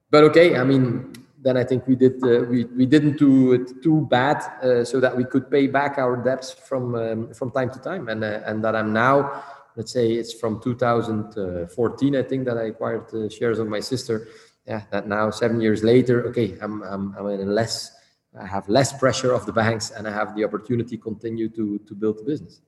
But 0.09 0.23
okay, 0.23 0.57
I 0.57 0.63
mean, 0.63 1.13
then 1.41 1.57
I 1.57 1.63
think 1.63 1.87
we 1.87 1.95
did 1.95 2.23
uh, 2.23 2.43
we 2.49 2.65
we 2.65 2.85
didn't 2.85 3.17
do 3.17 3.53
it 3.53 3.81
too 3.81 4.07
bad, 4.09 4.37
uh, 4.61 4.83
so 4.83 4.99
that 4.99 5.15
we 5.15 5.23
could 5.23 5.49
pay 5.49 5.67
back 5.67 5.97
our 5.97 6.17
debts 6.17 6.51
from 6.51 6.95
um, 6.95 7.33
from 7.33 7.51
time 7.51 7.69
to 7.71 7.79
time, 7.79 8.09
and 8.09 8.23
uh, 8.23 8.41
and 8.45 8.63
that 8.63 8.75
I'm 8.75 8.91
now, 8.91 9.43
let's 9.75 9.91
say 9.91 10.11
it's 10.13 10.33
from 10.33 10.61
2014, 10.61 12.15
I 12.15 12.23
think 12.23 12.45
that 12.45 12.57
I 12.57 12.63
acquired 12.63 13.09
the 13.09 13.29
shares 13.29 13.59
of 13.59 13.67
my 13.67 13.79
sister. 13.79 14.27
Yeah, 14.65 14.83
that 14.91 15.07
now 15.07 15.29
seven 15.31 15.61
years 15.61 15.83
later, 15.83 16.27
okay, 16.27 16.57
I'm 16.61 16.83
I'm 16.83 17.15
I'm 17.17 17.27
in 17.27 17.55
less, 17.55 17.91
I 18.39 18.45
have 18.45 18.67
less 18.67 18.91
pressure 18.93 19.33
of 19.33 19.45
the 19.45 19.53
banks, 19.53 19.91
and 19.91 20.07
I 20.07 20.11
have 20.11 20.35
the 20.35 20.43
opportunity 20.43 20.97
continue 20.97 21.49
to 21.49 21.79
to 21.79 21.95
build 21.95 22.17
the 22.17 22.23
business. 22.23 22.61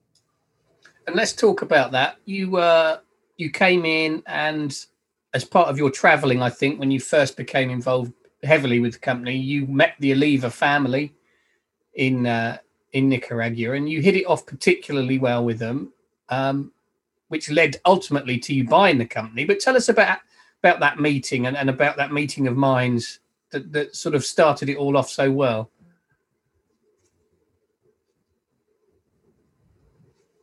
And 1.07 1.15
let's 1.15 1.33
talk 1.33 1.61
about 1.61 1.91
that. 1.91 2.17
You 2.25 2.57
uh 2.57 2.99
you 3.37 3.49
came 3.49 3.85
in 3.85 4.23
and 4.27 4.73
as 5.33 5.45
part 5.45 5.69
of 5.69 5.77
your 5.77 5.89
traveling, 5.89 6.41
I 6.41 6.49
think, 6.49 6.79
when 6.79 6.91
you 6.91 6.99
first 6.99 7.37
became 7.37 7.69
involved 7.69 8.11
heavily 8.43 8.79
with 8.79 8.93
the 8.93 8.99
company. 8.99 9.37
You 9.37 9.67
met 9.67 9.95
the 9.99 10.13
Oliva 10.13 10.49
family 10.49 11.13
in 11.93 12.25
uh, 12.25 12.57
in 12.93 13.09
Nicaragua, 13.09 13.73
and 13.73 13.89
you 13.89 14.01
hit 14.01 14.15
it 14.15 14.25
off 14.25 14.45
particularly 14.45 15.17
well 15.17 15.45
with 15.45 15.59
them, 15.59 15.93
um, 16.29 16.71
which 17.29 17.49
led 17.49 17.79
ultimately 17.85 18.37
to 18.39 18.53
you 18.53 18.67
buying 18.67 18.97
the 18.97 19.05
company. 19.05 19.45
But 19.45 19.59
tell 19.59 19.75
us 19.75 19.89
about 19.89 20.19
about 20.63 20.79
that 20.79 20.99
meeting 20.99 21.47
and, 21.47 21.57
and 21.57 21.69
about 21.69 21.97
that 21.97 22.11
meeting 22.11 22.47
of 22.47 22.55
minds 22.55 23.19
that, 23.51 23.71
that 23.71 23.95
sort 23.95 24.15
of 24.15 24.23
started 24.23 24.69
it 24.69 24.77
all 24.77 24.95
off 24.95 25.09
so 25.09 25.31
well. 25.31 25.71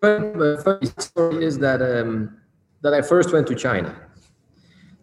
The 0.01 0.61
funny 0.65 0.91
story 0.99 1.45
is 1.45 1.59
that 1.59 1.83
um, 1.83 2.37
that 2.83 2.95
I 2.95 3.03
first 3.03 3.33
went 3.33 3.47
to 3.49 3.55
China. 3.55 3.95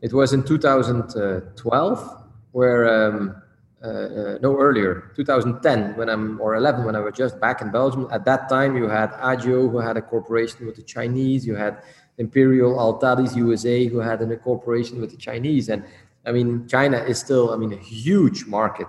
It 0.01 0.13
was 0.13 0.33
in 0.33 0.43
2012 0.43 2.24
where 2.55 2.81
um, 2.97 3.35
uh, 3.83 3.87
uh, 3.87 4.37
no 4.41 4.57
earlier 4.57 5.11
2010 5.13 5.97
when 5.97 6.07
i'm 6.07 6.39
or 6.39 6.55
11 6.55 6.85
when 6.85 6.95
i 6.95 7.01
was 7.01 7.13
just 7.13 7.37
back 7.41 7.61
in 7.61 7.69
belgium. 7.69 8.07
At 8.11 8.23
that 8.23 8.47
time 8.47 8.77
you 8.77 8.87
had 8.87 9.09
agio 9.31 9.67
who 9.67 9.79
had 9.79 9.97
a 9.97 10.01
corporation 10.01 10.65
with 10.65 10.77
the 10.77 10.81
chinese. 10.81 11.45
You 11.45 11.55
had 11.55 11.83
imperial 12.17 12.71
altadis 12.83 13.35
usa 13.35 13.87
who 13.87 13.99
had 13.99 14.21
a 14.21 14.37
corporation 14.37 15.01
with 15.01 15.11
the 15.11 15.17
chinese. 15.17 15.67
And 15.67 15.83
i 16.25 16.31
mean 16.31 16.65
china 16.65 16.97
is 17.11 17.19
still 17.19 17.51
i 17.53 17.57
mean 17.57 17.73
a 17.73 17.83
huge 18.05 18.45
market 18.45 18.87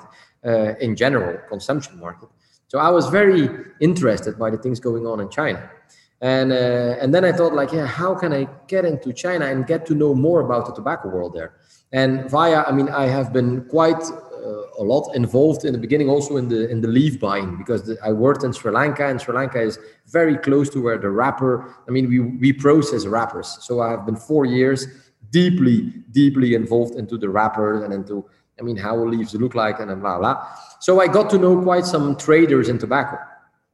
uh, 0.50 0.74
in 0.86 0.94
general 0.94 1.36
consumption 1.48 1.98
market. 1.98 2.28
So 2.68 2.78
i 2.78 2.90
was 2.98 3.08
very 3.20 3.44
interested 3.80 4.38
by 4.38 4.48
the 4.50 4.58
things 4.58 4.78
going 4.78 5.04
on 5.08 5.18
in 5.18 5.28
china. 5.28 5.60
And 6.20 6.52
uh, 6.52 7.02
and 7.02 7.08
then 7.14 7.24
i 7.30 7.32
thought 7.32 7.52
like 7.60 7.72
yeah 7.72 7.88
how 8.02 8.14
can 8.14 8.32
i 8.32 8.42
get 8.68 8.84
into 8.84 9.12
china 9.12 9.44
and 9.52 9.66
get 9.66 9.80
to 9.88 9.94
know 10.02 10.14
more 10.14 10.40
about 10.46 10.62
the 10.68 10.74
tobacco 10.80 11.08
world 11.08 11.32
there 11.34 11.50
and 11.92 12.30
via, 12.30 12.62
I 12.64 12.72
mean, 12.72 12.88
I 12.88 13.06
have 13.06 13.32
been 13.32 13.64
quite 13.64 14.02
uh, 14.02 14.82
a 14.82 14.84
lot 14.84 15.14
involved 15.14 15.64
in 15.64 15.72
the 15.72 15.78
beginning, 15.78 16.08
also 16.08 16.36
in 16.36 16.48
the 16.48 16.68
in 16.68 16.80
the 16.80 16.88
leaf 16.88 17.18
buying, 17.18 17.56
because 17.56 17.84
the, 17.84 17.96
I 18.04 18.12
worked 18.12 18.44
in 18.44 18.52
Sri 18.52 18.70
Lanka, 18.72 19.06
and 19.06 19.20
Sri 19.20 19.34
Lanka 19.34 19.60
is 19.60 19.78
very 20.06 20.36
close 20.36 20.68
to 20.70 20.82
where 20.82 20.98
the 20.98 21.10
wrapper. 21.10 21.74
I 21.88 21.90
mean, 21.90 22.08
we 22.08 22.20
we 22.20 22.52
process 22.52 23.06
wrappers, 23.06 23.58
so 23.60 23.80
I 23.80 23.90
have 23.90 24.04
been 24.04 24.16
four 24.16 24.44
years 24.44 24.86
deeply, 25.30 25.92
deeply 26.12 26.54
involved 26.54 26.94
into 26.94 27.18
the 27.18 27.28
wrapper 27.28 27.84
and 27.84 27.92
into, 27.92 28.24
I 28.58 28.62
mean, 28.62 28.76
how 28.76 28.96
leaves 28.96 29.34
look 29.34 29.54
like 29.54 29.80
and 29.80 30.00
blah 30.00 30.18
blah. 30.18 30.46
So 30.80 31.00
I 31.00 31.08
got 31.08 31.30
to 31.30 31.38
know 31.38 31.60
quite 31.62 31.84
some 31.84 32.16
traders 32.16 32.68
in 32.68 32.78
tobacco. 32.78 33.18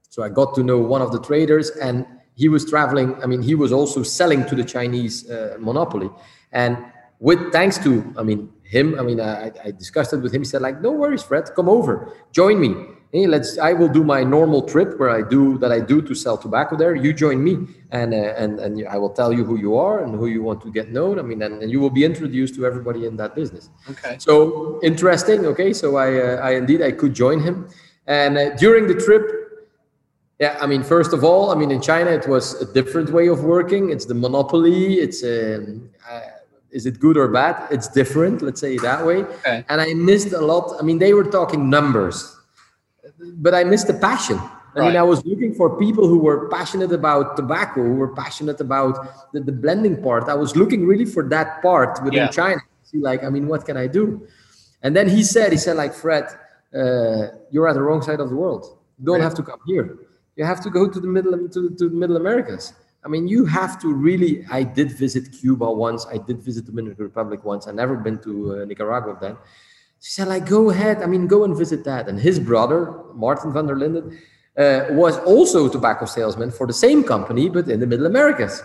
So 0.09 0.23
I 0.23 0.29
got 0.29 0.55
to 0.55 0.63
know 0.63 0.79
one 0.79 1.03
of 1.03 1.13
the 1.13 1.21
traders, 1.21 1.71
and 1.71 2.07
he 2.35 2.49
was 2.49 2.69
traveling. 2.69 3.15
I 3.23 3.27
mean, 3.27 3.43
he 3.43 3.55
was 3.55 3.73
also 3.73 4.03
selling 4.03 4.45
to 4.47 4.55
the 4.55 4.65
Chinese 4.65 5.29
uh, 5.31 5.57
monopoly, 5.59 6.11
and 6.53 6.77
with 7.23 7.53
thanks 7.53 7.79
to 7.79 7.91
I 8.21 8.23
mean 8.23 8.41
him. 8.65 8.99
I 9.01 9.03
mean 9.03 9.21
I, 9.21 9.53
I 9.67 9.71
discussed 9.71 10.13
it 10.13 10.21
with 10.25 10.35
him. 10.35 10.43
He 10.43 10.49
said 10.53 10.61
like, 10.61 10.83
no 10.83 10.91
worries, 10.91 11.23
Fred, 11.23 11.45
come 11.57 11.69
over, 11.69 12.13
join 12.33 12.61
me. 12.61 12.71
Hey, 13.13 13.27
let's. 13.27 13.59
I 13.59 13.75
will 13.75 13.93
do 13.99 14.03
my 14.03 14.25
normal 14.25 14.63
trip 14.63 14.99
where 14.99 15.11
I 15.11 15.21
do 15.21 15.59
that 15.59 15.71
I 15.71 15.81
do 15.81 16.01
to 16.01 16.15
sell 16.15 16.39
tobacco 16.39 16.77
there. 16.77 16.95
You 16.95 17.13
join 17.13 17.45
me, 17.45 17.55
and 17.91 18.15
uh, 18.15 18.43
and 18.43 18.59
and 18.59 18.89
I 18.89 18.97
will 18.97 19.11
tell 19.11 19.35
you 19.35 19.45
who 19.45 19.59
you 19.59 19.77
are 19.77 20.03
and 20.03 20.15
who 20.15 20.29
you 20.29 20.43
want 20.43 20.63
to 20.63 20.73
get 20.73 20.91
known. 20.91 21.19
I 21.19 21.23
mean, 21.23 21.43
and, 21.43 21.63
and 21.63 21.71
you 21.71 21.79
will 21.79 21.91
be 21.91 22.05
introduced 22.07 22.55
to 22.55 22.65
everybody 22.65 23.05
in 23.05 23.15
that 23.19 23.35
business. 23.35 23.69
Okay. 23.91 24.17
So 24.19 24.81
interesting. 24.83 25.45
Okay, 25.45 25.75
so 25.75 25.97
I 25.97 26.09
uh, 26.27 26.49
I 26.49 26.51
indeed 26.53 26.81
I 26.81 26.93
could 26.93 27.13
join 27.13 27.39
him, 27.41 27.69
and 28.07 28.39
uh, 28.39 28.57
during 28.57 28.87
the 28.87 28.95
trip, 28.95 29.25
yeah, 30.41 30.57
I 30.59 30.67
mean, 30.67 30.83
first 30.83 31.13
of 31.13 31.23
all, 31.23 31.51
I 31.51 31.55
mean, 31.55 31.71
in 31.71 31.83
China, 31.83 32.11
it 32.13 32.27
was 32.27 32.63
a 32.63 32.73
different 32.73 33.11
way 33.11 33.27
of 33.29 33.45
working. 33.45 33.91
It's 33.91 34.07
the 34.07 34.15
monopoly. 34.15 35.01
It's 35.05 35.23
um, 35.23 35.91
is 36.73 36.87
it 36.87 36.99
good 36.99 37.17
or 37.17 37.29
bad? 37.29 37.71
It's 37.71 37.89
different, 37.89 38.43
let's 38.43 38.61
say 38.61 38.77
that 38.79 39.05
way. 39.05 39.19
Okay. 39.19 39.65
And 39.69 39.81
I 39.81 39.95
missed 39.95 40.33
a 40.33 40.41
lot. 40.41 40.77
I 40.81 40.83
mean, 40.83 40.99
they 40.99 41.15
were 41.15 41.25
talking 41.25 41.69
numbers, 41.71 42.37
but 43.35 43.55
I 43.55 43.63
missed 43.65 43.87
the 43.87 43.95
passion. 43.95 44.39
I 44.75 44.81
right. 44.81 44.87
mean, 44.89 44.97
I 44.97 45.03
was 45.03 45.25
looking 45.27 45.53
for 45.55 45.79
people 45.79 46.09
who 46.09 46.19
were 46.19 46.49
passionate 46.49 46.93
about 46.93 47.37
tobacco, 47.37 47.83
who 47.83 47.95
were 47.95 48.15
passionate 48.15 48.59
about 48.61 49.33
the, 49.33 49.41
the 49.41 49.53
blending 49.53 50.03
part. 50.03 50.31
I 50.31 50.35
was 50.35 50.57
looking 50.57 50.87
really 50.87 51.05
for 51.05 51.29
that 51.29 51.61
part 51.61 52.03
within 52.03 52.25
yeah. 52.25 52.29
China. 52.29 52.61
See, 52.83 52.99
like, 52.99 53.23
I 53.23 53.29
mean, 53.29 53.49
what 53.49 53.67
can 53.67 53.77
I 53.77 53.87
do? 53.87 54.27
And 54.83 54.97
then 54.97 55.11
he 55.11 55.23
said, 55.23 55.53
he 55.53 55.59
said, 55.59 55.77
like, 55.77 55.93
Fred, 55.93 56.25
uh, 56.75 57.37
you're 57.51 57.69
at 57.69 57.75
the 57.75 57.83
wrong 57.83 58.01
side 58.01 58.19
of 58.19 58.31
the 58.31 58.37
world. 58.37 58.79
You 58.99 59.05
don't 59.05 59.17
right. 59.17 59.23
have 59.23 59.35
to 59.35 59.43
come 59.43 59.61
here. 59.67 59.99
You 60.37 60.45
have 60.47 60.63
to 60.63 60.71
go 60.71 60.89
to 60.89 60.99
the 60.99 61.07
middle 61.07 61.33
to, 61.49 61.71
to 61.71 61.89
the 61.91 61.95
Middle 61.95 62.17
Americas. 62.17 62.73
I 63.05 63.09
mean, 63.09 63.27
you 63.27 63.45
have 63.47 63.81
to 63.83 63.93
really. 63.93 64.45
I 64.51 64.63
did 64.63 64.93
visit 64.93 65.33
Cuba 65.33 65.71
once. 65.71 66.07
I 66.07 66.19
did 66.19 66.41
visit 66.43 66.67
the 66.67 66.73
Dominican 66.73 67.05
Republic 67.05 67.45
once. 67.45 67.67
I 67.67 67.73
never 67.73 67.97
been 67.97 68.19
to 68.23 68.63
uh, 68.63 68.65
Nicaragua 68.65 69.19
then. 69.21 69.37
She 70.01 70.13
said, 70.13 70.29
like, 70.29 70.47
go 70.47 70.71
ahead. 70.71 71.03
I 71.03 71.07
mean, 71.07 71.27
go 71.27 71.45
and 71.45 71.57
visit 71.57 71.85
that. 71.85 72.09
And 72.09 72.19
his 72.19 72.39
brother, 72.39 73.03
Martin 73.15 73.53
van 73.53 73.67
der 73.67 73.77
Linden, 73.77 74.19
uh, 74.57 74.87
was 74.91 75.19
also 75.19 75.69
a 75.69 75.71
tobacco 75.71 76.07
salesman 76.07 76.51
for 76.51 76.67
the 76.67 76.73
same 76.73 77.03
company, 77.03 77.49
but 77.49 77.69
in 77.69 77.81
the 77.81 77.87
Middle 77.87 78.07
Americas. 78.07 78.63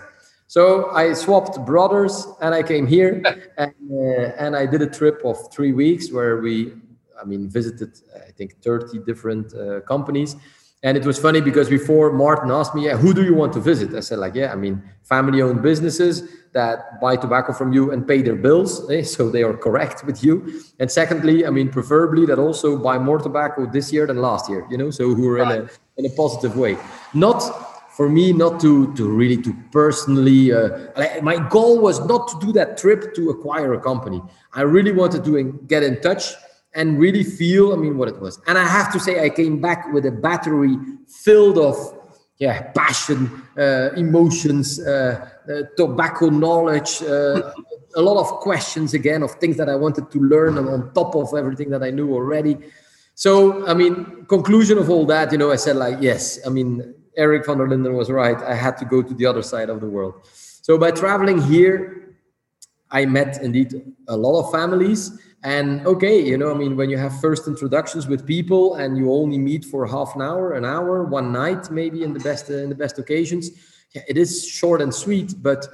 So 0.47 0.91
I 0.91 1.13
swapped 1.13 1.63
brothers 1.65 2.27
and 2.41 2.55
I 2.55 2.63
came 2.63 2.87
here 2.87 3.21
and, 3.57 3.73
uh, 3.91 4.43
and 4.43 4.55
I 4.55 4.65
did 4.65 4.81
a 4.81 4.87
trip 4.87 5.21
of 5.25 5.37
three 5.51 5.73
weeks 5.73 6.11
where 6.11 6.37
we, 6.37 6.73
I 7.21 7.25
mean, 7.25 7.49
visited, 7.49 7.99
I 8.15 8.31
think, 8.31 8.61
30 8.61 8.99
different 8.99 9.53
uh, 9.53 9.81
companies 9.81 10.35
and 10.83 10.95
it 10.95 11.05
was 11.05 11.17
funny 11.17 11.41
because 11.41 11.69
before 11.69 12.11
Martin 12.11 12.51
asked 12.51 12.75
me, 12.75 12.85
yeah, 12.85 12.97
who 12.97 13.13
do 13.13 13.23
you 13.23 13.33
want 13.33 13.51
to 13.53 13.59
visit? 13.59 13.95
I 13.95 14.01
said, 14.01 14.19
like, 14.19 14.35
yeah, 14.35 14.51
I 14.51 14.55
mean, 14.55 14.83
family 15.03 15.41
owned 15.41 15.63
businesses 15.63 16.29
that 16.53 17.01
buy 17.01 17.15
tobacco 17.15 17.51
from 17.51 17.73
you 17.73 17.91
and 17.91 18.07
pay 18.07 18.21
their 18.21 18.35
bills. 18.35 18.87
Eh? 18.91 19.01
So 19.01 19.29
they 19.29 19.43
are 19.43 19.55
correct 19.55 20.05
with 20.05 20.23
you. 20.23 20.61
And 20.79 20.89
secondly, 20.91 21.45
I 21.45 21.49
mean, 21.49 21.69
preferably 21.69 22.25
that 22.27 22.37
also 22.37 22.77
buy 22.77 22.99
more 22.99 23.17
tobacco 23.17 23.65
this 23.65 23.91
year 23.91 24.05
than 24.05 24.17
last 24.17 24.49
year, 24.49 24.67
you 24.69 24.77
know, 24.77 24.91
so 24.91 25.13
who 25.15 25.27
are 25.29 25.37
right. 25.37 25.61
in, 25.61 25.63
a, 25.63 25.69
in 25.97 26.05
a 26.05 26.15
positive 26.15 26.55
way. 26.55 26.77
Not 27.13 27.39
for 27.97 28.07
me, 28.07 28.31
not 28.31 28.59
to, 28.61 28.93
to 28.93 29.09
really 29.09 29.41
to 29.41 29.51
personally, 29.71 30.53
uh, 30.53 30.69
my 31.23 31.39
goal 31.49 31.79
was 31.81 31.99
not 32.05 32.27
to 32.27 32.39
do 32.45 32.51
that 32.53 32.77
trip 32.77 33.15
to 33.15 33.31
acquire 33.31 33.73
a 33.73 33.81
company. 33.81 34.21
I 34.53 34.61
really 34.61 34.91
wanted 34.91 35.25
to 35.25 35.53
get 35.65 35.81
in 35.81 35.99
touch 36.01 36.35
and 36.77 36.99
really 36.99 37.23
feel, 37.23 37.73
I 37.73 37.75
mean, 37.75 37.97
what 37.97 38.07
it 38.07 38.19
was. 38.21 38.39
And 38.47 38.57
I 38.57 38.65
have 38.65 38.93
to 38.93 38.99
say, 38.99 39.25
I 39.25 39.29
came 39.29 39.59
back 39.59 39.91
with 39.91 40.05
a 40.05 40.11
battery 40.11 40.77
filled 41.07 41.57
of, 41.57 41.75
yeah, 42.37 42.71
passion, 42.71 43.41
uh, 43.57 43.89
emotions, 43.97 44.79
uh, 44.79 45.27
uh, 45.51 45.63
tobacco 45.75 46.29
knowledge, 46.29 47.01
uh, 47.01 47.51
a 47.95 48.01
lot 48.01 48.17
of 48.19 48.27
questions 48.41 48.93
again 48.93 49.23
of 49.23 49.31
things 49.41 49.57
that 49.57 49.67
I 49.67 49.75
wanted 49.75 50.11
to 50.11 50.19
learn 50.19 50.55
on 50.59 50.93
top 50.93 51.15
of 51.15 51.33
everything 51.35 51.71
that 51.71 51.81
I 51.81 51.89
knew 51.89 52.13
already. 52.13 52.59
So, 53.15 53.67
I 53.67 53.73
mean, 53.73 54.25
conclusion 54.27 54.77
of 54.77 54.91
all 54.91 55.07
that, 55.07 55.31
you 55.31 55.39
know, 55.39 55.51
I 55.51 55.55
said 55.55 55.77
like, 55.77 55.97
yes, 55.99 56.39
I 56.45 56.49
mean, 56.49 56.93
Eric 57.17 57.47
van 57.47 57.57
der 57.57 57.67
Linden 57.67 57.95
was 57.95 58.11
right. 58.11 58.37
I 58.37 58.53
had 58.53 58.77
to 58.77 58.85
go 58.85 59.01
to 59.01 59.13
the 59.15 59.25
other 59.25 59.41
side 59.41 59.71
of 59.71 59.81
the 59.81 59.87
world. 59.87 60.13
So 60.61 60.77
by 60.77 60.91
traveling 60.91 61.41
here, 61.41 62.13
I 62.91 63.05
met 63.05 63.41
indeed 63.41 63.73
a 64.07 64.15
lot 64.15 64.43
of 64.43 64.51
families. 64.51 65.19
And 65.43 65.85
okay, 65.85 66.19
you 66.19 66.37
know, 66.37 66.51
I 66.51 66.55
mean, 66.55 66.75
when 66.75 66.89
you 66.89 66.97
have 66.97 67.19
first 67.21 67.47
introductions 67.47 68.07
with 68.07 68.25
people 68.25 68.75
and 68.75 68.97
you 68.97 69.13
only 69.13 69.37
meet 69.37 69.65
for 69.65 69.85
half 69.85 70.15
an 70.15 70.21
hour, 70.21 70.53
an 70.53 70.65
hour, 70.65 71.03
one 71.03 71.31
night, 71.31 71.69
maybe 71.69 72.03
in 72.03 72.13
the 72.13 72.19
best 72.19 72.49
uh, 72.49 72.55
in 72.55 72.69
the 72.69 72.75
best 72.75 72.97
occasions, 72.97 73.51
yeah, 73.93 74.01
it 74.07 74.17
is 74.17 74.45
short 74.45 74.81
and 74.81 74.93
sweet. 74.93 75.35
But 75.41 75.67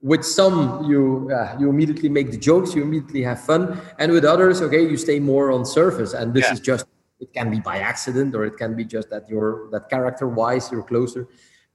with 0.00 0.24
some, 0.24 0.84
you 0.90 1.30
uh, 1.34 1.54
you 1.60 1.68
immediately 1.68 2.08
make 2.08 2.30
the 2.30 2.38
jokes, 2.38 2.74
you 2.74 2.82
immediately 2.82 3.22
have 3.22 3.40
fun, 3.40 3.78
and 3.98 4.10
with 4.10 4.24
others, 4.24 4.62
okay, 4.62 4.82
you 4.82 4.96
stay 4.96 5.20
more 5.20 5.52
on 5.52 5.66
surface. 5.66 6.14
And 6.14 6.32
this 6.32 6.46
yeah. 6.46 6.54
is 6.54 6.60
just 6.60 6.86
it 7.20 7.32
can 7.34 7.50
be 7.50 7.60
by 7.60 7.78
accident 7.78 8.34
or 8.34 8.44
it 8.44 8.56
can 8.56 8.74
be 8.74 8.84
just 8.84 9.10
that 9.10 9.28
you're 9.28 9.68
that 9.70 9.88
character 9.90 10.26
wise 10.26 10.72
you're 10.72 10.82
closer 10.82 11.28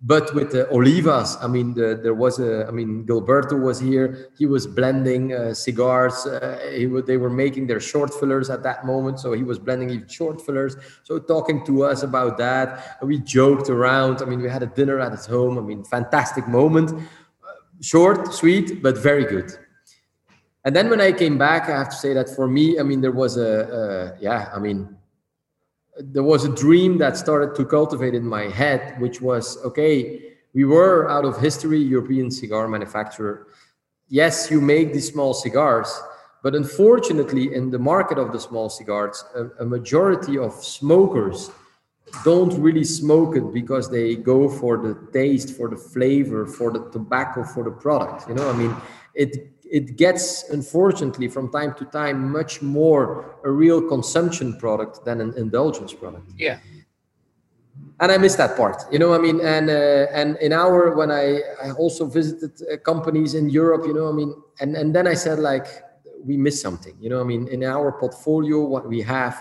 but 0.06 0.36
with 0.36 0.52
the 0.52 0.66
olivas 0.66 1.36
i 1.44 1.48
mean 1.48 1.74
the, 1.74 2.00
there 2.02 2.14
was 2.14 2.40
a 2.40 2.68
i 2.68 2.72
mean 2.72 3.06
gilberto 3.06 3.60
was 3.60 3.80
here. 3.80 4.30
He 4.38 4.46
was 4.46 4.68
blending 4.68 5.34
uh, 5.34 5.54
cigars. 5.54 6.26
Uh, 6.26 6.60
they 7.10 7.18
were 7.18 7.30
making 7.30 7.68
their 7.68 7.80
short 7.80 8.14
fillers 8.14 8.50
at 8.50 8.62
that 8.64 8.86
moment 8.86 9.20
so 9.20 9.34
he 9.34 9.44
was 9.44 9.58
blending 9.58 9.90
even 9.90 10.08
short 10.08 10.38
fillers. 10.46 10.76
So 11.04 11.20
talking 11.20 11.66
to 11.66 11.84
us 11.84 12.04
about 12.04 12.38
that 12.38 12.98
we 13.02 13.20
joked 13.20 13.70
around. 13.70 14.22
I 14.22 14.26
mean 14.26 14.42
we 14.42 14.50
had 14.50 14.64
a 14.64 14.72
dinner 14.80 15.00
at 15.00 15.12
his 15.12 15.26
home. 15.26 15.58
I 15.58 15.62
mean 15.62 15.84
fantastic 15.84 16.48
moment. 16.48 16.90
Short 17.82 18.34
sweet 18.34 18.84
but 18.84 18.98
very 18.98 19.26
good. 19.26 19.50
And 20.66 20.76
then 20.76 20.90
when 20.90 21.02
i 21.02 21.12
came 21.12 21.38
back 21.38 21.62
i 21.70 21.76
have 21.82 21.90
to 21.90 22.00
say 22.06 22.14
that 22.14 22.30
for 22.38 22.48
me 22.48 22.80
i 22.80 22.84
mean 22.84 23.02
there 23.02 23.18
was 23.24 23.38
a, 23.38 23.54
a 23.80 23.82
yeah 24.28 24.50
i 24.56 24.60
mean 24.60 24.80
there 25.98 26.24
was 26.24 26.46
a 26.46 26.54
dream 26.54 26.98
that 26.98 27.18
started 27.18 27.56
to 27.56 27.66
cultivate 27.66 28.14
in 28.14 28.26
my 28.26 28.44
head, 28.44 29.00
which 29.00 29.22
was 29.22 29.58
okay, 29.64 30.34
we 30.54 30.66
were 30.66 31.10
out 31.10 31.26
of 31.26 31.40
history, 31.40 31.80
European 31.80 32.32
cigar 32.32 32.68
manufacturer. 32.68 33.48
Yes, 34.08 34.50
you 34.52 34.62
make 34.62 34.94
these 34.94 35.08
small 35.12 35.34
cigars, 35.34 36.02
but 36.44 36.56
unfortunately, 36.56 37.54
in 37.54 37.72
the 37.72 37.80
market 37.80 38.18
of 38.18 38.32
the 38.32 38.40
small 38.40 38.70
cigars, 38.70 39.24
a, 39.36 39.64
a 39.64 39.66
majority 39.66 40.38
of 40.38 40.54
smokers 40.54 41.50
don't 42.24 42.54
really 42.62 42.84
smoke 42.84 43.36
it 43.36 43.54
because 43.54 43.90
they 43.90 44.16
go 44.16 44.48
for 44.48 44.78
the 44.78 44.96
taste, 45.12 45.58
for 45.58 45.70
the 45.70 45.76
flavor, 45.76 46.46
for 46.46 46.72
the 46.72 46.90
tobacco, 46.92 47.44
for 47.44 47.64
the 47.64 47.72
product. 47.72 48.30
You 48.30 48.36
know, 48.36 48.50
I 48.50 48.54
mean, 48.56 48.76
it 49.14 49.55
it 49.76 49.98
gets 49.98 50.50
unfortunately 50.58 51.28
from 51.28 51.52
time 51.52 51.74
to 51.80 51.84
time 52.02 52.32
much 52.32 52.62
more 52.62 53.36
a 53.44 53.52
real 53.52 53.82
consumption 53.94 54.58
product 54.58 55.04
than 55.04 55.20
an 55.20 55.34
indulgence 55.36 55.94
product. 55.94 56.28
Yeah. 56.38 56.60
And 58.00 58.10
i 58.14 58.18
miss 58.26 58.36
that 58.36 58.56
part 58.62 58.78
you 58.94 59.00
know 59.00 59.12
i 59.14 59.20
mean? 59.28 59.38
And 59.56 59.68
uh, 59.70 60.20
and 60.20 60.30
in 60.46 60.52
our 60.64 60.80
when 61.00 61.12
i, 61.12 61.26
I 61.66 61.72
also 61.82 62.04
visited 62.20 62.54
uh, 62.62 62.78
companies 62.92 63.32
in 63.40 63.46
europe 63.62 63.84
you 63.90 63.96
know 63.98 64.08
i 64.14 64.16
mean? 64.22 64.32
And 64.62 64.70
and 64.80 64.90
then 64.96 65.06
i 65.14 65.16
said 65.26 65.38
like 65.52 65.68
we 66.30 66.36
miss 66.46 66.58
something 66.66 66.96
you 67.04 67.10
know 67.12 67.20
i 67.20 67.28
mean? 67.32 67.44
In 67.56 67.62
our 67.76 67.90
portfolio 68.02 68.58
what 68.74 68.86
we 68.94 69.00
have 69.16 69.36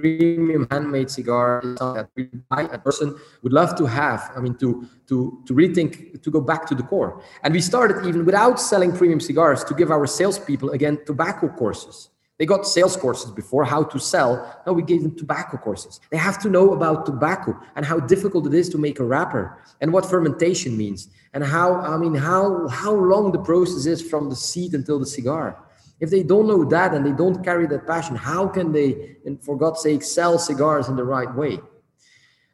premium 0.00 0.66
handmade 0.70 1.10
cigar 1.10 1.62
that 1.64 2.08
a 2.50 2.78
person 2.78 3.16
would 3.42 3.52
love 3.52 3.76
to 3.76 3.86
have. 3.86 4.30
I 4.36 4.40
mean, 4.40 4.54
to 4.56 4.86
to 5.08 5.42
to 5.46 5.52
rethink, 5.54 6.22
to 6.22 6.30
go 6.30 6.40
back 6.40 6.66
to 6.66 6.74
the 6.74 6.82
core. 6.82 7.22
And 7.42 7.54
we 7.54 7.60
started 7.60 8.06
even 8.06 8.24
without 8.24 8.60
selling 8.60 8.92
premium 8.92 9.20
cigars 9.20 9.64
to 9.64 9.74
give 9.74 9.90
our 9.90 10.06
salespeople 10.06 10.70
again 10.70 10.98
tobacco 11.06 11.48
courses. 11.48 12.10
They 12.38 12.46
got 12.46 12.66
sales 12.66 12.96
courses 12.96 13.32
before 13.32 13.64
how 13.64 13.82
to 13.82 13.98
sell. 13.98 14.62
Now 14.64 14.72
we 14.72 14.82
gave 14.82 15.02
them 15.02 15.16
tobacco 15.16 15.56
courses. 15.56 16.00
They 16.10 16.16
have 16.18 16.38
to 16.42 16.48
know 16.48 16.72
about 16.72 17.04
tobacco 17.04 17.58
and 17.74 17.84
how 17.84 17.98
difficult 17.98 18.46
it 18.46 18.54
is 18.54 18.68
to 18.68 18.78
make 18.78 19.00
a 19.00 19.04
wrapper 19.04 19.58
and 19.80 19.92
what 19.92 20.06
fermentation 20.06 20.76
means 20.76 21.08
and 21.34 21.42
how 21.44 21.74
I 21.74 21.96
mean 21.96 22.14
how 22.14 22.68
how 22.68 22.92
long 22.92 23.32
the 23.32 23.40
process 23.40 23.86
is 23.86 24.00
from 24.00 24.30
the 24.30 24.36
seed 24.36 24.74
until 24.74 24.98
the 24.98 25.06
cigar 25.06 25.56
if 26.00 26.10
they 26.10 26.22
don't 26.22 26.46
know 26.46 26.64
that 26.64 26.94
and 26.94 27.04
they 27.04 27.12
don't 27.12 27.42
carry 27.42 27.66
that 27.66 27.86
passion, 27.86 28.16
how 28.16 28.46
can 28.46 28.72
they, 28.72 29.16
for 29.40 29.56
God's 29.56 29.82
sake, 29.82 30.02
sell 30.02 30.38
cigars 30.38 30.88
in 30.88 30.96
the 30.96 31.04
right 31.04 31.32
way? 31.34 31.58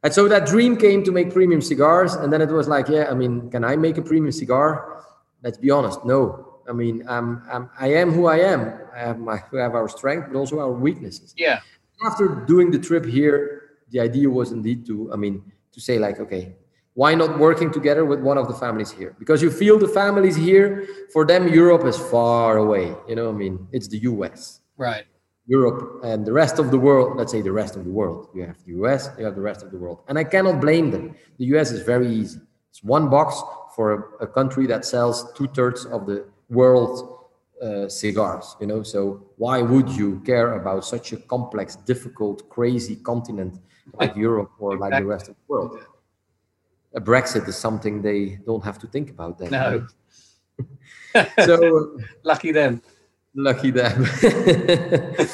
And 0.03 0.13
so 0.13 0.29
that 0.29 0.47
dream 0.47 0.77
came 0.77 1.03
to 1.05 1.13
make 1.13 1.33
premium 1.33 1.63
cigars. 1.63 2.15
And 2.15 2.33
then 2.33 2.43
it 2.43 2.49
was 2.49 2.69
like, 2.69 2.89
yeah, 2.89 3.11
I 3.11 3.15
mean, 3.15 3.51
can 3.51 3.65
I 3.65 3.77
make 3.77 3.97
a 3.97 4.03
premium 4.03 4.33
cigar? 4.33 5.03
Let's 5.43 5.59
be 5.59 5.71
honest, 5.71 6.05
no. 6.05 6.61
I 6.69 6.73
mean, 6.73 7.05
I'm, 7.09 7.43
I'm, 7.51 7.71
I 7.79 7.89
am 7.95 8.11
who 8.11 8.27
I 8.27 8.39
am. 8.39 8.81
I 8.95 8.99
have, 8.99 9.19
my, 9.19 9.43
we 9.53 9.59
have 9.61 9.75
our 9.75 9.89
strength, 9.89 10.29
but 10.33 10.39
also 10.39 10.59
our 10.61 10.73
weaknesses. 10.73 11.35
Yeah. 11.37 11.61
After 12.05 12.29
doing 12.47 12.71
the 12.71 12.79
trip 12.79 13.05
here, 13.05 13.63
the 13.91 14.01
idea 14.01 14.29
was 14.31 14.53
indeed 14.53 14.87
to, 14.87 15.13
I 15.13 15.17
mean, 15.17 15.53
to 15.73 15.81
say 15.81 15.99
like, 15.99 16.21
okay, 16.21 16.57
why 16.95 17.15
not 17.15 17.39
working 17.39 17.73
together 17.73 18.05
with 18.05 18.21
one 18.21 18.39
of 18.39 18.47
the 18.49 18.55
families 18.55 18.91
here? 18.91 19.15
Because 19.19 19.43
you 19.43 19.51
feel 19.51 19.79
the 19.79 19.89
families 19.89 20.37
here 20.37 20.87
for 21.13 21.27
them 21.27 21.49
europe 21.49 21.85
is 21.85 21.99
far 21.99 22.57
away. 22.57 22.95
You 23.09 23.17
know 23.17 23.29
i 23.29 23.33
mean? 23.33 23.69
It's 23.73 23.89
the 23.89 23.99
us 23.99 24.61
right. 24.77 25.05
Europe 25.47 26.01
and 26.03 26.25
the 26.25 26.33
rest 26.33 26.59
of 26.59 26.71
the 26.71 26.79
world 26.79 27.17
let's 27.19 27.33
say 27.33 27.43
the 27.43 27.53
rest 27.53 27.77
of 27.77 27.85
the 27.85 27.91
world. 27.91 28.29
You 28.35 28.47
have 28.47 28.59
the 28.65 28.73
us 28.75 29.09
you 29.19 29.25
have 29.25 29.35
the 29.35 29.43
rest 29.43 29.63
of 29.63 29.71
the 29.73 29.79
world. 29.79 30.03
And 30.09 30.19
i 30.19 30.25
cannot 30.25 30.61
blame 30.61 30.91
them. 30.91 31.17
The 31.39 31.47
us 31.59 31.71
is 31.73 31.83
very 31.83 32.09
easy. 32.09 32.41
It's 32.71 32.83
one 32.83 33.11
box 33.11 33.43
for 33.75 34.17
a, 34.21 34.25
a 34.25 34.27
country 34.27 34.67
that 34.67 34.85
sells 34.85 35.33
two-thirds 35.33 35.85
of 35.87 36.07
the 36.07 36.27
world's 36.49 37.03
uh, 37.61 37.89
cigars 37.89 38.57
you 38.61 38.67
know? 38.67 38.83
So 38.83 39.27
why 39.37 39.63
would 39.63 39.89
you 39.89 40.21
care 40.21 40.55
about 40.61 40.85
such 40.85 41.13
a 41.13 41.17
complex 41.17 41.75
difficult 41.75 42.49
crazy 42.51 42.97
continent 42.97 43.59
like 43.95 44.15
europe 44.29 44.53
or 44.59 44.75
exactly. 44.75 44.91
like 44.91 45.03
the 45.03 45.07
rest 45.07 45.29
of 45.29 45.35
the 45.35 45.43
world 45.49 45.79
a 46.95 47.01
Brexit 47.01 47.49
is 47.49 47.57
something 47.57 48.03
they 48.03 48.39
don't 48.47 48.65
have 48.65 48.79
to 48.79 48.87
think 48.87 49.11
about 49.11 49.39
then. 49.39 49.51
No. 49.51 49.87
Right? 50.59 51.33
so 51.45 51.99
lucky 52.23 52.53
them. 52.53 52.83
Lucky 53.35 53.71
them. 53.73 54.07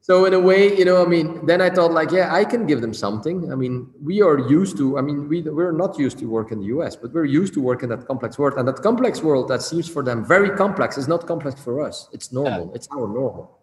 so 0.00 0.24
in 0.24 0.34
a 0.34 0.40
way, 0.40 0.76
you 0.76 0.84
know, 0.84 1.04
I 1.04 1.08
mean, 1.08 1.44
then 1.46 1.60
I 1.60 1.70
thought 1.70 1.92
like, 1.92 2.12
yeah, 2.12 2.32
I 2.32 2.44
can 2.44 2.64
give 2.66 2.80
them 2.80 2.94
something. 2.94 3.50
I 3.50 3.56
mean, 3.56 3.90
we 4.02 4.22
are 4.22 4.38
used 4.38 4.76
to. 4.76 4.98
I 4.98 5.02
mean, 5.02 5.28
we 5.28 5.42
we're 5.42 5.72
not 5.72 5.98
used 5.98 6.18
to 6.18 6.26
work 6.26 6.52
in 6.52 6.60
the 6.60 6.66
U.S., 6.66 6.94
but 6.94 7.12
we're 7.12 7.24
used 7.24 7.54
to 7.54 7.60
work 7.60 7.82
in 7.82 7.88
that 7.88 8.06
complex 8.06 8.38
world, 8.38 8.54
and 8.56 8.68
that 8.68 8.82
complex 8.82 9.20
world 9.20 9.48
that 9.48 9.62
seems 9.62 9.88
for 9.88 10.04
them 10.04 10.24
very 10.24 10.50
complex 10.50 10.96
is 10.96 11.08
not 11.08 11.26
complex 11.26 11.60
for 11.60 11.80
us. 11.80 12.08
It's 12.12 12.32
normal. 12.32 12.72
It's 12.74 12.88
our 12.92 13.08
normal. 13.08 13.58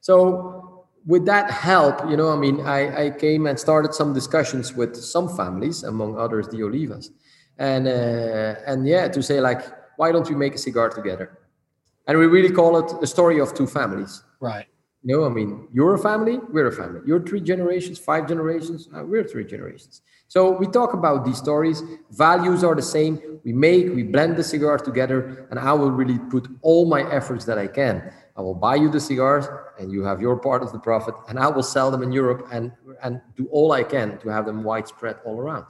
So 0.00 0.67
with 1.06 1.24
that 1.26 1.50
help, 1.50 2.08
you 2.10 2.16
know, 2.16 2.30
I 2.30 2.36
mean, 2.36 2.60
I, 2.60 3.06
I 3.06 3.10
came 3.10 3.46
and 3.46 3.58
started 3.58 3.94
some 3.94 4.12
discussions 4.12 4.74
with 4.74 4.96
some 4.96 5.28
families, 5.36 5.82
among 5.82 6.18
others, 6.18 6.48
the 6.48 6.58
Olivas, 6.58 7.10
and 7.58 7.88
uh, 7.88 8.54
and 8.66 8.86
yeah, 8.86 9.08
to 9.08 9.22
say 9.22 9.40
like, 9.40 9.62
why 9.96 10.12
don't 10.12 10.28
we 10.28 10.34
make 10.34 10.54
a 10.54 10.58
cigar 10.58 10.88
together? 10.90 11.38
And 12.06 12.18
we 12.18 12.26
really 12.26 12.50
call 12.50 12.78
it 12.78 13.00
the 13.00 13.06
story 13.06 13.38
of 13.40 13.54
two 13.54 13.66
families. 13.66 14.22
Right. 14.40 14.66
You 15.02 15.16
know, 15.16 15.24
I 15.24 15.28
mean, 15.28 15.68
you're 15.72 15.94
a 15.94 15.98
family, 15.98 16.38
we're 16.50 16.66
a 16.66 16.72
family. 16.72 17.00
You're 17.06 17.22
three 17.22 17.40
generations, 17.40 17.98
five 17.98 18.26
generations, 18.26 18.88
uh, 18.94 19.04
we're 19.04 19.24
three 19.24 19.44
generations. 19.44 20.02
So 20.26 20.50
we 20.50 20.66
talk 20.66 20.92
about 20.92 21.24
these 21.24 21.38
stories. 21.38 21.82
Values 22.10 22.64
are 22.64 22.74
the 22.74 22.82
same. 22.82 23.40
We 23.44 23.52
make, 23.52 23.94
we 23.94 24.02
blend 24.02 24.36
the 24.36 24.44
cigar 24.44 24.76
together, 24.78 25.46
and 25.50 25.58
I 25.58 25.72
will 25.72 25.90
really 25.90 26.18
put 26.18 26.48
all 26.62 26.86
my 26.86 27.10
efforts 27.10 27.44
that 27.46 27.58
I 27.58 27.68
can 27.68 28.12
I 28.38 28.40
will 28.40 28.54
buy 28.54 28.76
you 28.76 28.88
the 28.88 29.00
cigars 29.00 29.46
and 29.80 29.90
you 29.90 30.04
have 30.04 30.20
your 30.20 30.36
part 30.36 30.62
of 30.62 30.70
the 30.70 30.78
profit 30.78 31.16
and 31.28 31.40
I 31.40 31.48
will 31.48 31.64
sell 31.64 31.90
them 31.90 32.04
in 32.04 32.12
Europe 32.12 32.46
and, 32.52 32.70
and 33.02 33.20
do 33.36 33.48
all 33.50 33.72
I 33.72 33.82
can 33.82 34.16
to 34.18 34.28
have 34.28 34.46
them 34.46 34.62
widespread 34.62 35.16
all 35.24 35.40
around. 35.40 35.66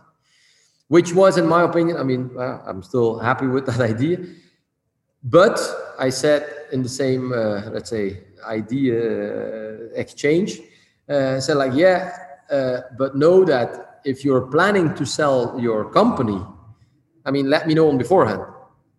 Which 0.88 1.14
was, 1.14 1.38
in 1.38 1.46
my 1.46 1.62
opinion, 1.62 1.96
I 1.96 2.02
mean, 2.02 2.30
uh, 2.38 2.60
I'm 2.66 2.82
still 2.82 3.18
happy 3.18 3.46
with 3.46 3.64
that 3.66 3.80
idea. 3.94 4.18
But 5.24 5.58
I 5.98 6.10
said 6.10 6.66
in 6.70 6.82
the 6.82 6.88
same, 6.90 7.32
uh, 7.32 7.70
let's 7.70 7.88
say, 7.88 8.24
idea 8.46 8.94
uh, 8.96 9.88
exchange, 9.94 10.60
uh, 11.08 11.40
said 11.40 11.56
like, 11.56 11.72
yeah, 11.74 12.16
uh, 12.50 12.80
but 12.98 13.16
know 13.16 13.46
that 13.46 14.00
if 14.04 14.26
you're 14.26 14.46
planning 14.46 14.94
to 14.94 15.06
sell 15.06 15.58
your 15.58 15.90
company, 15.90 16.40
I 17.24 17.30
mean, 17.30 17.48
let 17.48 17.66
me 17.66 17.72
know 17.72 17.88
on 17.88 17.96
beforehand 17.96 18.42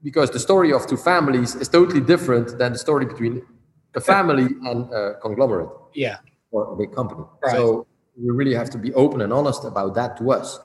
because 0.03 0.32
the 0.32 0.39
story 0.39 0.74
of 0.74 0.88
two 0.88 0.97
families 0.97 1.53
is 1.55 1.70
totally 1.70 2.01
different 2.01 2.57
than 2.57 2.74
the 2.74 2.80
story 2.80 3.05
between 3.05 3.43
a 3.95 4.01
family 4.01 4.47
and 4.65 4.91
a 4.93 5.15
conglomerate. 5.21 5.69
Yeah. 5.93 6.17
Or 6.51 6.73
a 6.73 6.75
big 6.75 6.93
company. 6.93 7.23
Right. 7.43 7.55
So 7.55 7.87
we 8.17 8.29
really 8.31 8.55
have 8.55 8.69
to 8.71 8.77
be 8.77 8.93
open 8.93 9.21
and 9.21 9.31
honest 9.31 9.63
about 9.65 9.93
that 9.95 10.17
to 10.17 10.31
us. 10.31 10.59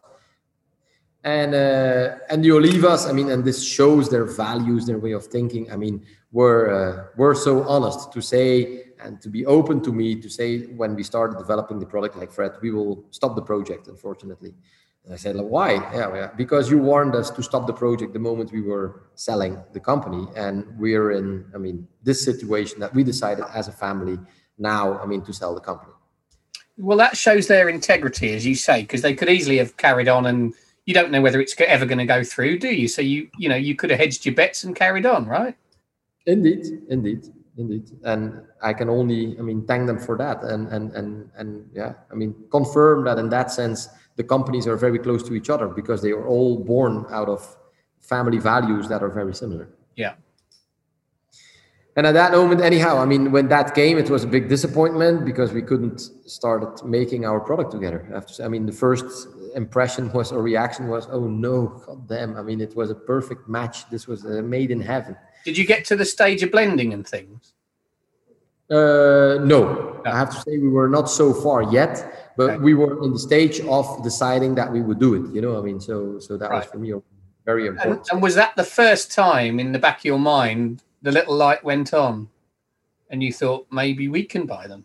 and 1.24 1.54
uh, 1.54 2.16
and 2.28 2.44
the 2.44 2.50
Olivas, 2.50 3.08
I 3.08 3.12
mean, 3.12 3.30
and 3.30 3.44
this 3.44 3.64
shows 3.64 4.10
their 4.10 4.26
values, 4.26 4.86
their 4.86 4.98
way 4.98 5.12
of 5.12 5.26
thinking. 5.26 5.72
I 5.72 5.76
mean, 5.76 6.04
were 6.32 6.62
uh, 6.70 7.16
were 7.16 7.34
so 7.34 7.66
honest 7.66 8.12
to 8.12 8.20
say 8.20 8.82
and 9.02 9.20
to 9.22 9.28
be 9.28 9.44
open 9.46 9.80
to 9.82 9.92
me 9.92 10.14
to 10.20 10.28
say 10.28 10.66
when 10.76 10.94
we 10.94 11.02
started 11.02 11.38
developing 11.38 11.78
the 11.78 11.86
product, 11.86 12.16
like 12.16 12.30
Fred, 12.30 12.52
we 12.62 12.70
will 12.70 13.04
stop 13.10 13.34
the 13.34 13.42
project, 13.42 13.88
unfortunately. 13.88 14.54
I 15.12 15.16
said, 15.16 15.36
like, 15.36 15.46
why? 15.46 15.72
Yeah, 15.72 16.14
yeah, 16.14 16.30
because 16.34 16.70
you 16.70 16.78
warned 16.78 17.14
us 17.14 17.30
to 17.30 17.42
stop 17.42 17.66
the 17.66 17.74
project 17.74 18.14
the 18.14 18.18
moment 18.18 18.52
we 18.52 18.62
were 18.62 19.02
selling 19.14 19.62
the 19.72 19.80
company, 19.80 20.26
and 20.34 20.66
we're 20.78 21.12
in, 21.12 21.44
I 21.54 21.58
mean, 21.58 21.86
this 22.02 22.24
situation 22.24 22.80
that 22.80 22.94
we 22.94 23.04
decided 23.04 23.44
as 23.54 23.68
a 23.68 23.72
family 23.72 24.18
now, 24.56 24.98
I 24.98 25.06
mean, 25.06 25.22
to 25.22 25.32
sell 25.32 25.54
the 25.54 25.60
company. 25.60 25.92
Well, 26.78 26.96
that 26.98 27.16
shows 27.16 27.46
their 27.48 27.68
integrity, 27.68 28.34
as 28.34 28.46
you 28.46 28.54
say, 28.54 28.80
because 28.82 29.02
they 29.02 29.14
could 29.14 29.28
easily 29.28 29.58
have 29.58 29.76
carried 29.76 30.08
on 30.08 30.26
and 30.26 30.54
you 30.86 30.94
don't 30.94 31.10
know 31.10 31.20
whether 31.20 31.40
it's 31.40 31.54
ever 31.60 31.86
going 31.86 31.98
to 31.98 32.06
go 32.06 32.22
through, 32.22 32.58
do 32.58 32.68
you? 32.68 32.88
So 32.88 33.00
you 33.02 33.28
you 33.38 33.48
know 33.48 33.56
you 33.56 33.74
could 33.74 33.90
have 33.90 33.98
hedged 33.98 34.26
your 34.26 34.34
bets 34.34 34.64
and 34.64 34.76
carried 34.76 35.06
on, 35.06 35.26
right? 35.26 35.56
Indeed, 36.26 36.66
indeed, 36.88 37.26
indeed. 37.56 37.90
And 38.04 38.42
I 38.62 38.72
can 38.72 38.88
only, 38.88 39.36
I 39.38 39.42
mean, 39.42 39.66
thank 39.66 39.86
them 39.86 39.98
for 39.98 40.16
that, 40.18 40.42
and 40.44 40.68
and 40.68 40.92
and 40.92 41.30
and 41.36 41.70
yeah, 41.72 41.94
I 42.10 42.14
mean, 42.14 42.34
confirm 42.50 43.04
that 43.04 43.18
in 43.18 43.28
that 43.30 43.50
sense, 43.50 43.88
the 44.16 44.24
companies 44.24 44.66
are 44.66 44.76
very 44.76 44.98
close 44.98 45.22
to 45.24 45.34
each 45.34 45.50
other 45.50 45.68
because 45.68 46.02
they 46.02 46.10
are 46.10 46.26
all 46.26 46.58
born 46.58 47.06
out 47.10 47.28
of 47.28 47.56
family 48.00 48.38
values 48.38 48.88
that 48.88 49.02
are 49.02 49.08
very 49.08 49.34
similar. 49.34 49.68
Yeah. 49.96 50.14
And 51.96 52.06
at 52.06 52.14
that 52.14 52.32
moment, 52.32 52.60
anyhow, 52.60 52.98
I 52.98 53.04
mean, 53.04 53.30
when 53.30 53.48
that 53.48 53.74
came, 53.74 53.98
it 53.98 54.10
was 54.10 54.24
a 54.24 54.26
big 54.26 54.48
disappointment 54.48 55.24
because 55.24 55.52
we 55.52 55.62
couldn't 55.62 56.00
start 56.26 56.84
making 56.84 57.24
our 57.24 57.38
product 57.38 57.70
together. 57.70 58.04
I, 58.10 58.14
have 58.14 58.26
to 58.26 58.34
say, 58.34 58.44
I 58.44 58.48
mean, 58.48 58.66
the 58.66 58.72
first 58.72 59.28
impression 59.54 60.12
was 60.12 60.32
or 60.32 60.42
reaction 60.42 60.88
was, 60.88 61.06
oh 61.10 61.28
no, 61.28 61.68
god 61.86 62.08
damn! 62.08 62.36
I 62.36 62.42
mean, 62.42 62.60
it 62.60 62.74
was 62.74 62.90
a 62.90 62.96
perfect 62.96 63.48
match. 63.48 63.88
This 63.90 64.08
was 64.08 64.26
uh, 64.26 64.42
made 64.42 64.72
in 64.72 64.80
heaven. 64.80 65.16
Did 65.44 65.56
you 65.56 65.64
get 65.64 65.84
to 65.86 65.96
the 65.96 66.04
stage 66.04 66.42
of 66.42 66.50
blending 66.50 66.92
and 66.92 67.06
things? 67.06 67.53
Uh, 68.70 69.38
no. 69.44 70.02
I 70.06 70.16
have 70.16 70.30
to 70.30 70.40
say 70.40 70.58
we 70.58 70.68
were 70.68 70.88
not 70.88 71.10
so 71.10 71.32
far 71.32 71.62
yet, 71.62 72.32
but 72.36 72.50
okay. 72.50 72.62
we 72.62 72.74
were 72.74 73.02
in 73.04 73.12
the 73.12 73.18
stage 73.18 73.60
of 73.60 74.02
deciding 74.02 74.54
that 74.56 74.70
we 74.70 74.82
would 74.82 74.98
do 74.98 75.14
it. 75.14 75.34
You 75.34 75.40
know, 75.40 75.58
I 75.58 75.62
mean, 75.62 75.80
so 75.80 76.18
so 76.18 76.36
that 76.36 76.50
right. 76.50 76.58
was 76.58 76.66
for 76.66 76.78
me 76.78 76.92
very 77.44 77.66
important. 77.66 78.00
And, 78.00 78.12
and 78.12 78.22
was 78.22 78.34
that 78.34 78.56
the 78.56 78.64
first 78.64 79.12
time 79.12 79.60
in 79.60 79.72
the 79.72 79.78
back 79.78 79.98
of 79.98 80.04
your 80.04 80.18
mind 80.18 80.82
the 81.02 81.12
little 81.12 81.36
light 81.36 81.62
went 81.62 81.92
on, 81.92 82.28
and 83.10 83.22
you 83.22 83.32
thought 83.32 83.66
maybe 83.70 84.08
we 84.08 84.24
can 84.24 84.46
buy 84.46 84.66
them? 84.66 84.84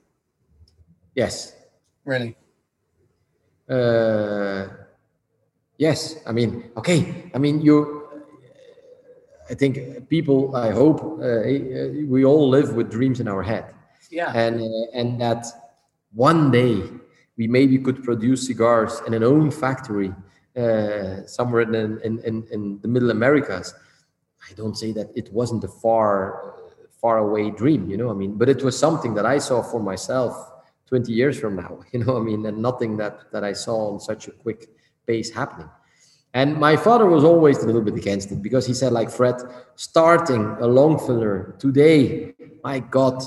Yes. 1.16 1.56
Really. 2.06 2.36
Uh, 3.70 4.68
yes, 5.78 6.16
I 6.26 6.32
mean, 6.32 6.72
okay. 6.76 7.32
I 7.34 7.38
mean, 7.38 7.62
you. 7.62 7.99
I 9.50 9.54
think 9.56 10.10
people. 10.10 10.56
I 10.56 10.72
hope 10.72 11.02
uh, 11.22 11.42
we 12.08 12.24
all 12.24 12.50
live 12.50 12.74
with 12.74 12.92
dreams 12.92 13.20
in 13.20 13.28
our 13.28 13.42
head. 13.42 13.66
Yeah. 14.10 14.32
And 14.34 14.62
uh, 14.62 14.98
and 15.00 15.20
that 15.22 15.46
one 16.14 16.52
day 16.52 16.84
we 17.38 17.48
maybe 17.48 17.78
could 17.78 18.04
produce 18.04 18.46
cigars 18.46 19.02
in 19.08 19.14
an 19.14 19.24
own 19.24 19.52
factory 19.52 20.14
uh, 20.56 21.26
somewhere 21.26 21.62
in, 21.62 22.00
in 22.02 22.20
in 22.20 22.48
in 22.52 22.80
the 22.82 22.88
Middle 22.88 23.12
Americas. 23.12 23.74
I 24.50 24.54
don't 24.54 24.78
say 24.78 24.92
that 24.94 25.10
it 25.16 25.32
wasn't 25.34 25.64
a 25.64 25.68
far 25.68 26.56
far 27.02 27.18
away 27.20 27.50
dream, 27.50 27.90
you 27.90 27.98
know. 27.98 28.10
I 28.10 28.14
mean, 28.14 28.36
but 28.38 28.50
it 28.50 28.64
was 28.64 28.78
something 28.78 29.14
that 29.16 29.26
I 29.26 29.40
saw 29.40 29.62
for 29.64 29.80
myself 29.80 30.50
20 30.90 31.14
years 31.14 31.40
from 31.40 31.56
now 31.56 31.80
you 31.92 32.04
know 32.04 32.18
i 32.18 32.20
mean 32.20 32.46
and 32.46 32.58
nothing 32.58 32.98
that 32.98 33.32
that 33.32 33.44
i 33.44 33.54
saw 33.54 33.94
on 33.94 34.00
such 34.00 34.28
a 34.28 34.32
quick 34.32 34.68
pace 35.08 35.30
happening 35.32 35.70
and 36.34 36.58
my 36.58 36.76
father 36.76 37.06
was 37.06 37.24
always 37.24 37.64
a 37.64 37.66
little 37.66 37.82
bit 37.82 37.96
against 37.96 38.32
it 38.32 38.42
because 38.42 38.66
he 38.66 38.74
said 38.74 38.92
like 38.92 39.10
fred 39.10 39.36
starting 39.76 40.44
a 40.60 40.68
long 40.68 40.98
filler 41.00 41.56
today 41.60 42.34
my 42.64 42.80
god 42.80 43.22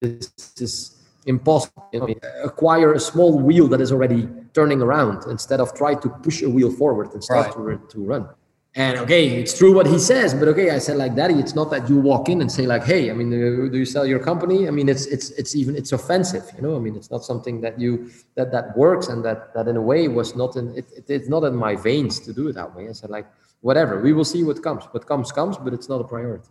this 0.00 0.32
is 0.60 1.00
impossible 1.26 1.86
you 1.92 2.00
know, 2.00 2.14
acquire 2.42 2.92
a 2.92 3.00
small 3.00 3.38
wheel 3.38 3.66
that 3.68 3.80
is 3.80 3.90
already 3.92 4.28
turning 4.52 4.82
around 4.82 5.24
instead 5.30 5.60
of 5.60 5.74
try 5.74 5.94
to 5.94 6.08
push 6.22 6.42
a 6.42 6.48
wheel 6.48 6.70
forward 6.70 7.12
and 7.14 7.24
start 7.24 7.54
right. 7.56 7.80
to, 7.90 7.96
to 7.96 8.04
run 8.04 8.28
and 8.76 8.98
okay, 8.98 9.28
it's 9.28 9.56
true 9.56 9.72
what 9.72 9.86
he 9.86 10.00
says, 10.00 10.34
but 10.34 10.48
okay, 10.48 10.70
I 10.70 10.78
said 10.78 10.96
like, 10.96 11.14
Daddy, 11.14 11.34
it's 11.34 11.54
not 11.54 11.70
that 11.70 11.88
you 11.88 11.96
walk 11.96 12.28
in 12.28 12.40
and 12.40 12.50
say 12.50 12.66
like, 12.66 12.82
Hey, 12.82 13.08
I 13.08 13.14
mean, 13.14 13.30
do 13.30 13.78
you 13.78 13.84
sell 13.84 14.04
your 14.04 14.18
company? 14.18 14.66
I 14.66 14.72
mean, 14.72 14.88
it's 14.88 15.06
it's 15.06 15.30
it's 15.30 15.54
even 15.54 15.76
it's 15.76 15.92
offensive, 15.92 16.50
you 16.56 16.62
know. 16.62 16.74
I 16.74 16.80
mean, 16.80 16.96
it's 16.96 17.08
not 17.08 17.24
something 17.24 17.60
that 17.60 17.78
you 17.78 18.10
that 18.34 18.50
that 18.50 18.76
works 18.76 19.06
and 19.06 19.24
that 19.24 19.54
that 19.54 19.68
in 19.68 19.76
a 19.76 19.82
way 19.82 20.08
was 20.08 20.34
not 20.34 20.56
in 20.56 20.76
it, 20.76 20.86
it 20.96 21.04
it's 21.08 21.28
not 21.28 21.44
in 21.44 21.54
my 21.54 21.76
veins 21.76 22.18
to 22.20 22.32
do 22.32 22.48
it 22.48 22.54
that 22.54 22.74
way. 22.74 22.88
I 22.88 22.92
said 22.92 23.10
like, 23.10 23.26
whatever, 23.60 24.00
we 24.00 24.12
will 24.12 24.24
see 24.24 24.42
what 24.42 24.60
comes. 24.60 24.84
What 24.90 25.06
comes 25.06 25.30
comes, 25.30 25.56
but 25.56 25.72
it's 25.72 25.88
not 25.88 26.00
a 26.00 26.04
priority. 26.04 26.50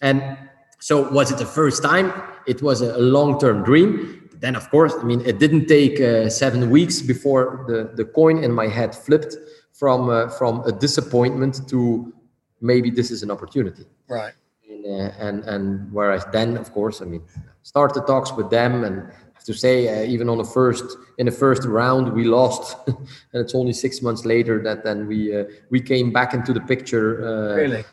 And 0.00 0.38
so, 0.80 1.10
was 1.10 1.30
it 1.30 1.36
the 1.36 1.46
first 1.46 1.82
time? 1.82 2.12
It 2.46 2.62
was 2.62 2.80
a, 2.80 2.96
long 2.96 3.38
term 3.38 3.62
dream. 3.62 4.26
But 4.30 4.40
then, 4.40 4.56
of 4.56 4.70
course, 4.70 4.94
I 4.98 5.02
mean, 5.02 5.20
it 5.26 5.38
didn't 5.38 5.66
take 5.66 6.00
uh, 6.00 6.30
seven 6.30 6.70
weeks 6.70 7.02
before 7.02 7.66
the 7.68 7.90
the 7.94 8.06
coin 8.06 8.42
in 8.42 8.52
my 8.52 8.68
head 8.68 8.94
flipped 8.94 9.36
from 9.78 10.10
uh, 10.10 10.28
from 10.28 10.60
a 10.66 10.72
disappointment 10.72 11.68
to 11.68 12.12
maybe 12.60 12.90
this 12.90 13.10
is 13.10 13.22
an 13.22 13.30
opportunity. 13.30 13.84
Right. 14.08 14.34
And 14.68 14.84
uh, 14.84 15.26
and, 15.26 15.44
and 15.44 15.92
whereas 15.92 16.24
then 16.32 16.56
of 16.56 16.72
course 16.72 17.00
i 17.00 17.04
mean 17.04 17.22
start 17.62 17.94
the 17.94 18.02
talks 18.02 18.32
with 18.32 18.50
them 18.50 18.84
and 18.84 18.96
have 19.34 19.44
to 19.44 19.54
say 19.54 19.76
uh, 19.88 20.12
even 20.14 20.28
on 20.28 20.38
the 20.38 20.44
first 20.44 20.84
in 21.18 21.26
the 21.26 21.32
first 21.44 21.64
round 21.64 22.12
we 22.12 22.24
lost. 22.24 22.76
And 23.32 23.38
it's 23.44 23.54
only 23.54 23.72
six 23.72 24.02
months 24.02 24.24
later 24.24 24.62
that 24.62 24.84
then 24.84 25.06
we 25.06 25.20
uh, 25.38 25.44
we 25.70 25.80
came 25.80 26.12
back 26.12 26.34
into 26.34 26.52
the 26.52 26.64
picture 26.72 27.08
uh, 27.28 27.56
really? 27.62 27.84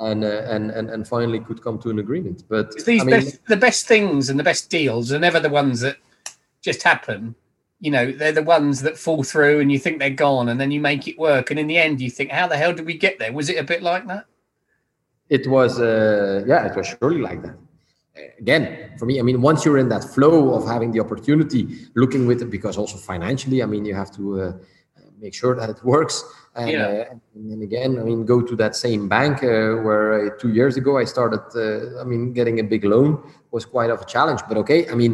and, 0.00 0.24
uh, 0.24 0.54
and 0.54 0.70
and 0.70 0.88
and 0.90 1.06
finally 1.06 1.40
could 1.40 1.60
come 1.62 1.78
to 1.80 1.90
an 1.90 1.98
agreement. 1.98 2.44
But 2.48 2.66
these 2.86 3.02
I 3.02 3.04
mean, 3.04 3.16
best, 3.16 3.46
the 3.46 3.62
best 3.68 3.86
things 3.86 4.30
and 4.30 4.38
the 4.38 4.48
best 4.50 4.70
deals 4.70 5.12
are 5.12 5.18
never 5.18 5.40
the 5.40 5.50
ones 5.50 5.80
that 5.80 5.96
just 6.62 6.82
happen 6.82 7.34
you 7.84 7.90
know 7.90 8.10
they're 8.10 8.32
the 8.32 8.42
ones 8.42 8.80
that 8.80 8.96
fall 8.96 9.22
through 9.22 9.60
and 9.60 9.70
you 9.70 9.78
think 9.78 9.98
they're 9.98 10.22
gone 10.26 10.48
and 10.48 10.58
then 10.58 10.70
you 10.70 10.80
make 10.80 11.06
it 11.06 11.18
work. 11.18 11.50
And 11.50 11.60
in 11.60 11.66
the 11.66 11.76
end 11.76 12.00
you 12.00 12.10
think 12.10 12.30
how 12.30 12.46
the 12.48 12.56
hell 12.56 12.72
did 12.72 12.86
we 12.86 12.96
get 12.96 13.18
there? 13.18 13.30
Was 13.32 13.50
it 13.50 13.58
a 13.58 13.62
bit 13.72 13.82
like 13.82 14.06
that? 14.06 14.24
It 15.28 15.46
was 15.46 15.72
uh, 15.80 16.44
yeah 16.46 16.66
it 16.68 16.74
was 16.74 16.86
surely 16.86 17.20
like 17.28 17.42
that. 17.42 17.56
Again 18.40 18.62
for 18.98 19.06
me 19.06 19.18
i 19.20 19.22
mean 19.28 19.42
once 19.42 19.64
you're 19.64 19.80
in 19.84 19.90
that 19.90 20.04
flow 20.14 20.54
of 20.54 20.62
having 20.74 20.90
the 20.92 21.00
opportunity 21.00 21.62
looking 21.94 22.26
with 22.26 22.40
it 22.42 22.50
because 22.56 22.78
also 22.78 22.96
financially 22.96 23.58
i 23.62 23.66
mean 23.66 23.84
you 23.84 23.94
have 24.02 24.12
to 24.18 24.22
uh, 24.40 24.52
make 25.20 25.34
sure 25.34 25.54
that 25.56 25.68
it 25.68 25.80
works. 25.84 26.16
And, 26.56 26.70
yeah. 26.70 26.86
uh, 26.86 27.14
and 27.34 27.62
again 27.70 27.98
i 27.98 28.04
mean 28.08 28.24
go 28.24 28.40
to 28.40 28.54
that 28.62 28.76
same 28.86 29.08
bank 29.08 29.42
uh, 29.42 29.48
where 29.86 30.06
uh, 30.14 30.38
two 30.40 30.52
years 30.58 30.74
ago 30.76 30.92
i 31.02 31.04
started 31.04 31.44
uh, 31.56 32.00
i 32.00 32.04
mean 32.04 32.32
getting 32.32 32.60
a 32.60 32.66
big 32.74 32.84
loan 32.84 33.10
was 33.50 33.64
quite 33.66 33.90
of 33.90 34.00
a 34.00 34.06
challenge. 34.14 34.40
But 34.48 34.56
okay 34.62 34.80
i 34.88 34.94
mean 34.94 35.12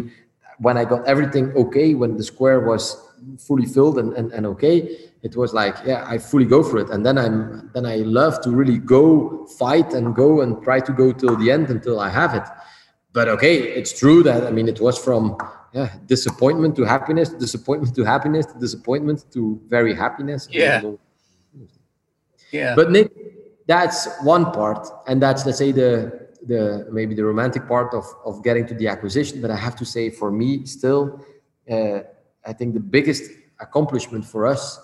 when 0.61 0.77
I 0.77 0.85
got 0.85 1.07
everything 1.07 1.53
okay, 1.57 1.95
when 1.95 2.17
the 2.17 2.23
square 2.23 2.61
was 2.61 2.97
fully 3.39 3.67
filled 3.67 3.99
and, 3.99 4.13
and, 4.15 4.33
and 4.33 4.47
okay, 4.47 4.97
it 5.23 5.37
was 5.37 5.53
like, 5.53 5.77
yeah, 5.85 6.05
I 6.07 6.19
fully 6.19 6.45
go 6.45 6.63
for 6.63 6.79
it. 6.79 6.91
And 6.91 7.05
then 7.05 7.19
I'm 7.19 7.71
then 7.75 7.85
I 7.87 7.97
love 7.97 8.41
to 8.43 8.51
really 8.51 8.79
go 8.79 9.47
fight 9.59 9.93
and 9.93 10.15
go 10.15 10.41
and 10.41 10.63
try 10.63 10.81
to 10.81 10.93
go 10.93 11.13
till 11.13 11.37
the 11.37 11.51
end 11.51 11.71
until 11.71 12.01
I 12.01 12.09
have 12.09 12.35
it. 12.35 12.45
But 13.13 13.29
okay, 13.29 13.57
it's 13.59 13.99
true 13.99 14.23
that 14.23 14.47
I 14.47 14.51
mean 14.51 14.69
it 14.69 14.81
was 14.81 14.97
from 14.99 15.37
yeah, 15.73 15.93
disappointment 16.07 16.77
to 16.77 16.85
happiness, 16.85 17.29
disappointment 17.31 17.95
to 17.97 18.05
happiness, 18.05 18.47
disappointment 18.47 19.25
to 19.33 19.61
very 19.69 19.95
happiness. 19.95 20.49
Yeah. 20.51 20.83
Yeah. 22.51 22.75
But 22.75 22.91
Nick, 22.91 23.13
that's 23.67 24.09
one 24.23 24.47
part, 24.53 24.89
and 25.07 25.23
that's 25.23 25.47
let's 25.47 25.59
say 25.59 25.71
the 25.73 26.30
the 26.47 26.87
maybe 26.91 27.15
the 27.15 27.25
romantic 27.25 27.67
part 27.67 27.95
of 27.95 28.05
of 28.25 28.43
getting 28.43 28.67
to 28.67 28.75
the 28.75 28.89
acquisition. 28.89 29.41
But 29.41 29.51
I 29.51 29.57
have 29.57 29.77
to 29.77 29.85
say, 29.85 30.11
for 30.11 30.31
me, 30.31 30.67
still, 30.67 31.25
uh, 31.71 32.01
I 32.47 32.53
think 32.53 32.75
the 32.75 32.81
biggest 32.81 33.31
accomplishment 33.61 34.25
for 34.25 34.47
us 34.47 34.81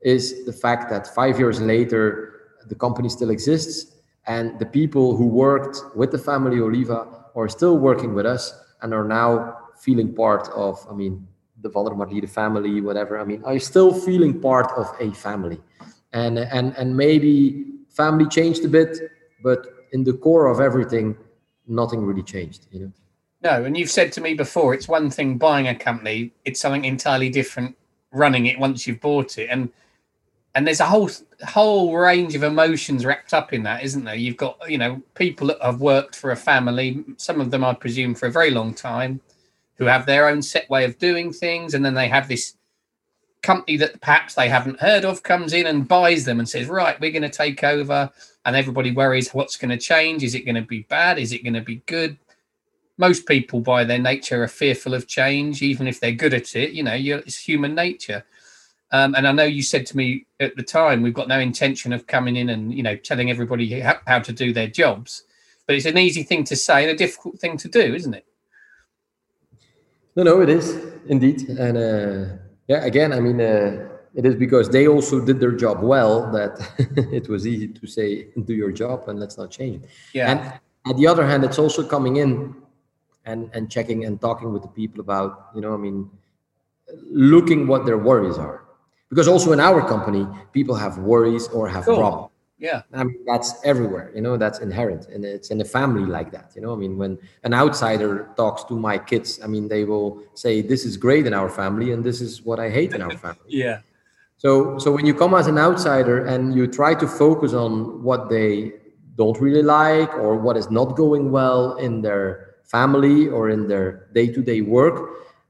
is 0.00 0.44
the 0.44 0.52
fact 0.52 0.88
that 0.90 1.14
five 1.14 1.38
years 1.38 1.60
later, 1.60 2.40
the 2.68 2.74
company 2.74 3.08
still 3.08 3.30
exists, 3.30 3.96
and 4.26 4.58
the 4.58 4.66
people 4.66 5.16
who 5.16 5.26
worked 5.26 5.78
with 5.94 6.10
the 6.10 6.18
family 6.18 6.60
Oliva 6.60 7.06
are 7.34 7.48
still 7.48 7.76
working 7.78 8.14
with 8.14 8.26
us 8.26 8.54
and 8.82 8.94
are 8.94 9.04
now 9.04 9.58
feeling 9.78 10.14
part 10.14 10.48
of. 10.50 10.84
I 10.90 10.94
mean, 10.94 11.26
the 11.62 11.68
van 11.68 11.84
der 11.84 11.92
Marliere, 11.92 12.22
the 12.22 12.26
family, 12.26 12.80
whatever. 12.80 13.18
I 13.18 13.24
mean, 13.24 13.42
are 13.44 13.58
still 13.58 13.92
feeling 13.92 14.40
part 14.40 14.70
of 14.76 14.86
a 15.00 15.12
family, 15.12 15.60
and 16.12 16.38
and 16.38 16.74
and 16.76 16.96
maybe 16.96 17.66
family 17.90 18.26
changed 18.28 18.64
a 18.64 18.68
bit, 18.68 18.98
but 19.42 19.75
in 19.92 20.04
the 20.04 20.12
core 20.12 20.46
of 20.46 20.60
everything, 20.60 21.16
nothing 21.66 22.04
really 22.04 22.22
changed. 22.22 22.66
You 22.70 22.80
know. 22.80 22.92
No, 23.42 23.64
and 23.64 23.76
you've 23.76 23.90
said 23.90 24.12
to 24.12 24.20
me 24.20 24.34
before, 24.34 24.74
it's 24.74 24.88
one 24.88 25.10
thing 25.10 25.38
buying 25.38 25.68
a 25.68 25.74
company; 25.74 26.32
it's 26.44 26.60
something 26.60 26.84
entirely 26.84 27.30
different 27.30 27.76
running 28.12 28.46
it 28.46 28.58
once 28.58 28.86
you've 28.86 29.00
bought 29.00 29.38
it, 29.38 29.48
and 29.50 29.70
and 30.54 30.66
there's 30.66 30.80
a 30.80 30.86
whole 30.86 31.10
whole 31.46 31.96
range 31.96 32.34
of 32.34 32.42
emotions 32.42 33.04
wrapped 33.04 33.34
up 33.34 33.52
in 33.52 33.62
that, 33.64 33.84
isn't 33.84 34.04
there? 34.04 34.14
You've 34.14 34.38
got 34.38 34.58
you 34.68 34.78
know 34.78 35.02
people 35.14 35.48
that 35.48 35.62
have 35.62 35.80
worked 35.80 36.16
for 36.16 36.30
a 36.30 36.36
family, 36.36 37.04
some 37.18 37.40
of 37.40 37.50
them 37.50 37.64
I 37.64 37.74
presume 37.74 38.14
for 38.14 38.26
a 38.26 38.32
very 38.32 38.50
long 38.50 38.74
time, 38.74 39.20
who 39.76 39.84
have 39.84 40.06
their 40.06 40.28
own 40.28 40.42
set 40.42 40.68
way 40.70 40.84
of 40.84 40.98
doing 40.98 41.32
things, 41.32 41.74
and 41.74 41.84
then 41.84 41.94
they 41.94 42.08
have 42.08 42.28
this 42.28 42.56
company 43.42 43.76
that 43.76 44.00
perhaps 44.00 44.34
they 44.34 44.48
haven't 44.48 44.80
heard 44.80 45.04
of 45.04 45.22
comes 45.22 45.52
in 45.52 45.66
and 45.66 45.86
buys 45.86 46.24
them 46.24 46.40
and 46.40 46.48
says, 46.48 46.66
right, 46.66 47.00
we're 47.00 47.12
going 47.12 47.22
to 47.22 47.28
take 47.28 47.62
over, 47.62 48.10
and 48.46 48.54
everybody 48.54 48.92
worries 48.92 49.34
what's 49.34 49.56
going 49.56 49.70
to 49.70 49.76
change. 49.76 50.22
Is 50.22 50.36
it 50.36 50.46
going 50.46 50.54
to 50.54 50.62
be 50.62 50.86
bad? 50.88 51.18
Is 51.18 51.32
it 51.32 51.42
going 51.42 51.54
to 51.54 51.60
be 51.60 51.82
good? 51.86 52.16
Most 52.96 53.26
people, 53.26 53.60
by 53.60 53.84
their 53.84 53.98
nature, 53.98 54.42
are 54.42 54.48
fearful 54.48 54.94
of 54.94 55.08
change, 55.08 55.60
even 55.62 55.88
if 55.88 56.00
they're 56.00 56.12
good 56.12 56.32
at 56.32 56.54
it. 56.54 56.70
You 56.70 56.84
know, 56.84 56.94
it's 56.94 57.36
human 57.36 57.74
nature. 57.74 58.24
Um, 58.92 59.16
and 59.16 59.26
I 59.26 59.32
know 59.32 59.44
you 59.44 59.62
said 59.62 59.84
to 59.86 59.96
me 59.96 60.26
at 60.38 60.56
the 60.56 60.62
time, 60.62 61.02
we've 61.02 61.12
got 61.12 61.26
no 61.26 61.40
intention 61.40 61.92
of 61.92 62.06
coming 62.06 62.36
in 62.36 62.50
and 62.50 62.72
you 62.72 62.84
know 62.84 62.94
telling 62.94 63.30
everybody 63.30 63.80
how, 63.80 63.98
how 64.06 64.20
to 64.20 64.32
do 64.32 64.52
their 64.52 64.68
jobs. 64.68 65.24
But 65.66 65.74
it's 65.74 65.86
an 65.86 65.98
easy 65.98 66.22
thing 66.22 66.44
to 66.44 66.54
say 66.54 66.84
and 66.84 66.92
a 66.92 66.96
difficult 66.96 67.40
thing 67.40 67.56
to 67.58 67.68
do, 67.68 67.94
isn't 67.94 68.14
it? 68.14 68.24
No, 70.14 70.22
no, 70.22 70.40
it 70.40 70.48
is 70.48 70.80
indeed, 71.08 71.48
and 71.48 71.76
uh, 71.76 72.36
yeah, 72.68 72.84
again, 72.84 73.12
I 73.12 73.18
mean, 73.18 73.40
uh, 73.40 73.88
it 74.16 74.24
is 74.24 74.34
because 74.34 74.70
they 74.70 74.88
also 74.88 75.20
did 75.20 75.38
their 75.38 75.52
job 75.52 75.82
well 75.82 76.32
that 76.32 76.52
it 77.12 77.28
was 77.28 77.46
easy 77.46 77.68
to 77.68 77.86
say, 77.86 78.28
"Do 78.48 78.54
your 78.54 78.72
job 78.72 79.08
and 79.08 79.20
let's 79.20 79.36
not 79.36 79.50
change 79.50 79.84
it." 79.84 79.90
Yeah. 80.14 80.30
And 80.30 80.40
on 80.86 80.96
the 81.00 81.06
other 81.06 81.26
hand, 81.26 81.44
it's 81.44 81.58
also 81.58 81.86
coming 81.86 82.16
in 82.16 82.54
and 83.26 83.50
and 83.52 83.70
checking 83.70 84.04
and 84.06 84.20
talking 84.20 84.52
with 84.52 84.62
the 84.62 84.72
people 84.80 85.00
about, 85.00 85.50
you 85.54 85.60
know, 85.60 85.74
I 85.74 85.76
mean, 85.76 86.10
looking 87.10 87.66
what 87.66 87.84
their 87.84 87.98
worries 87.98 88.38
are, 88.38 88.64
because 89.10 89.28
also 89.28 89.52
in 89.52 89.60
our 89.60 89.86
company, 89.86 90.26
people 90.52 90.74
have 90.74 90.98
worries 90.98 91.48
or 91.48 91.68
have 91.68 91.84
cool. 91.84 91.98
problems. 91.98 92.32
Yeah. 92.58 92.82
I 92.94 93.04
mean, 93.04 93.22
that's 93.26 93.52
everywhere, 93.64 94.10
you 94.14 94.22
know, 94.22 94.38
that's 94.38 94.60
inherent. 94.60 95.08
And 95.08 95.26
it's 95.26 95.50
in 95.50 95.60
a 95.60 95.64
family 95.64 96.06
like 96.06 96.32
that, 96.32 96.52
you 96.56 96.62
know. 96.62 96.72
I 96.72 96.76
mean, 96.76 96.96
when 96.96 97.18
an 97.44 97.52
outsider 97.52 98.30
talks 98.34 98.64
to 98.64 98.74
my 98.74 98.96
kids, 98.96 99.40
I 99.44 99.46
mean, 99.46 99.68
they 99.68 99.84
will 99.84 100.22
say, 100.32 100.62
This 100.62 100.86
is 100.86 100.96
great 100.96 101.26
in 101.26 101.34
our 101.34 101.50
family, 101.50 101.92
and 101.92 102.02
this 102.02 102.22
is 102.22 102.40
what 102.42 102.58
I 102.58 102.70
hate 102.70 102.94
in 102.94 103.02
our 103.02 103.16
family. 103.26 103.44
yeah. 103.48 103.80
So 104.46 104.78
so 104.78 104.92
when 104.92 105.04
you 105.04 105.12
come 105.12 105.34
as 105.34 105.48
an 105.48 105.58
outsider 105.58 106.24
and 106.24 106.54
you 106.54 106.68
try 106.68 106.94
to 106.94 107.08
focus 107.08 107.52
on 107.52 108.00
what 108.04 108.28
they 108.28 108.74
don't 109.16 109.40
really 109.40 109.64
like 109.64 110.14
or 110.14 110.36
what 110.36 110.56
is 110.56 110.70
not 110.70 110.94
going 110.94 111.32
well 111.32 111.74
in 111.78 112.00
their 112.00 112.54
family 112.62 113.26
or 113.26 113.50
in 113.50 113.66
their 113.66 114.06
day-to-day 114.14 114.60
work, 114.60 114.96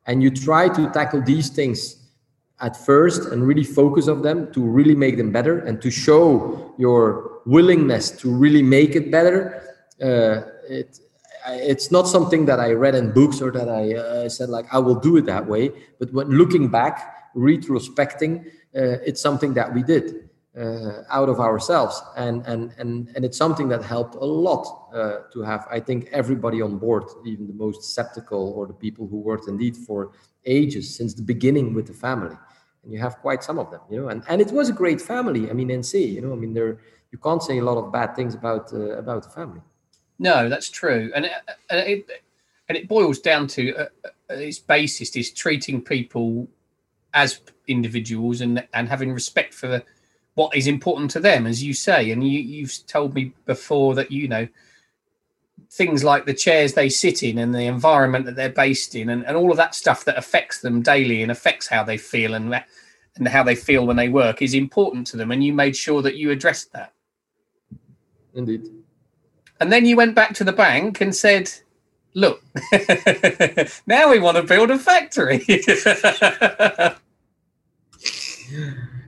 and 0.06 0.22
you 0.22 0.30
try 0.30 0.70
to 0.70 0.88
tackle 0.92 1.20
these 1.20 1.50
things 1.50 2.08
at 2.60 2.74
first 2.74 3.20
and 3.32 3.46
really 3.46 3.64
focus 3.64 4.08
on 4.08 4.22
them 4.22 4.50
to 4.54 4.60
really 4.62 4.94
make 4.94 5.18
them 5.18 5.30
better 5.30 5.58
and 5.66 5.82
to 5.82 5.90
show 5.90 6.74
your 6.78 7.42
willingness 7.44 8.10
to 8.22 8.30
really 8.30 8.62
make 8.62 8.96
it 8.96 9.10
better 9.10 9.60
uh, 10.00 10.36
it 10.70 11.00
it's 11.48 11.90
not 11.92 12.08
something 12.08 12.46
that 12.46 12.58
i 12.58 12.72
read 12.72 12.94
in 12.94 13.12
books 13.12 13.42
or 13.42 13.50
that 13.50 13.68
i 13.68 13.94
uh, 13.94 14.26
said 14.26 14.48
like 14.48 14.64
i 14.72 14.78
will 14.78 14.98
do 15.08 15.18
it 15.18 15.26
that 15.26 15.46
way. 15.46 15.70
But 16.00 16.14
when 16.14 16.28
looking 16.28 16.68
back 16.68 16.94
retrospecting 17.36 18.32
it's 18.80 19.20
something 19.20 19.54
that 19.54 19.72
we 19.72 19.82
did 19.82 20.26
uh, 20.56 21.02
out 21.10 21.28
of 21.28 21.38
ourselves. 21.40 22.02
And 22.16 22.44
and 22.46 22.72
and 22.78 23.08
and 23.14 23.24
it's 23.24 23.36
something 23.36 23.68
that 23.68 23.82
helped 23.82 24.14
a 24.14 24.24
lot 24.24 24.88
uh, 24.94 25.18
to 25.32 25.42
have 25.42 25.66
i 25.70 25.78
think 25.78 26.08
everybody 26.12 26.62
on 26.62 26.78
board 26.78 27.04
even 27.24 27.46
the 27.46 27.52
most 27.52 27.84
skeptical 27.92 28.52
or 28.56 28.66
the 28.66 28.72
people 28.72 29.06
who 29.06 29.18
worked 29.18 29.48
indeed 29.48 29.76
for 29.76 30.12
ages 30.46 30.94
since 30.94 31.12
the 31.14 31.22
beginning 31.22 31.74
with 31.74 31.86
the 31.86 31.92
family. 31.92 32.36
And 32.82 32.92
you 32.92 33.00
have 33.00 33.18
quite 33.18 33.42
some 33.42 33.58
of 33.58 33.70
them 33.70 33.80
you 33.90 34.00
know 34.00 34.08
and 34.08 34.22
and 34.28 34.40
it 34.40 34.50
was 34.52 34.68
a 34.68 34.72
great 34.72 35.00
family. 35.00 35.50
I 35.50 35.52
mean 35.52 35.68
nc 35.68 35.92
you 35.94 36.20
know 36.20 36.32
i 36.32 36.36
mean 36.36 36.54
there 36.54 36.78
you 37.12 37.18
can't 37.18 37.42
say 37.42 37.58
a 37.58 37.64
lot 37.64 37.78
of 37.78 37.92
bad 37.92 38.16
things 38.16 38.34
about 38.34 38.72
uh, 38.72 38.98
about 39.02 39.24
the 39.24 39.30
family. 39.30 39.60
No 40.18 40.48
that's 40.48 40.70
true. 40.70 41.12
And 41.14 41.26
it, 41.26 41.32
and 41.70 41.80
it, 41.80 42.06
and 42.68 42.78
it 42.78 42.88
boils 42.88 43.18
down 43.20 43.46
to 43.48 43.62
uh, 43.74 43.86
uh, 44.04 44.34
its 44.34 44.58
basis 44.58 45.14
is 45.16 45.30
treating 45.32 45.82
people 45.82 46.48
as 47.12 47.40
individuals 47.68 48.40
and 48.40 48.66
and 48.72 48.88
having 48.88 49.12
respect 49.12 49.54
for 49.54 49.82
what 50.34 50.54
is 50.54 50.66
important 50.66 51.10
to 51.12 51.20
them 51.20 51.46
as 51.46 51.62
you 51.62 51.74
say. 51.74 52.10
And 52.10 52.26
you 52.26 52.40
you've 52.40 52.86
told 52.86 53.14
me 53.14 53.32
before 53.44 53.94
that 53.94 54.12
you 54.12 54.28
know 54.28 54.48
things 55.70 56.04
like 56.04 56.26
the 56.26 56.34
chairs 56.34 56.74
they 56.74 56.88
sit 56.88 57.22
in 57.22 57.38
and 57.38 57.54
the 57.54 57.62
environment 57.62 58.24
that 58.26 58.36
they're 58.36 58.48
based 58.48 58.94
in 58.94 59.08
and, 59.08 59.26
and 59.26 59.36
all 59.36 59.50
of 59.50 59.56
that 59.56 59.74
stuff 59.74 60.04
that 60.04 60.16
affects 60.16 60.60
them 60.60 60.80
daily 60.80 61.22
and 61.22 61.32
affects 61.32 61.66
how 61.66 61.82
they 61.82 61.96
feel 61.96 62.34
and 62.34 62.62
and 63.16 63.28
how 63.28 63.42
they 63.42 63.54
feel 63.54 63.86
when 63.86 63.96
they 63.96 64.10
work 64.10 64.42
is 64.42 64.52
important 64.52 65.06
to 65.08 65.16
them. 65.16 65.30
And 65.30 65.42
you 65.42 65.52
made 65.52 65.74
sure 65.74 66.02
that 66.02 66.16
you 66.16 66.30
addressed 66.30 66.72
that. 66.72 66.92
Indeed. 68.34 68.68
And 69.58 69.72
then 69.72 69.86
you 69.86 69.96
went 69.96 70.14
back 70.14 70.34
to 70.34 70.44
the 70.44 70.52
bank 70.52 71.00
and 71.00 71.14
said 71.14 71.50
look 72.16 72.42
now 73.86 74.10
we 74.10 74.18
want 74.18 74.38
to 74.38 74.42
build 74.42 74.70
a 74.70 74.78
factory 74.78 75.44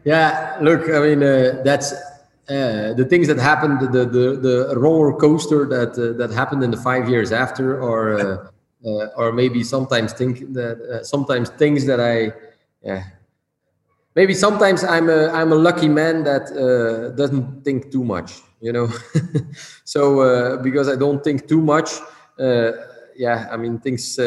yeah 0.05 0.59
look 0.61 0.89
i 0.91 1.01
mean 1.01 1.23
uh, 1.23 1.61
that's 1.65 1.95
uh, 2.49 2.95
the 2.95 3.05
things 3.05 3.27
that 3.29 3.39
happened, 3.39 3.79
the 3.93 4.07
the, 4.07 4.37
the 4.41 4.75
roller 4.79 5.13
coaster 5.13 5.67
that 5.67 5.93
uh, 5.99 6.17
that 6.17 6.31
happened 6.31 6.65
in 6.65 6.71
the 6.71 6.79
five 6.79 7.07
years 7.07 7.31
after, 7.31 7.79
or 7.79 8.19
uh, 8.19 8.89
uh 8.89 9.09
or 9.19 9.33
maybe 9.33 9.63
sometimes 9.63 10.15
think 10.15 10.55
that 10.55 10.81
uh, 10.81 11.05
sometimes 11.05 11.51
things 11.51 11.85
that 11.85 12.01
I, 12.01 12.33
yeah, 12.83 13.05
maybe 14.15 14.33
sometimes 14.33 14.83
I'm 14.83 15.11
a 15.11 15.29
I'm 15.29 15.53
a 15.53 15.57
lucky 15.57 15.89
man 15.89 16.25
that 16.25 16.51
uh, 16.53 17.15
doesn't 17.15 17.65
think 17.65 17.93
too 17.93 18.03
much, 18.03 18.41
you 18.63 18.73
know. 18.73 18.89
so 19.85 20.57
because 20.63 20.89
I 20.89 20.97
don't 20.97 21.23
think 21.23 21.49
too 21.49 21.61
much, 21.61 21.91
yeah, 22.39 23.47
I 23.53 23.59
mean 23.59 23.79
things 23.79 24.19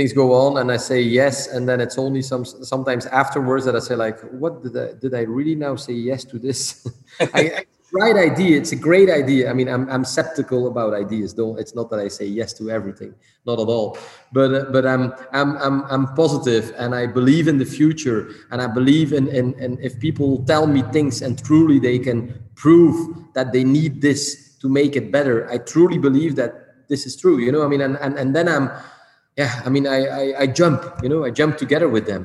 things 0.00 0.14
go 0.14 0.32
on 0.32 0.56
and 0.60 0.72
I 0.72 0.78
say 0.78 1.00
yes, 1.02 1.48
and 1.48 1.68
then 1.68 1.78
it's 1.80 1.98
only 1.98 2.22
some 2.22 2.44
sometimes 2.44 3.04
afterwards 3.06 3.66
that 3.66 3.76
I 3.76 3.80
say 3.80 3.96
like, 3.96 4.18
what 4.42 4.62
did 4.62 4.74
I 4.84 4.88
did 4.94 5.12
I 5.14 5.22
really 5.36 5.54
now 5.54 5.76
say 5.76 5.92
yes 5.92 6.24
to 6.30 6.38
this? 6.38 6.86
I, 7.34 7.64
right 7.92 8.16
idea. 8.16 8.56
It's 8.56 8.72
a 8.72 8.80
great 8.88 9.10
idea. 9.10 9.50
I 9.50 9.52
mean, 9.52 9.68
I'm 9.68 9.84
I'm 9.90 10.04
skeptical 10.04 10.68
about 10.72 10.94
ideas. 10.94 11.34
Though 11.34 11.52
it's 11.62 11.74
not 11.74 11.90
that 11.90 12.00
I 12.00 12.08
say 12.08 12.26
yes 12.40 12.54
to 12.58 12.70
everything, 12.70 13.12
not 13.44 13.60
at 13.60 13.68
all. 13.74 13.98
But 14.32 14.54
uh, 14.54 14.64
but 14.72 14.86
I'm 14.86 15.12
I'm 15.38 15.50
I'm 15.66 15.76
I'm 15.92 16.04
positive, 16.14 16.72
and 16.78 16.94
I 16.94 17.04
believe 17.06 17.46
in 17.52 17.58
the 17.58 17.70
future, 17.78 18.20
and 18.50 18.62
I 18.62 18.68
believe 18.78 19.12
in 19.12 19.28
in 19.28 19.46
and 19.64 19.78
if 19.88 20.00
people 20.00 20.42
tell 20.52 20.66
me 20.66 20.80
things 20.96 21.20
and 21.20 21.32
truly 21.48 21.78
they 21.78 21.98
can 21.98 22.18
prove 22.54 22.96
that 23.34 23.52
they 23.52 23.64
need 23.64 24.00
this 24.00 24.56
to 24.62 24.66
make 24.68 24.96
it 24.96 25.12
better, 25.12 25.36
I 25.54 25.58
truly 25.58 25.98
believe 25.98 26.36
that 26.36 26.52
this 26.88 27.06
is 27.06 27.16
true. 27.22 27.36
You 27.44 27.52
know, 27.52 27.62
I 27.66 27.68
mean, 27.68 27.82
and 27.82 27.96
and 28.04 28.18
and 28.18 28.34
then 28.34 28.48
I'm 28.48 28.70
yeah, 29.40 29.62
I 29.64 29.70
mean, 29.70 29.86
I, 29.86 30.00
I, 30.22 30.24
I 30.42 30.46
jump, 30.46 30.78
you 31.02 31.08
know, 31.08 31.24
I 31.24 31.30
jump 31.30 31.56
together 31.56 31.88
with 31.88 32.04
them. 32.06 32.22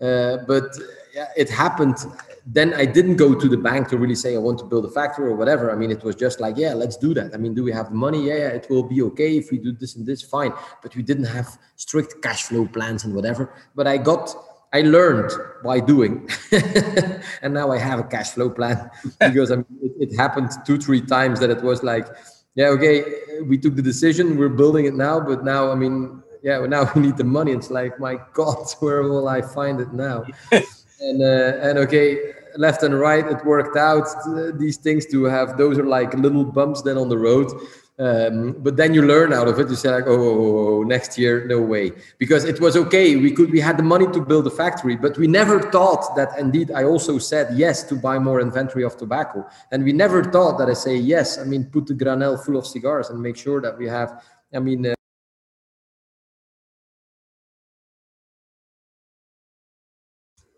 Uh, 0.00 0.38
but 0.52 0.66
yeah, 1.14 1.28
it 1.36 1.48
happened. 1.48 1.98
Then 2.44 2.74
I 2.74 2.84
didn't 2.84 3.16
go 3.24 3.28
to 3.42 3.48
the 3.54 3.60
bank 3.68 3.88
to 3.90 3.96
really 3.96 4.16
say 4.16 4.34
I 4.34 4.38
want 4.48 4.58
to 4.62 4.64
build 4.64 4.84
a 4.84 4.90
factory 4.90 5.28
or 5.32 5.36
whatever. 5.36 5.64
I 5.70 5.76
mean, 5.76 5.92
it 5.92 6.02
was 6.02 6.16
just 6.16 6.40
like, 6.40 6.56
yeah, 6.56 6.74
let's 6.74 6.96
do 6.96 7.14
that. 7.14 7.34
I 7.34 7.36
mean, 7.36 7.54
do 7.54 7.62
we 7.62 7.72
have 7.78 7.88
the 7.90 8.00
money? 8.06 8.20
Yeah, 8.28 8.38
yeah, 8.44 8.58
it 8.60 8.66
will 8.68 8.82
be 8.82 9.00
okay 9.08 9.36
if 9.36 9.52
we 9.52 9.58
do 9.58 9.70
this 9.72 9.94
and 9.94 10.04
this, 10.04 10.22
fine. 10.22 10.52
But 10.82 10.96
we 10.96 11.02
didn't 11.04 11.30
have 11.36 11.48
strict 11.76 12.20
cash 12.20 12.42
flow 12.48 12.66
plans 12.66 13.04
and 13.04 13.14
whatever. 13.14 13.42
But 13.76 13.86
I 13.86 13.96
got, 14.10 14.34
I 14.72 14.80
learned 14.80 15.30
by 15.62 15.78
doing, 15.78 16.28
and 17.42 17.54
now 17.54 17.70
I 17.70 17.78
have 17.78 18.00
a 18.00 18.08
cash 18.14 18.30
flow 18.30 18.50
plan 18.50 18.90
because 19.20 19.52
I 19.52 19.56
mean, 19.56 19.78
it, 19.82 19.92
it 20.04 20.16
happened 20.16 20.50
two, 20.66 20.78
three 20.78 21.00
times 21.00 21.38
that 21.40 21.50
it 21.50 21.62
was 21.62 21.84
like, 21.84 22.08
yeah, 22.56 22.68
okay, 22.68 23.04
we 23.44 23.56
took 23.58 23.76
the 23.76 23.82
decision, 23.92 24.38
we're 24.38 24.56
building 24.62 24.86
it 24.86 24.94
now, 24.94 25.20
but 25.20 25.44
now, 25.44 25.70
I 25.70 25.74
mean, 25.74 26.22
yeah, 26.46 26.58
well, 26.58 26.68
now 26.68 26.88
we 26.94 27.02
need 27.02 27.16
the 27.16 27.24
money. 27.24 27.50
It's 27.50 27.70
like, 27.70 27.98
my 27.98 28.20
God, 28.32 28.66
where 28.78 29.02
will 29.02 29.26
I 29.26 29.42
find 29.42 29.80
it 29.80 29.92
now? 29.92 30.24
and 31.00 31.20
uh, 31.20 31.66
and 31.66 31.76
okay, 31.78 32.34
left 32.56 32.84
and 32.84 32.98
right, 32.98 33.26
it 33.26 33.44
worked 33.44 33.76
out. 33.76 34.06
These 34.56 34.76
things 34.76 35.06
to 35.06 35.24
have 35.24 35.58
those 35.58 35.76
are 35.76 35.84
like 35.84 36.14
little 36.14 36.44
bumps 36.44 36.82
then 36.82 36.98
on 36.98 37.08
the 37.08 37.18
road. 37.18 37.50
Um, 37.98 38.52
but 38.58 38.76
then 38.76 38.94
you 38.94 39.02
learn 39.02 39.32
out 39.32 39.48
of 39.48 39.58
it. 39.58 39.70
You 39.70 39.74
say 39.74 39.90
like, 39.90 40.06
oh, 40.06 40.12
oh, 40.12 40.40
oh, 40.40 40.68
oh, 40.68 40.82
next 40.82 41.18
year, 41.18 41.46
no 41.46 41.60
way, 41.60 41.92
because 42.18 42.44
it 42.44 42.60
was 42.60 42.76
okay. 42.76 43.16
We 43.16 43.32
could, 43.32 43.50
we 43.50 43.58
had 43.58 43.78
the 43.78 43.82
money 43.82 44.06
to 44.12 44.20
build 44.20 44.46
a 44.46 44.50
factory, 44.50 44.96
but 44.96 45.18
we 45.18 45.26
never 45.26 45.60
thought 45.72 46.14
that. 46.14 46.38
Indeed, 46.38 46.70
I 46.70 46.84
also 46.84 47.18
said 47.18 47.58
yes 47.58 47.82
to 47.84 47.96
buy 47.96 48.20
more 48.20 48.40
inventory 48.40 48.84
of 48.84 48.96
tobacco, 48.96 49.44
and 49.72 49.82
we 49.82 49.92
never 49.92 50.22
thought 50.22 50.58
that 50.58 50.68
I 50.68 50.74
say 50.74 50.94
yes. 50.94 51.38
I 51.38 51.44
mean, 51.44 51.64
put 51.64 51.86
the 51.86 51.94
granel 51.94 52.38
full 52.44 52.56
of 52.56 52.66
cigars 52.66 53.10
and 53.10 53.20
make 53.20 53.36
sure 53.36 53.60
that 53.62 53.76
we 53.76 53.88
have. 53.88 54.22
I 54.54 54.60
mean. 54.60 54.86
Uh, 54.86 54.95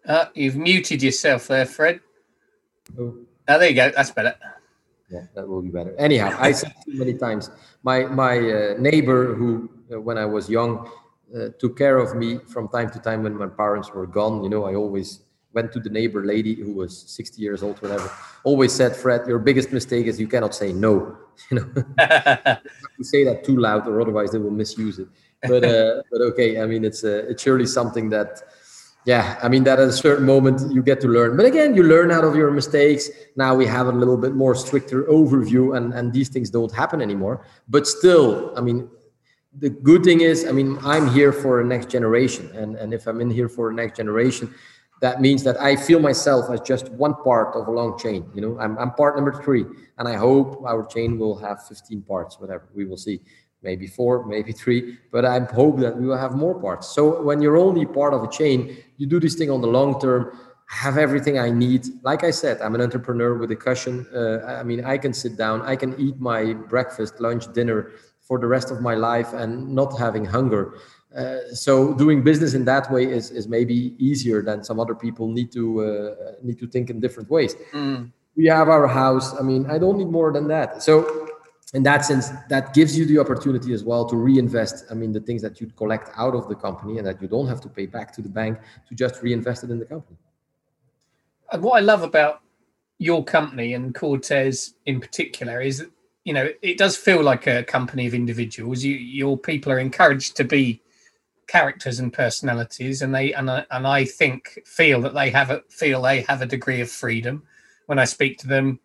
Uh, 0.09 0.25
you've 0.35 0.57
muted 0.57 1.03
yourself 1.03 1.49
there, 1.49 1.67
Fred. 1.67 2.01
Oh. 2.99 3.15
oh, 3.49 3.59
there 3.59 3.69
you 3.69 3.75
go. 3.75 3.93
That's 3.95 4.11
better. 4.11 4.35
Yeah, 5.11 5.27
that 5.35 5.47
will 5.47 5.61
be 5.61 5.69
better. 5.69 5.95
Anyhow, 5.99 6.35
I 6.39 6.53
said 6.53 6.75
too 6.85 6.99
many 6.99 7.15
times. 7.15 7.51
My 7.83 8.05
my 8.05 8.39
uh, 8.39 8.75
neighbor, 8.79 9.35
who 9.35 9.71
uh, 9.93 10.01
when 10.01 10.17
I 10.17 10.25
was 10.25 10.49
young, 10.49 10.91
uh, 11.37 11.49
took 11.59 11.77
care 11.77 11.99
of 11.99 12.17
me 12.17 12.39
from 12.39 12.69
time 12.69 12.91
to 12.91 12.99
time 12.99 13.23
when 13.23 13.37
my 13.37 13.47
parents 13.49 13.93
were 13.93 14.07
gone. 14.07 14.43
You 14.43 14.49
know, 14.49 14.65
I 14.65 14.75
always 14.75 15.21
went 15.53 15.73
to 15.73 15.81
the 15.81 15.91
neighbor 15.91 16.25
lady 16.25 16.55
who 16.55 16.73
was 16.73 16.93
60 17.09 17.41
years 17.41 17.63
old, 17.63 17.81
whatever. 17.81 18.11
Always 18.45 18.73
said, 18.73 18.95
Fred, 18.95 19.27
your 19.27 19.39
biggest 19.39 19.73
mistake 19.73 20.07
is 20.07 20.21
you 20.21 20.29
cannot 20.29 20.55
say 20.55 20.73
no. 20.73 21.17
You 21.51 21.61
know, 21.61 21.69
you 22.99 23.05
say 23.05 23.23
that 23.23 23.45
too 23.45 23.57
loud, 23.57 23.87
or 23.87 24.01
otherwise 24.01 24.33
they 24.33 24.39
will 24.39 24.51
misuse 24.51 24.99
it. 24.99 25.07
But 25.43 25.63
uh, 25.65 26.03
but 26.11 26.21
okay, 26.31 26.61
I 26.61 26.67
mean, 26.67 26.85
it's 26.85 27.05
uh, 27.05 27.31
it's 27.31 27.45
surely 27.45 27.65
something 27.65 28.11
that 28.11 28.43
yeah, 29.09 29.39
I 29.43 29.49
mean 29.49 29.65
that 29.65 29.81
at 29.81 29.89
a 29.89 29.93
certain 29.93 30.27
moment 30.27 30.71
you 30.71 30.83
get 30.83 31.01
to 31.01 31.09
learn. 31.09 31.35
But 31.35 31.47
again, 31.47 31.75
you 31.75 31.83
learn 31.83 32.11
out 32.11 32.25
of 32.25 32.37
your 32.37 32.51
mistakes. 32.51 33.09
Now 33.37 33.55
we 33.55 33.65
have 33.65 33.87
a 33.87 33.93
little 33.93 34.19
bit 34.19 34.35
more 34.35 34.55
stricter 34.55 35.05
overview, 35.05 35.75
and 35.79 35.95
and 35.95 36.13
these 36.13 36.29
things 36.29 36.51
don't 36.51 36.71
happen 36.71 37.01
anymore. 37.01 37.47
But 37.71 37.87
still, 37.87 38.53
I 38.55 38.61
mean, 38.61 38.87
the 39.59 39.71
good 39.71 40.05
thing 40.05 40.21
is, 40.21 40.47
I 40.47 40.53
mean, 40.53 40.77
I'm 40.83 41.09
here 41.09 41.33
for 41.33 41.63
a 41.63 41.65
next 41.65 41.89
generation, 41.89 42.51
and 42.55 42.77
and 42.77 42.93
if 42.93 43.07
I'm 43.07 43.23
in 43.23 43.31
here 43.31 43.49
for 43.49 43.71
a 43.71 43.73
next 43.73 43.97
generation, 43.97 44.53
that 45.01 45.23
means 45.23 45.43
that 45.45 45.59
I 45.59 45.75
feel 45.75 46.01
myself 46.01 46.51
as 46.51 46.61
just 46.61 46.91
one 46.91 47.15
part 47.15 47.57
of 47.57 47.67
a 47.67 47.71
long 47.71 47.99
chain. 47.99 48.29
You 48.35 48.43
know, 48.43 48.61
I'm 48.61 48.77
I'm 48.77 48.91
part 48.91 49.17
number 49.17 49.33
three, 49.43 49.65
and 49.97 50.07
I 50.07 50.17
hope 50.17 50.63
our 50.67 50.85
chain 50.85 51.19
will 51.19 51.37
have 51.39 51.67
15 51.67 52.03
parts, 52.03 52.39
whatever 52.39 52.69
we 52.75 52.85
will 52.85 52.99
see 52.99 53.23
maybe 53.63 53.87
four, 53.87 54.25
maybe 54.27 54.53
three, 54.53 54.99
but 55.11 55.25
I 55.25 55.41
hope 55.41 55.81
that 55.81 55.97
we 55.99 56.07
will 56.07 56.17
have 56.17 56.35
more 56.35 56.61
parts. 56.61 56.89
So 56.89 57.23
when 57.23 57.43
you're 57.43 57.57
only 57.57 57.87
part 57.87 58.15
of 58.15 58.23
a 58.23 58.29
chain, 58.29 58.77
you 58.97 59.07
do 59.07 59.19
this 59.19 59.35
thing 59.35 59.51
on 59.51 59.61
the 59.61 59.67
long 59.67 60.01
term, 60.01 60.37
have 60.69 60.99
everything 60.99 61.39
I 61.39 61.51
need. 61.51 61.87
Like 62.03 62.25
I 62.25 62.31
said, 62.31 62.61
I'm 62.61 62.75
an 62.75 62.83
entrepreneur 62.83 63.37
with 63.37 63.51
a 63.51 63.57
cushion. 63.57 64.07
Uh, 64.15 64.41
I 64.47 64.63
mean, 64.63 64.85
I 64.85 64.99
can 64.99 65.13
sit 65.13 65.37
down, 65.37 65.63
I 65.63 65.77
can 65.77 65.99
eat 65.99 66.21
my 66.21 66.53
breakfast, 66.53 67.21
lunch, 67.21 67.53
dinner 67.53 67.91
for 68.21 68.39
the 68.39 68.47
rest 68.47 68.71
of 68.71 68.81
my 68.83 68.95
life 68.95 69.33
and 69.33 69.75
not 69.75 69.99
having 69.99 70.25
hunger. 70.25 70.75
Uh, 71.17 71.39
so 71.55 71.95
doing 71.95 72.23
business 72.23 72.53
in 72.53 72.67
that 72.67 72.91
way 72.93 73.05
is, 73.05 73.31
is 73.31 73.49
maybe 73.49 73.95
easier 73.99 74.43
than 74.43 74.63
some 74.63 74.79
other 74.79 74.95
people 74.95 75.29
need 75.29 75.51
to 75.51 75.81
uh, 75.83 76.33
need 76.43 76.59
to 76.59 76.67
think 76.67 76.91
in 76.91 77.01
different 77.01 77.31
ways. 77.31 77.55
Mm. 77.73 78.13
We 78.37 78.47
have 78.47 78.69
our 78.69 78.87
house. 78.87 79.35
I 79.35 79.43
mean, 79.43 79.69
I 79.71 79.79
don't 79.79 79.97
need 79.97 80.09
more 80.09 80.31
than 80.33 80.47
that. 80.49 80.83
So 80.83 81.28
in 81.75 81.83
that 81.83 82.05
sense, 82.05 82.31
that 82.49 82.73
gives 82.73 82.99
you 82.99 83.05
the 83.05 83.19
opportunity 83.19 83.73
as 83.75 83.85
well 83.85 84.09
to 84.09 84.17
reinvest. 84.17 84.87
I 84.91 84.95
mean, 84.95 85.13
the 85.13 85.21
things 85.21 85.43
that 85.43 85.61
you'd 85.61 85.77
collect 85.77 86.11
out 86.17 86.35
of 86.35 86.49
the 86.49 86.55
company 86.55 86.99
and 86.99 87.07
that 87.07 87.21
you 87.21 87.29
don't 87.29 87.47
have 87.47 87.61
to 87.63 87.69
pay 87.69 87.87
back 87.87 88.13
to 88.15 88.23
the 88.23 88.29
bank 88.29 88.59
to 88.89 88.95
just 88.95 89.23
reinvest 89.23 89.65
it 89.65 89.71
in 89.71 89.79
the 89.79 89.85
company. 89.85 90.17
And 91.53 91.63
what 91.63 91.77
I 91.77 91.81
love 91.81 92.03
about 92.03 92.41
your 92.99 93.23
company 93.25 93.75
and 93.75 93.95
Cortès 93.95 94.73
in 94.87 95.01
particular 95.01 95.61
is 95.61 95.79
that, 95.79 95.91
you 96.25 96.33
know, 96.33 96.51
it 96.63 96.79
does 96.79 96.97
feel 96.97 97.23
like 97.23 97.47
a 97.47 97.63
company 97.65 98.07
of 98.07 98.15
individuals. 98.15 98.83
You, 98.83 98.95
your 98.95 99.39
people 99.39 99.71
are 99.73 99.79
encouraged 99.79 100.37
to 100.37 100.45
be 100.45 100.83
characters 101.47 101.99
and 102.01 102.13
personalities, 102.13 103.01
and 103.03 103.15
they 103.15 103.33
and 103.33 103.51
I, 103.51 103.65
and 103.71 103.87
I 103.87 104.05
think 104.05 104.59
feel 104.67 105.01
that 105.03 105.15
they 105.15 105.31
have 105.31 105.51
a 105.51 105.63
feel 105.71 106.03
they 106.03 106.21
have 106.23 106.43
a 106.43 106.47
degree 106.47 106.81
of 106.81 106.91
freedom. 106.91 107.43
When 107.87 107.99
I 107.99 108.05
speak 108.05 108.39
to 108.39 108.47
them, 108.47 108.81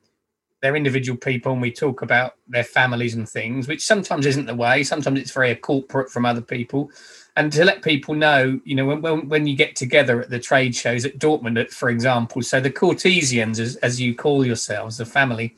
they're 0.64 0.78
individual 0.78 1.18
people 1.18 1.51
and 1.51 1.61
we 1.61 1.74
talk 1.74 2.01
about 2.01 2.36
their 2.47 2.64
families 2.64 3.16
and 3.16 3.28
things, 3.28 3.68
which 3.68 3.84
sometimes 3.84 4.26
isn't 4.26 4.45
the 4.45 4.55
way. 4.55 4.82
Sometimes 4.82 5.20
it's 5.20 5.32
very 5.32 5.53
corporate 5.55 6.09
from 6.09 6.26
other 6.26 6.39
people. 6.39 6.89
And 7.36 7.51
to 7.51 7.66
let 7.66 7.82
people 7.82 8.16
know, 8.16 8.61
you 8.64 8.74
know, 8.74 8.86
when, 8.86 9.28
when 9.28 9.45
you 9.45 9.57
get 9.57 9.76
together 9.76 10.22
at 10.22 10.30
the 10.30 10.39
trade 10.39 10.74
shows 10.74 11.03
at 11.03 11.20
Dortmund, 11.20 11.70
for 11.72 11.89
example, 11.89 12.41
so 12.43 12.61
the 12.61 12.72
Cortesians, 12.72 13.59
as, 13.59 13.76
as 13.78 13.99
you 13.99 14.16
call 14.16 14.45
yourselves, 14.45 14.95
the 14.95 15.05
family, 15.05 15.53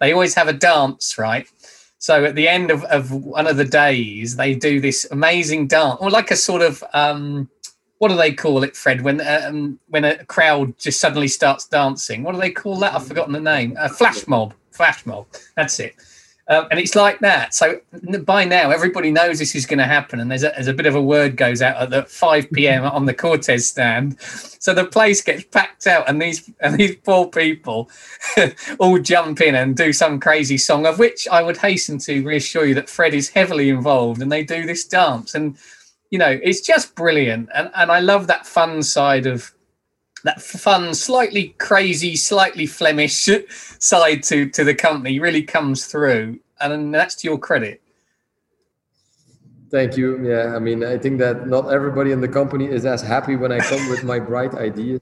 they 0.00 0.12
always 0.12 0.34
have 0.34 0.48
a 0.48 0.54
dance, 0.54 1.18
right? 1.18 1.46
So 1.98 2.24
at 2.24 2.34
the 2.34 2.48
end 2.48 2.70
of, 2.70 2.82
of 2.84 3.12
one 3.12 3.46
of 3.46 3.58
the 3.58 3.64
days, 3.64 4.36
they 4.36 4.54
do 4.54 4.80
this 4.80 5.06
amazing 5.10 5.66
dance, 5.66 5.98
or 6.00 6.08
like 6.08 6.30
a 6.30 6.36
sort 6.36 6.62
of 6.62 6.82
um, 6.94 7.50
what 7.98 8.08
do 8.08 8.16
they 8.16 8.32
call 8.32 8.62
it, 8.62 8.76
Fred? 8.76 9.00
When 9.02 9.20
um, 9.26 9.78
when 9.88 10.04
a 10.04 10.24
crowd 10.24 10.78
just 10.78 11.00
suddenly 11.00 11.28
starts 11.28 11.66
dancing, 11.66 12.22
what 12.22 12.34
do 12.34 12.40
they 12.40 12.50
call 12.50 12.76
that? 12.80 12.94
I've 12.94 13.06
forgotten 13.06 13.32
the 13.32 13.40
name. 13.40 13.76
A 13.78 13.88
flash 13.88 14.26
mob. 14.26 14.54
Flash 14.70 15.06
mob. 15.06 15.26
That's 15.56 15.80
it. 15.80 15.96
Um, 16.48 16.68
and 16.70 16.78
it's 16.78 16.94
like 16.94 17.18
that. 17.20 17.54
So 17.54 17.80
by 18.22 18.44
now, 18.44 18.70
everybody 18.70 19.10
knows 19.10 19.40
this 19.40 19.56
is 19.56 19.66
going 19.66 19.80
to 19.80 19.84
happen, 19.84 20.20
and 20.20 20.30
there's 20.30 20.44
a, 20.44 20.50
there's 20.50 20.68
a 20.68 20.74
bit 20.74 20.86
of 20.86 20.94
a 20.94 21.02
word 21.02 21.36
goes 21.36 21.60
out 21.60 21.76
at 21.76 21.90
the 21.90 22.04
5 22.04 22.52
p.m. 22.52 22.84
on 22.84 23.04
the 23.04 23.14
Cortès 23.14 23.62
stand. 23.62 24.20
So 24.20 24.72
the 24.72 24.84
place 24.84 25.22
gets 25.22 25.42
packed 25.42 25.88
out, 25.88 26.08
and 26.08 26.22
these 26.22 26.48
and 26.60 26.76
these 26.76 26.96
poor 26.96 27.26
people 27.26 27.90
all 28.78 28.98
jump 29.00 29.40
in 29.40 29.56
and 29.56 29.76
do 29.76 29.92
some 29.92 30.20
crazy 30.20 30.58
song, 30.58 30.86
of 30.86 31.00
which 31.00 31.26
I 31.26 31.42
would 31.42 31.56
hasten 31.56 31.98
to 32.00 32.22
reassure 32.22 32.66
you 32.66 32.74
that 32.74 32.88
Fred 32.88 33.14
is 33.14 33.28
heavily 33.28 33.68
involved, 33.68 34.22
and 34.22 34.30
they 34.30 34.44
do 34.44 34.66
this 34.66 34.84
dance 34.84 35.34
and 35.34 35.56
you 36.10 36.18
know, 36.18 36.38
it's 36.42 36.60
just 36.60 36.94
brilliant. 36.94 37.48
And, 37.54 37.70
and 37.74 37.90
I 37.90 38.00
love 38.00 38.26
that 38.28 38.46
fun 38.46 38.82
side 38.82 39.26
of 39.26 39.52
that 40.24 40.40
fun, 40.40 40.94
slightly 40.94 41.54
crazy, 41.58 42.16
slightly 42.16 42.66
Flemish 42.66 43.28
side 43.78 44.22
to, 44.24 44.48
to 44.50 44.64
the 44.64 44.74
company 44.74 45.18
really 45.20 45.42
comes 45.42 45.86
through. 45.86 46.40
And 46.60 46.94
that's 46.94 47.14
to 47.16 47.28
your 47.28 47.38
credit. 47.38 47.82
Thank 49.70 49.96
you. 49.96 50.26
Yeah, 50.26 50.54
I 50.54 50.58
mean, 50.58 50.84
I 50.84 50.96
think 50.96 51.18
that 51.18 51.48
not 51.48 51.72
everybody 51.72 52.12
in 52.12 52.20
the 52.20 52.28
company 52.28 52.66
is 52.66 52.86
as 52.86 53.02
happy 53.02 53.36
when 53.36 53.52
I 53.52 53.58
come 53.58 53.88
with 53.90 54.04
my 54.04 54.18
bright 54.18 54.54
ideas. 54.68 55.00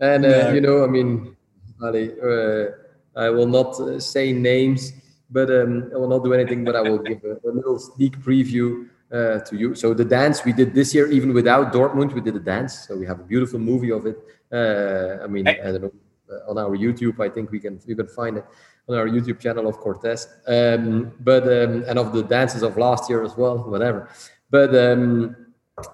And, 0.00 0.24
uh, 0.24 0.28
no. 0.28 0.52
you 0.52 0.60
know, 0.60 0.84
I 0.84 0.88
mean, 0.88 1.36
Ali, 1.82 2.12
uh, 2.20 2.70
I 3.14 3.28
will 3.28 3.46
not 3.46 3.78
uh, 3.78 4.00
say 4.00 4.32
names, 4.32 4.92
but 5.30 5.50
um, 5.50 5.90
I 5.94 5.98
will 5.98 6.08
not 6.08 6.24
do 6.24 6.32
anything, 6.32 6.64
but 6.64 6.74
I 6.74 6.82
will 6.82 6.98
give 6.98 7.22
a, 7.24 7.38
a 7.48 7.52
little 7.52 7.78
sneak 7.78 8.18
preview 8.18 8.88
uh, 9.12 9.40
to 9.40 9.56
you. 9.56 9.74
So 9.74 9.94
the 9.94 10.04
dance 10.04 10.44
we 10.44 10.52
did 10.52 10.74
this 10.74 10.94
year, 10.94 11.06
even 11.10 11.34
without 11.34 11.72
Dortmund, 11.72 12.12
we 12.12 12.20
did 12.20 12.36
a 12.36 12.40
dance. 12.40 12.86
So 12.86 12.96
we 12.96 13.06
have 13.06 13.20
a 13.20 13.24
beautiful 13.24 13.58
movie 13.58 13.92
of 13.92 14.06
it. 14.06 14.18
Uh, 14.50 15.22
I 15.22 15.26
mean, 15.26 15.46
I 15.46 15.54
don't 15.54 15.82
know 15.82 15.92
uh, 16.32 16.50
on 16.50 16.58
our 16.58 16.76
YouTube. 16.76 17.20
I 17.20 17.28
think 17.28 17.50
we 17.50 17.60
can 17.60 17.80
you 17.86 17.96
can 17.96 18.08
find 18.08 18.38
it 18.38 18.46
on 18.88 18.96
our 18.96 19.06
YouTube 19.06 19.38
channel 19.38 19.68
of 19.68 19.78
Cortès. 19.80 20.26
Um, 20.46 21.12
but 21.20 21.44
um, 21.44 21.84
and 21.86 21.98
of 21.98 22.12
the 22.12 22.22
dances 22.22 22.62
of 22.62 22.76
last 22.76 23.10
year 23.10 23.22
as 23.22 23.36
well, 23.36 23.58
whatever. 23.58 24.08
But 24.50 24.74
um, 24.74 25.36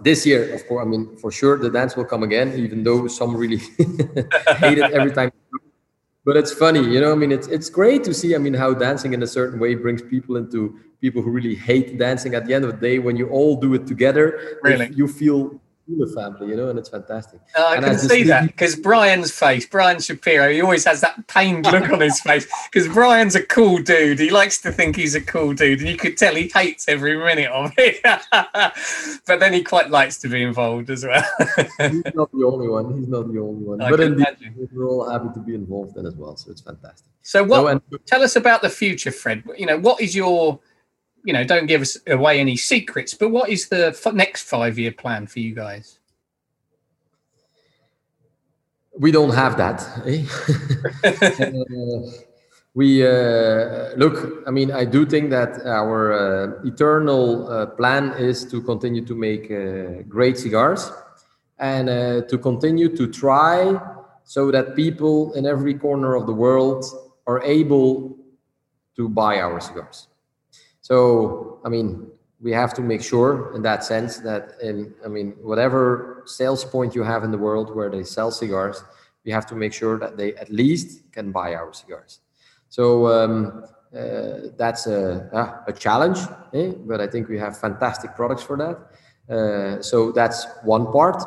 this 0.00 0.26
year, 0.26 0.54
of 0.54 0.66
course, 0.66 0.84
I 0.84 0.88
mean 0.88 1.16
for 1.16 1.30
sure 1.30 1.58
the 1.58 1.70
dance 1.70 1.96
will 1.96 2.04
come 2.04 2.22
again, 2.22 2.52
even 2.54 2.82
though 2.84 3.08
some 3.08 3.36
really 3.36 3.58
hate 4.62 4.78
it 4.78 4.92
every 4.92 5.12
time 5.12 5.32
but 6.28 6.36
it's 6.36 6.52
funny 6.52 6.84
you 6.94 7.00
know 7.02 7.12
i 7.16 7.18
mean 7.22 7.32
it's 7.32 7.48
it's 7.56 7.70
great 7.80 8.04
to 8.08 8.12
see 8.12 8.34
i 8.38 8.38
mean 8.46 8.56
how 8.62 8.70
dancing 8.86 9.14
in 9.16 9.22
a 9.28 9.30
certain 9.38 9.58
way 9.58 9.74
brings 9.74 10.02
people 10.14 10.36
into 10.36 10.60
people 11.00 11.22
who 11.22 11.30
really 11.30 11.54
hate 11.54 11.98
dancing 11.98 12.34
at 12.34 12.46
the 12.46 12.54
end 12.54 12.64
of 12.64 12.72
the 12.72 12.76
day 12.76 12.98
when 12.98 13.16
you 13.16 13.28
all 13.28 13.56
do 13.56 13.74
it 13.74 13.86
together. 13.86 14.58
Really? 14.62 14.90
you 14.92 15.06
feel 15.06 15.60
the 15.96 16.06
family, 16.14 16.48
you 16.48 16.56
know, 16.56 16.68
and 16.68 16.78
it's 16.78 16.88
fantastic. 16.88 17.40
Uh, 17.56 17.64
I 17.64 17.76
and 17.76 17.84
can 17.84 17.98
see 17.98 18.22
that 18.24 18.46
because 18.46 18.76
Brian's 18.76 19.30
face, 19.30 19.64
Brian 19.66 20.00
Shapiro, 20.00 20.50
he 20.50 20.60
always 20.60 20.84
has 20.84 21.00
that 21.00 21.26
pained 21.28 21.64
look 21.66 21.88
on 21.90 22.00
his 22.00 22.20
face 22.20 22.46
because 22.70 22.88
Brian's 22.88 23.34
a 23.34 23.42
cool 23.42 23.78
dude. 23.78 24.18
He 24.18 24.30
likes 24.30 24.60
to 24.62 24.72
think 24.72 24.96
he's 24.96 25.14
a 25.14 25.20
cool 25.20 25.54
dude, 25.54 25.80
and 25.80 25.88
you 25.88 25.96
could 25.96 26.16
tell 26.18 26.34
he 26.34 26.50
hates 26.54 26.88
every 26.88 27.16
minute 27.16 27.50
of 27.50 27.72
it. 27.78 28.00
but 29.26 29.40
then 29.40 29.52
he 29.52 29.62
quite 29.62 29.90
likes 29.90 30.18
to 30.18 30.28
be 30.28 30.42
involved 30.42 30.90
as 30.90 31.04
well. 31.04 31.24
he's 31.78 32.02
not 32.14 32.30
the 32.32 32.44
only 32.44 32.68
one. 32.68 32.98
He's 32.98 33.08
not 33.08 33.32
the 33.32 33.40
only 33.40 33.64
one. 33.64 33.80
I 33.80 33.90
but 33.90 34.00
indeed, 34.00 34.26
we're 34.72 34.86
all 34.86 35.08
happy 35.08 35.28
to 35.32 35.40
be 35.40 35.54
involved 35.54 35.96
in 35.96 36.06
as 36.06 36.14
well. 36.16 36.36
So 36.36 36.50
it's 36.50 36.60
fantastic. 36.60 37.06
So 37.22 37.44
what? 37.44 37.70
and, 37.70 37.80
tell 38.06 38.22
us 38.22 38.36
about 38.36 38.62
the 38.62 38.70
future, 38.70 39.10
Fred. 39.10 39.42
You 39.56 39.66
know, 39.66 39.78
what 39.78 40.00
is 40.00 40.14
your 40.14 40.60
you 41.28 41.34
know, 41.34 41.44
don't 41.44 41.66
give 41.66 41.82
us 41.82 41.98
away 42.06 42.40
any 42.40 42.56
secrets, 42.56 43.12
but 43.12 43.28
what 43.28 43.50
is 43.50 43.68
the 43.68 43.88
f- 43.88 44.14
next 44.14 44.44
five 44.44 44.78
year 44.78 44.92
plan 44.92 45.26
for 45.26 45.40
you 45.40 45.54
guys? 45.54 45.98
We 48.98 49.12
don't 49.12 49.34
have 49.34 49.58
that. 49.58 49.78
Eh? 50.06 50.24
uh, 51.44 52.10
we 52.72 53.06
uh, 53.06 53.90
look, 53.96 54.42
I 54.46 54.50
mean, 54.50 54.72
I 54.72 54.86
do 54.86 55.04
think 55.04 55.28
that 55.28 55.66
our 55.66 56.12
uh, 56.14 56.66
eternal 56.66 57.46
uh, 57.46 57.66
plan 57.66 58.14
is 58.16 58.46
to 58.46 58.62
continue 58.62 59.04
to 59.04 59.14
make 59.14 59.50
uh, 59.50 60.04
great 60.08 60.38
cigars 60.38 60.90
and 61.58 61.90
uh, 61.90 62.22
to 62.22 62.38
continue 62.38 62.88
to 62.96 63.06
try 63.06 63.78
so 64.24 64.50
that 64.50 64.74
people 64.74 65.34
in 65.34 65.44
every 65.44 65.74
corner 65.74 66.14
of 66.14 66.24
the 66.24 66.32
world 66.32 66.86
are 67.26 67.42
able 67.42 68.16
to 68.96 69.10
buy 69.10 69.40
our 69.40 69.60
cigars. 69.60 70.07
So, 70.88 71.60
I 71.66 71.68
mean, 71.68 72.06
we 72.40 72.50
have 72.52 72.72
to 72.72 72.80
make 72.80 73.02
sure 73.02 73.54
in 73.54 73.60
that 73.60 73.84
sense 73.84 74.20
that 74.20 74.52
in, 74.62 74.94
I 75.04 75.08
mean, 75.08 75.34
whatever 75.42 76.22
sales 76.24 76.64
point 76.64 76.94
you 76.94 77.02
have 77.02 77.24
in 77.24 77.30
the 77.30 77.36
world 77.36 77.76
where 77.76 77.90
they 77.90 78.04
sell 78.04 78.30
cigars, 78.30 78.82
we 79.22 79.30
have 79.30 79.44
to 79.48 79.54
make 79.54 79.74
sure 79.74 79.98
that 79.98 80.16
they 80.16 80.34
at 80.36 80.50
least 80.50 81.12
can 81.12 81.30
buy 81.30 81.54
our 81.54 81.74
cigars. 81.74 82.20
So 82.70 83.06
um, 83.06 83.64
uh, 83.94 84.48
that's 84.56 84.86
a, 84.86 85.28
uh, 85.30 85.64
a 85.66 85.74
challenge, 85.74 86.20
eh? 86.54 86.72
but 86.86 87.02
I 87.02 87.06
think 87.06 87.28
we 87.28 87.38
have 87.38 87.58
fantastic 87.58 88.16
products 88.16 88.42
for 88.42 88.56
that. 88.56 88.76
Uh, 89.30 89.82
so 89.82 90.10
that's 90.10 90.46
one 90.64 90.90
part, 90.90 91.22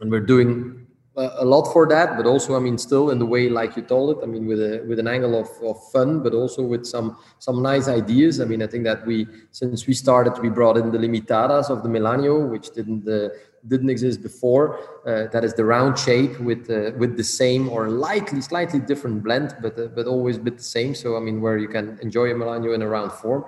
and 0.00 0.10
we're 0.10 0.26
doing 0.26 0.77
a 1.18 1.44
lot 1.44 1.72
for 1.72 1.86
that, 1.86 2.16
but 2.16 2.26
also, 2.26 2.56
I 2.56 2.60
mean, 2.60 2.78
still 2.78 3.10
in 3.10 3.18
the 3.18 3.26
way 3.26 3.48
like 3.48 3.76
you 3.76 3.82
told 3.82 4.16
it. 4.16 4.22
I 4.22 4.26
mean, 4.26 4.46
with 4.46 4.60
a 4.60 4.84
with 4.88 4.98
an 4.98 5.08
angle 5.08 5.34
of, 5.38 5.48
of 5.62 5.76
fun, 5.90 6.22
but 6.22 6.32
also 6.32 6.62
with 6.62 6.86
some 6.86 7.16
some 7.38 7.62
nice 7.62 7.88
ideas. 7.88 8.40
I 8.40 8.44
mean, 8.44 8.62
I 8.62 8.66
think 8.66 8.84
that 8.84 9.06
we 9.06 9.26
since 9.50 9.86
we 9.86 9.94
started, 9.94 10.38
we 10.40 10.48
brought 10.48 10.76
in 10.76 10.92
the 10.92 10.98
limitadas 10.98 11.70
of 11.70 11.82
the 11.82 11.88
Melanio, 11.88 12.48
which 12.48 12.70
didn't 12.70 13.08
uh, 13.08 13.30
didn't 13.66 13.90
exist 13.90 14.22
before. 14.22 14.78
Uh, 15.06 15.26
that 15.32 15.44
is 15.44 15.54
the 15.54 15.64
round 15.64 15.98
shape 15.98 16.38
with 16.40 16.70
uh, 16.70 16.92
with 16.98 17.16
the 17.16 17.24
same 17.24 17.68
or 17.68 17.88
lightly 17.88 18.40
slightly 18.40 18.78
different 18.78 19.22
blend, 19.22 19.56
but 19.60 19.78
uh, 19.78 19.86
but 19.88 20.06
always 20.06 20.38
bit 20.38 20.56
the 20.56 20.62
same. 20.62 20.94
So 20.94 21.16
I 21.16 21.20
mean, 21.20 21.40
where 21.40 21.58
you 21.58 21.68
can 21.68 21.98
enjoy 22.00 22.30
a 22.30 22.34
Melanio 22.34 22.74
in 22.74 22.82
a 22.82 22.88
round 22.88 23.12
form. 23.12 23.44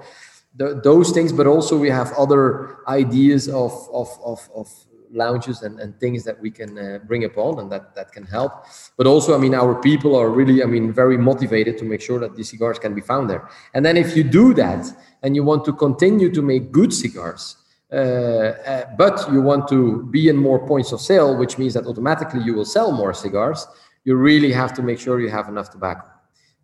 The, 0.56 0.80
those 0.82 1.12
things, 1.12 1.32
but 1.32 1.46
also 1.46 1.78
we 1.78 1.90
have 1.90 2.12
other 2.18 2.78
ideas 2.88 3.48
of 3.48 3.72
of 3.92 4.08
of, 4.24 4.50
of 4.54 4.68
lounges 5.12 5.62
and, 5.62 5.80
and 5.80 5.98
things 5.98 6.24
that 6.24 6.40
we 6.40 6.50
can 6.50 6.78
uh, 6.78 6.98
bring 7.06 7.24
upon 7.24 7.58
and 7.58 7.70
that 7.72 7.94
that 7.94 8.12
can 8.12 8.24
help. 8.24 8.52
But 8.96 9.06
also 9.06 9.34
i 9.34 9.38
mean 9.38 9.54
our 9.54 9.74
people 9.80 10.14
are 10.16 10.30
really 10.30 10.62
i 10.62 10.66
mean 10.66 10.92
very 10.92 11.18
motivated 11.18 11.78
to 11.78 11.84
make 11.84 12.00
sure 12.00 12.18
that 12.20 12.36
these 12.36 12.50
cigars 12.50 12.78
can 12.78 12.94
be 12.94 13.00
found 13.00 13.28
there. 13.28 13.48
And 13.74 13.84
then 13.84 13.96
if 13.96 14.16
you 14.16 14.24
do 14.24 14.54
that 14.54 14.86
and 15.22 15.34
you 15.36 15.44
want 15.44 15.64
to 15.64 15.72
continue 15.72 16.30
to 16.32 16.42
make 16.42 16.72
good 16.72 16.92
cigars 16.92 17.56
uh, 17.92 17.96
uh, 17.96 18.84
but 18.96 19.30
you 19.32 19.42
want 19.42 19.66
to 19.68 20.04
be 20.12 20.28
in 20.28 20.36
more 20.36 20.64
points 20.66 20.92
of 20.92 21.00
sale 21.00 21.36
which 21.36 21.58
means 21.58 21.74
that 21.74 21.86
automatically 21.86 22.40
you 22.40 22.54
will 22.54 22.64
sell 22.64 22.92
more 22.92 23.12
cigars 23.12 23.66
you 24.04 24.16
really 24.16 24.52
have 24.52 24.72
to 24.74 24.82
make 24.82 24.98
sure 24.98 25.20
you 25.20 25.28
have 25.28 25.48
enough 25.48 25.70
tobacco. 25.70 26.06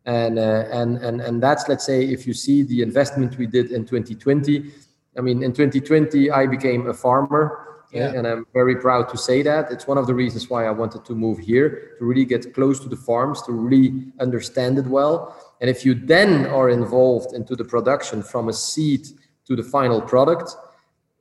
And 0.05 0.39
uh, 0.39 0.65
and 0.71 0.99
and 0.99 1.21
and 1.21 1.43
that's 1.43 1.69
let's 1.69 1.85
say 1.85 2.05
if 2.05 2.27
you 2.29 2.35
see 2.35 2.63
the 2.63 2.81
investment 2.81 3.37
we 3.39 3.47
did 3.47 3.73
in 3.73 3.85
2020 3.85 4.71
i 5.19 5.21
mean 5.21 5.43
in 5.43 5.53
2020 5.53 6.31
i 6.31 6.47
became 6.47 6.89
a 6.89 6.95
farmer 6.95 7.66
yeah. 7.97 8.13
and 8.13 8.27
i'm 8.27 8.47
very 8.53 8.77
proud 8.77 9.09
to 9.09 9.17
say 9.17 9.43
that 9.43 9.71
it's 9.71 9.87
one 9.87 9.99
of 9.99 10.07
the 10.07 10.15
reasons 10.15 10.49
why 10.49 10.67
i 10.67 10.71
wanted 10.71 11.05
to 11.05 11.15
move 11.15 11.39
here 11.39 11.93
to 11.99 12.05
really 12.05 12.25
get 12.25 12.55
close 12.55 12.79
to 12.81 12.89
the 12.89 12.97
farms 12.97 13.43
to 13.43 13.53
really 13.53 14.05
understand 14.21 14.79
it 14.79 14.87
well 14.87 15.37
and 15.61 15.71
if 15.71 15.85
you 15.85 15.95
then 15.95 16.47
are 16.47 16.71
involved 16.71 17.35
into 17.35 17.57
the 17.57 17.65
production 17.65 18.23
from 18.23 18.49
a 18.49 18.53
seed 18.53 19.07
to 19.47 19.57
the 19.57 19.63
final 19.63 20.01
product 20.01 20.57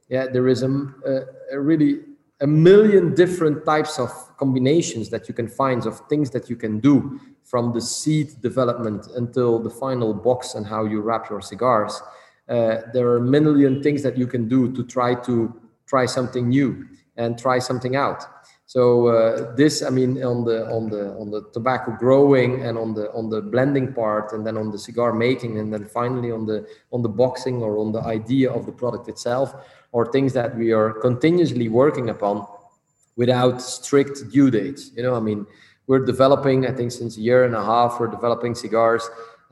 yeah 0.10 0.26
there 0.28 0.48
is 0.48 0.64
a, 0.64 0.70
a, 1.06 1.22
a 1.54 1.60
really 1.60 2.00
a 2.42 2.48
million 2.48 3.14
different 3.16 3.66
types 3.66 3.98
of 3.98 4.12
combinations 4.38 5.10
that 5.10 5.28
you 5.28 5.34
can 5.34 5.48
find 5.48 5.86
of 5.86 6.00
things 6.10 6.30
that 6.32 6.50
you 6.50 6.56
can 6.56 6.80
do 6.80 7.20
from 7.44 7.74
the 7.74 7.82
seed 7.82 8.42
development 8.42 9.08
until 9.16 9.60
the 9.60 9.70
final 9.70 10.14
box 10.14 10.56
and 10.56 10.66
how 10.66 10.84
you 10.84 11.00
wrap 11.02 11.30
your 11.30 11.42
cigars. 11.42 12.02
Uh, 12.50 12.78
there 12.94 13.08
are 13.08 13.18
a 13.18 13.22
million 13.22 13.82
things 13.82 14.04
that 14.04 14.18
you 14.18 14.28
can 14.28 14.48
do 14.48 14.72
to 14.74 14.84
try 14.84 15.16
to 15.16 15.54
try 15.86 16.06
something 16.06 16.50
new 16.50 16.86
and 17.18 17.38
try 17.38 17.60
something 17.60 17.96
out. 17.96 18.26
So 18.68 19.08
uh, 19.08 19.56
this, 19.56 19.84
I 19.84 19.90
mean, 19.90 20.24
on 20.24 20.44
the 20.44 20.66
on 20.68 20.90
the 20.90 21.12
on 21.20 21.30
the 21.30 21.50
tobacco 21.54 21.96
growing 22.00 22.64
and 22.64 22.78
on 22.78 22.96
the 22.96 23.12
on 23.14 23.30
the 23.30 23.42
blending 23.42 23.94
part, 23.94 24.34
and 24.34 24.46
then 24.46 24.58
on 24.58 24.72
the 24.72 24.80
cigar 24.80 25.14
making, 25.14 25.60
and 25.60 25.72
then 25.72 25.86
finally 25.86 26.32
on 26.32 26.46
the 26.48 26.68
on 26.92 27.04
the 27.04 27.10
boxing 27.10 27.62
or 27.62 27.78
on 27.78 27.92
the 27.92 28.02
idea 28.02 28.52
of 28.52 28.66
the 28.66 28.72
product 28.72 29.08
itself, 29.08 29.54
or 29.92 30.12
things 30.12 30.34
that 30.34 30.58
we 30.58 30.72
are 30.72 30.94
continuously 30.94 31.70
working 31.70 32.10
upon 32.10 32.48
without 33.16 33.62
strict 33.62 34.32
due 34.32 34.50
dates. 34.50 34.92
You 34.96 35.04
know, 35.04 35.16
I 35.16 35.20
mean, 35.20 35.46
we're 35.88 36.04
developing 36.04 36.66
i 36.66 36.72
think 36.72 36.92
since 36.92 37.18
a 37.18 37.22
year 37.22 37.44
and 37.44 37.56
a 37.56 37.64
half 37.64 38.00
we're 38.00 38.08
developing 38.08 38.56
cigars 38.56 39.10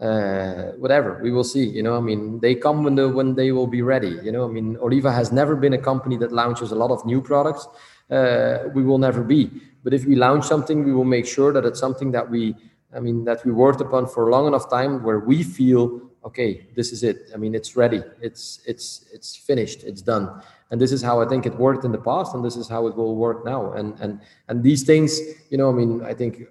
uh, 0.07 0.71
whatever 0.83 1.19
we 1.23 1.31
will 1.31 1.43
see 1.55 1.65
you 1.77 1.81
know 1.81 1.95
i 1.95 1.99
mean 2.09 2.39
they 2.41 2.53
come 2.53 2.83
when 2.83 2.95
the 2.95 3.07
when 3.07 3.33
they 3.35 3.51
will 3.51 3.67
be 3.67 3.81
ready 3.81 4.13
you 4.23 4.31
know 4.31 4.43
i 4.43 4.51
mean 4.57 4.77
oliva 4.77 5.11
has 5.11 5.31
never 5.31 5.55
been 5.55 5.73
a 5.73 5.83
company 5.91 6.17
that 6.17 6.31
launches 6.31 6.71
a 6.71 6.75
lot 6.75 6.91
of 6.91 7.05
new 7.05 7.21
products 7.21 7.67
uh, 8.11 8.69
we 8.73 8.83
will 8.83 8.97
never 8.97 9.23
be. 9.23 9.49
But 9.83 9.93
if 9.93 10.05
we 10.05 10.15
launch 10.15 10.45
something 10.45 10.83
we 10.83 10.93
will 10.93 11.05
make 11.05 11.25
sure 11.25 11.51
that 11.53 11.65
it's 11.65 11.79
something 11.79 12.11
that 12.11 12.29
we 12.29 12.55
i 12.95 12.99
mean 12.99 13.25
that 13.25 13.43
we 13.45 13.51
worked 13.51 13.81
upon 13.81 14.07
for 14.07 14.29
long 14.29 14.45
enough 14.47 14.69
time 14.69 15.01
where 15.03 15.19
we 15.19 15.41
feel 15.43 15.99
okay 16.23 16.67
this 16.75 16.91
is 16.91 17.03
it. 17.03 17.17
I 17.33 17.37
mean 17.37 17.53
it's 17.55 17.75
ready. 17.75 18.01
It's 18.21 18.61
it's 18.65 19.05
it's 19.11 19.35
finished. 19.35 19.83
It's 19.83 20.01
done. 20.01 20.41
And 20.69 20.79
this 20.79 20.91
is 20.91 21.01
how 21.01 21.21
i 21.21 21.27
think 21.27 21.45
it 21.45 21.55
worked 21.55 21.83
in 21.85 21.91
the 21.91 22.03
past 22.11 22.33
and 22.33 22.43
this 22.45 22.55
is 22.55 22.67
how 22.67 22.87
it 22.87 22.95
will 22.95 23.15
work 23.15 23.43
now. 23.45 23.73
And 23.73 23.99
and 23.99 24.21
and 24.47 24.63
these 24.63 24.83
things 24.83 25.19
you 25.49 25.57
know 25.57 25.69
i 25.69 25.73
mean 25.73 26.01
i 26.03 26.13
think 26.13 26.43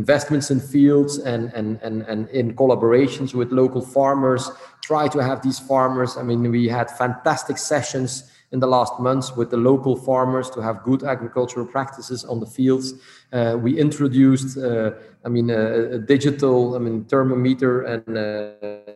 investments 0.00 0.50
in 0.50 0.60
fields 0.60 1.12
and 1.18 1.42
and 1.54 1.68
and, 1.86 2.02
and 2.02 2.28
in 2.30 2.54
collaborations 2.60 3.32
with 3.32 3.48
local 3.62 3.82
farmers 3.96 4.50
try 4.82 5.04
to 5.08 5.18
have 5.28 5.38
these 5.46 5.58
farmers 5.70 6.16
i 6.20 6.22
mean 6.22 6.40
we 6.50 6.68
had 6.78 6.90
fantastic 7.02 7.56
sessions 7.56 8.10
in 8.54 8.60
the 8.60 8.66
last 8.68 9.00
months 9.00 9.34
with 9.38 9.50
the 9.50 9.56
local 9.56 9.96
farmers 9.96 10.48
to 10.48 10.60
have 10.60 10.84
good 10.84 11.02
agricultural 11.02 11.66
practices 11.66 12.24
on 12.24 12.38
the 12.38 12.46
fields. 12.46 12.94
Uh, 13.32 13.56
we 13.60 13.76
introduced, 13.86 14.56
uh, 14.56 14.92
I 15.24 15.28
mean, 15.28 15.50
a, 15.50 15.96
a, 15.96 15.98
digital, 15.98 16.76
I 16.76 16.78
mean, 16.78 17.04
thermometer 17.04 17.82
and 17.82 18.06
uh, 18.16 18.94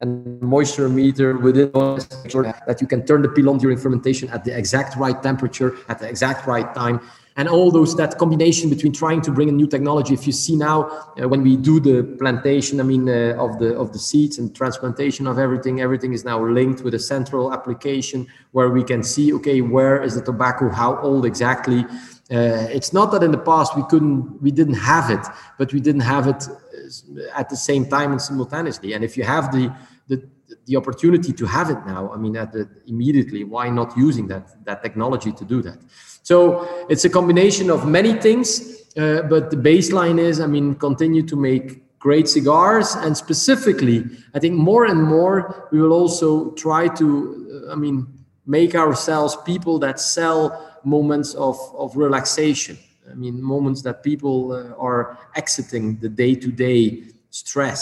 and 0.00 0.40
moisture 0.40 0.88
meter 0.88 1.36
within 1.38 1.72
that 1.72 2.78
you 2.80 2.86
can 2.86 3.04
turn 3.04 3.22
the 3.22 3.28
pilon 3.28 3.58
during 3.58 3.76
fermentation 3.76 4.28
at 4.28 4.44
the 4.44 4.56
exact 4.56 4.94
right 4.96 5.20
temperature 5.22 5.76
at 5.88 5.98
the 5.98 6.08
exact 6.08 6.46
right 6.46 6.72
time 6.74 7.00
and 7.38 7.48
all 7.48 7.70
those 7.70 7.96
that 7.96 8.18
combination 8.18 8.68
between 8.68 8.92
trying 8.92 9.22
to 9.22 9.30
bring 9.30 9.48
a 9.48 9.52
new 9.52 9.66
technology 9.66 10.12
if 10.12 10.26
you 10.26 10.32
see 10.32 10.56
now 10.56 10.82
uh, 10.82 11.26
when 11.26 11.42
we 11.42 11.56
do 11.56 11.80
the 11.80 12.02
plantation 12.18 12.80
i 12.80 12.82
mean 12.82 13.08
uh, 13.08 13.44
of 13.44 13.58
the 13.58 13.74
of 13.82 13.92
the 13.94 13.98
seeds 13.98 14.38
and 14.38 14.54
transplantation 14.54 15.26
of 15.26 15.38
everything 15.38 15.80
everything 15.80 16.12
is 16.12 16.24
now 16.24 16.38
linked 16.44 16.82
with 16.82 16.94
a 16.94 16.98
central 16.98 17.52
application 17.52 18.26
where 18.52 18.68
we 18.68 18.84
can 18.84 19.02
see 19.02 19.32
okay 19.32 19.62
where 19.62 20.02
is 20.02 20.14
the 20.14 20.22
tobacco 20.22 20.68
how 20.68 20.98
old 20.98 21.24
exactly 21.24 21.80
uh, 22.30 22.76
it's 22.76 22.92
not 22.92 23.10
that 23.10 23.22
in 23.22 23.30
the 23.30 23.44
past 23.52 23.74
we 23.74 23.84
couldn't 23.84 24.20
we 24.42 24.50
didn't 24.50 24.80
have 24.92 25.10
it 25.10 25.24
but 25.58 25.72
we 25.72 25.80
didn't 25.80 26.06
have 26.14 26.26
it 26.26 26.42
at 27.34 27.48
the 27.48 27.56
same 27.56 27.86
time 27.86 28.12
and 28.12 28.20
simultaneously. 28.20 28.92
And 28.92 29.04
if 29.04 29.16
you 29.16 29.24
have 29.24 29.52
the 29.52 29.74
the, 30.08 30.26
the 30.64 30.76
opportunity 30.76 31.32
to 31.34 31.44
have 31.44 31.68
it 31.68 31.78
now, 31.86 32.10
I 32.10 32.16
mean, 32.16 32.34
at 32.36 32.52
the, 32.52 32.66
immediately, 32.86 33.44
why 33.44 33.68
not 33.68 33.96
using 33.96 34.26
that 34.28 34.64
that 34.64 34.82
technology 34.82 35.32
to 35.32 35.44
do 35.44 35.62
that? 35.62 35.78
So 36.28 36.38
it's 36.90 37.06
a 37.06 37.08
combination 37.08 37.70
of 37.70 37.88
many 37.88 38.12
things, 38.12 38.84
uh, 38.98 39.22
but 39.30 39.50
the 39.50 39.56
baseline 39.56 40.18
is, 40.18 40.40
I 40.40 40.46
mean, 40.46 40.74
continue 40.74 41.22
to 41.22 41.36
make 41.36 41.66
great 41.98 42.28
cigars, 42.28 42.94
and 42.96 43.16
specifically, 43.16 44.04
I 44.34 44.38
think 44.38 44.54
more 44.54 44.84
and 44.84 45.02
more 45.02 45.68
we 45.72 45.80
will 45.80 45.94
also 45.94 46.50
try 46.50 46.88
to, 47.00 47.06
uh, 47.06 47.72
I 47.72 47.76
mean, 47.76 48.06
make 48.44 48.74
ourselves 48.74 49.36
people 49.46 49.78
that 49.78 50.00
sell 50.00 50.38
moments 50.84 51.34
of 51.34 51.56
of 51.82 51.96
relaxation 51.96 52.76
I 53.10 53.14
mean, 53.14 53.42
moments 53.42 53.80
that 53.82 54.02
people 54.02 54.52
uh, 54.52 54.86
are 54.88 55.16
exiting 55.34 55.98
the 56.00 56.10
day-to-day 56.10 57.04
stress. 57.30 57.80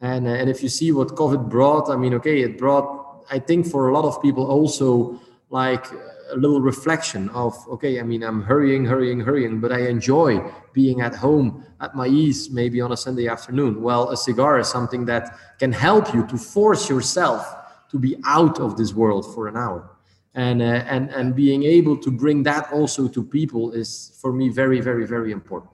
And 0.00 0.26
uh, 0.26 0.40
and 0.40 0.50
if 0.50 0.62
you 0.62 0.68
see 0.68 0.92
what 0.92 1.08
COVID 1.22 1.48
brought, 1.48 1.88
I 1.88 1.96
mean, 1.96 2.14
okay, 2.14 2.42
it 2.42 2.58
brought, 2.58 2.86
I 3.30 3.38
think, 3.38 3.66
for 3.66 3.88
a 3.88 3.92
lot 3.92 4.04
of 4.04 4.20
people 4.20 4.44
also 4.44 5.18
like 5.50 5.86
a 6.30 6.36
little 6.36 6.60
reflection 6.60 7.28
of, 7.30 7.54
okay, 7.68 8.00
I 8.00 8.02
mean, 8.02 8.22
I'm 8.22 8.42
hurrying, 8.42 8.84
hurrying, 8.84 9.20
hurrying, 9.20 9.60
but 9.60 9.72
I 9.72 9.88
enjoy 9.88 10.40
being 10.72 11.00
at 11.00 11.14
home 11.14 11.64
at 11.80 11.94
my 11.94 12.06
ease, 12.06 12.50
maybe 12.50 12.80
on 12.80 12.92
a 12.92 12.96
Sunday 12.96 13.28
afternoon. 13.28 13.82
Well, 13.82 14.10
a 14.10 14.16
cigar 14.16 14.58
is 14.58 14.68
something 14.68 15.04
that 15.06 15.38
can 15.58 15.72
help 15.72 16.14
you 16.14 16.26
to 16.26 16.36
force 16.36 16.88
yourself 16.88 17.42
to 17.90 17.98
be 17.98 18.16
out 18.24 18.60
of 18.60 18.76
this 18.76 18.92
world 18.92 19.34
for 19.34 19.48
an 19.48 19.56
hour 19.56 19.98
and 20.34 20.62
uh, 20.62 20.84
and 20.94 21.10
and 21.10 21.34
being 21.34 21.64
able 21.64 21.96
to 21.96 22.10
bring 22.10 22.42
that 22.44 22.70
also 22.72 23.08
to 23.08 23.22
people 23.22 23.72
is 23.72 24.16
for 24.20 24.32
me 24.32 24.48
very 24.48 24.80
very 24.80 25.06
very 25.06 25.32
important 25.32 25.72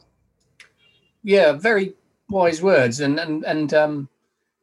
yeah 1.23 1.53
very 1.53 1.95
wise 2.31 2.63
words 2.63 3.01
and 3.01 3.19
and 3.19 3.45
and 3.45 3.75
um 3.75 4.09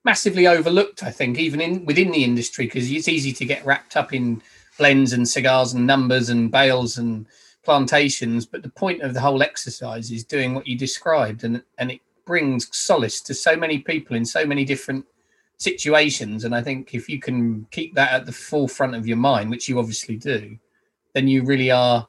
massively 0.03 0.47
overlooked 0.47 1.03
i 1.03 1.11
think 1.11 1.37
even 1.37 1.61
in 1.61 1.85
within 1.85 2.11
the 2.11 2.23
industry 2.23 2.65
because 2.65 2.89
it's 2.91 3.07
easy 3.07 3.31
to 3.31 3.45
get 3.45 3.65
wrapped 3.65 3.95
up 3.95 4.13
in 4.13 4.41
blends 4.77 5.13
and 5.13 5.27
cigars 5.27 5.73
and 5.73 5.85
numbers 5.85 6.29
and 6.29 6.51
bales 6.51 6.97
and 6.97 7.25
plantations 7.63 8.45
but 8.45 8.63
the 8.63 8.69
point 8.69 9.01
of 9.01 9.13
the 9.13 9.21
whole 9.21 9.43
exercise 9.43 10.11
is 10.11 10.23
doing 10.23 10.55
what 10.55 10.65
you 10.65 10.77
described 10.77 11.43
and 11.43 11.61
and 11.77 11.91
it 11.91 12.01
brings 12.25 12.75
solace 12.75 13.21
to 13.21 13.33
so 13.33 13.55
many 13.55 13.79
people 13.79 14.15
in 14.15 14.25
so 14.25 14.45
many 14.45 14.65
different 14.65 15.05
situations. 15.61 16.43
And 16.43 16.55
I 16.55 16.61
think 16.61 16.95
if 16.95 17.07
you 17.07 17.19
can 17.19 17.67
keep 17.69 17.93
that 17.93 18.11
at 18.11 18.25
the 18.25 18.31
forefront 18.31 18.95
of 18.95 19.07
your 19.07 19.17
mind, 19.17 19.51
which 19.51 19.69
you 19.69 19.77
obviously 19.77 20.17
do, 20.17 20.57
then 21.13 21.27
you 21.27 21.43
really 21.43 21.69
are 21.69 22.07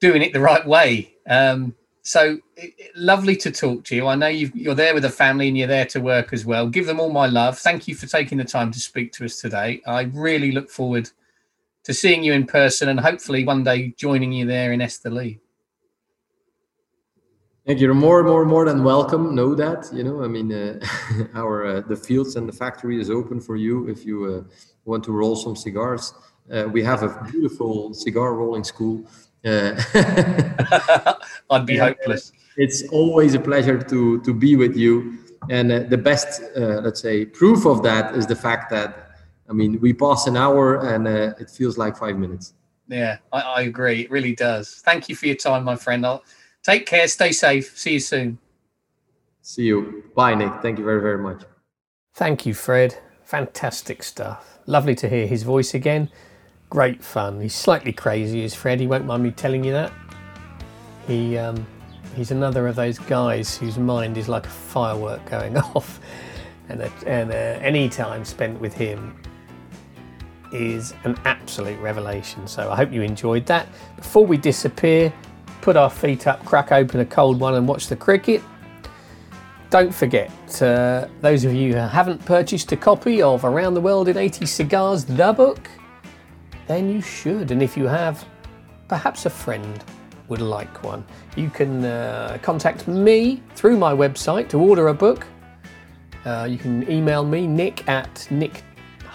doing 0.00 0.22
it 0.22 0.32
the 0.32 0.40
right 0.40 0.66
way. 0.66 1.14
Um, 1.28 1.74
so 2.02 2.38
it, 2.56 2.72
lovely 2.96 3.36
to 3.36 3.50
talk 3.50 3.84
to 3.84 3.96
you. 3.96 4.06
I 4.06 4.14
know 4.14 4.28
you 4.28 4.70
are 4.70 4.74
there 4.74 4.94
with 4.94 5.04
a 5.04 5.10
family 5.10 5.48
and 5.48 5.58
you're 5.58 5.68
there 5.68 5.84
to 5.86 6.00
work 6.00 6.32
as 6.32 6.46
well. 6.46 6.66
Give 6.66 6.86
them 6.86 6.98
all 6.98 7.10
my 7.10 7.26
love. 7.26 7.58
Thank 7.58 7.86
you 7.86 7.94
for 7.94 8.06
taking 8.06 8.38
the 8.38 8.44
time 8.44 8.70
to 8.70 8.80
speak 8.80 9.12
to 9.14 9.26
us 9.26 9.38
today. 9.38 9.82
I 9.86 10.02
really 10.02 10.50
look 10.50 10.70
forward 10.70 11.10
to 11.84 11.94
seeing 11.94 12.22
you 12.22 12.32
in 12.32 12.46
person 12.46 12.88
and 12.88 13.00
hopefully 13.00 13.44
one 13.44 13.64
day 13.64 13.94
joining 13.96 14.32
you 14.32 14.46
there 14.46 14.72
in 14.72 14.80
Esteli. 14.80 15.40
And 17.66 17.78
you're 17.78 17.94
more, 17.94 18.20
and 18.20 18.28
more, 18.28 18.42
and 18.42 18.50
more 18.50 18.64
than 18.64 18.82
welcome. 18.82 19.34
Know 19.34 19.54
that, 19.54 19.90
you 19.92 20.02
know. 20.02 20.24
I 20.24 20.28
mean, 20.28 20.52
uh, 20.52 20.80
our 21.34 21.66
uh, 21.66 21.80
the 21.82 21.96
fields 21.96 22.36
and 22.36 22.48
the 22.48 22.52
factory 22.52 23.00
is 23.00 23.10
open 23.10 23.40
for 23.40 23.54
you 23.54 23.88
if 23.88 24.04
you 24.04 24.24
uh, 24.24 24.54
want 24.86 25.04
to 25.04 25.12
roll 25.12 25.36
some 25.36 25.54
cigars. 25.54 26.14
Uh, 26.50 26.64
we 26.72 26.82
have 26.82 27.02
a 27.02 27.28
beautiful 27.30 27.94
cigar 27.94 28.34
rolling 28.34 28.64
school. 28.64 29.04
Uh, 29.44 29.80
I'd 31.50 31.66
be 31.66 31.76
hopeless. 31.76 32.32
It's 32.56 32.88
always 32.88 33.34
a 33.34 33.40
pleasure 33.40 33.78
to 33.78 34.20
to 34.22 34.34
be 34.34 34.56
with 34.56 34.76
you. 34.76 35.18
And 35.48 35.70
uh, 35.70 35.78
the 35.80 35.98
best, 35.98 36.42
let's 36.56 37.00
say, 37.00 37.24
proof 37.24 37.66
of 37.66 37.82
that 37.82 38.14
is 38.14 38.26
the 38.26 38.36
fact 38.36 38.70
that 38.70 39.09
I 39.50 39.52
mean, 39.52 39.80
we 39.80 39.92
pass 39.92 40.26
an 40.28 40.36
hour 40.36 40.86
and 40.94 41.06
it 41.08 41.50
feels 41.50 41.76
like 41.76 41.96
five 41.96 42.16
minutes. 42.16 42.54
Yeah, 42.88 43.18
I, 43.32 43.40
I 43.40 43.60
agree. 43.62 44.02
It 44.02 44.10
really 44.10 44.34
does. 44.34 44.80
Thank 44.84 45.08
you 45.08 45.16
for 45.16 45.26
your 45.26 45.36
time, 45.36 45.64
my 45.64 45.76
friend. 45.76 46.06
I'll, 46.06 46.24
Take 46.62 46.86
care. 46.86 47.08
Stay 47.08 47.32
safe. 47.32 47.76
See 47.78 47.94
you 47.94 48.00
soon. 48.00 48.38
See 49.42 49.62
you. 49.62 50.04
Bye, 50.14 50.34
Nick. 50.34 50.52
Thank 50.60 50.78
you 50.78 50.84
very, 50.84 51.00
very 51.00 51.18
much. 51.18 51.42
Thank 52.14 52.44
you, 52.44 52.52
Fred. 52.52 52.98
Fantastic 53.24 54.02
stuff. 54.02 54.58
Lovely 54.66 54.94
to 54.96 55.08
hear 55.08 55.26
his 55.26 55.42
voice 55.42 55.74
again. 55.74 56.10
great 56.68 57.02
fun. 57.02 57.40
He's 57.40 57.54
slightly 57.54 57.92
crazy, 57.92 58.44
is 58.44 58.54
Fred. 58.54 58.78
He 58.78 58.86
won't 58.86 59.06
mind 59.06 59.22
me 59.22 59.30
telling 59.30 59.64
you 59.64 59.72
that. 59.72 59.92
He 61.06 61.38
um, 61.38 61.66
he's 62.14 62.30
another 62.30 62.68
of 62.68 62.76
those 62.76 62.98
guys 62.98 63.56
whose 63.56 63.78
mind 63.78 64.18
is 64.18 64.28
like 64.28 64.46
a 64.46 64.50
firework 64.50 65.24
going 65.28 65.56
off, 65.74 65.98
and 66.68 66.82
a, 66.82 66.92
and 67.06 67.30
a, 67.30 67.58
any 67.62 67.88
time 67.88 68.24
spent 68.24 68.60
with 68.60 68.74
him 68.74 69.16
is 70.52 70.94
an 71.04 71.18
absolute 71.24 71.78
revelation. 71.80 72.46
So 72.46 72.70
I 72.70 72.76
hope 72.76 72.92
you 72.92 73.02
enjoyed 73.02 73.46
that. 73.46 73.66
Before 73.96 74.26
we 74.26 74.36
disappear, 74.36 75.12
put 75.60 75.76
our 75.76 75.90
feet 75.90 76.26
up, 76.26 76.44
crack 76.44 76.72
open 76.72 77.00
a 77.00 77.04
cold 77.04 77.40
one, 77.40 77.54
and 77.54 77.66
watch 77.66 77.88
the 77.88 77.96
cricket. 77.96 78.42
Don't 79.70 79.94
forget, 79.94 80.30
uh, 80.62 81.06
those 81.20 81.44
of 81.44 81.54
you 81.54 81.72
who 81.72 81.78
haven't 81.78 82.24
purchased 82.24 82.72
a 82.72 82.76
copy 82.76 83.22
of 83.22 83.44
Around 83.44 83.74
the 83.74 83.80
World 83.80 84.08
in 84.08 84.16
80 84.16 84.44
Cigars, 84.44 85.04
the 85.04 85.32
book, 85.32 85.70
then 86.66 86.90
you 86.90 87.00
should. 87.00 87.52
And 87.52 87.62
if 87.62 87.76
you 87.76 87.86
have, 87.86 88.26
perhaps 88.88 89.26
a 89.26 89.30
friend 89.30 89.84
would 90.26 90.40
like 90.40 90.82
one. 90.82 91.04
You 91.36 91.50
can 91.50 91.84
uh, 91.84 92.38
contact 92.42 92.88
me 92.88 93.42
through 93.54 93.76
my 93.76 93.92
website 93.92 94.48
to 94.48 94.58
order 94.58 94.88
a 94.88 94.94
book. 94.94 95.26
Uh, 96.24 96.46
you 96.50 96.58
can 96.58 96.90
email 96.90 97.24
me, 97.24 97.46
nick 97.46 97.88
at 97.88 98.26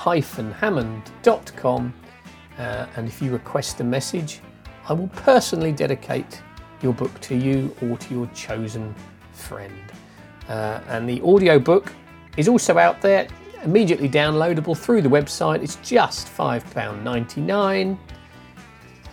nick-hammond.com. 0.06 1.94
Uh, 2.58 2.86
and 2.96 3.08
if 3.08 3.22
you 3.22 3.32
request 3.32 3.80
a 3.82 3.84
message, 3.84 4.40
I 4.88 4.94
will 4.94 5.10
personally 5.10 5.72
dedicate 5.72 6.42
your 6.82 6.94
book 6.94 7.20
to 7.22 7.36
you 7.36 7.76
or 7.82 7.98
to 7.98 8.14
your 8.14 8.28
chosen 8.28 8.94
friend. 9.34 9.74
Uh, 10.48 10.80
and 10.88 11.10
the 11.10 11.22
audio 11.22 11.60
book 11.60 11.92
is 12.38 12.48
also 12.48 12.78
out 12.78 13.02
there, 13.02 13.28
immediately 13.64 14.08
downloadable 14.08 14.78
through 14.78 15.02
the 15.02 15.10
website. 15.10 15.64
It's 15.64 15.78
just 15.78 16.28
£5.99 16.28 17.98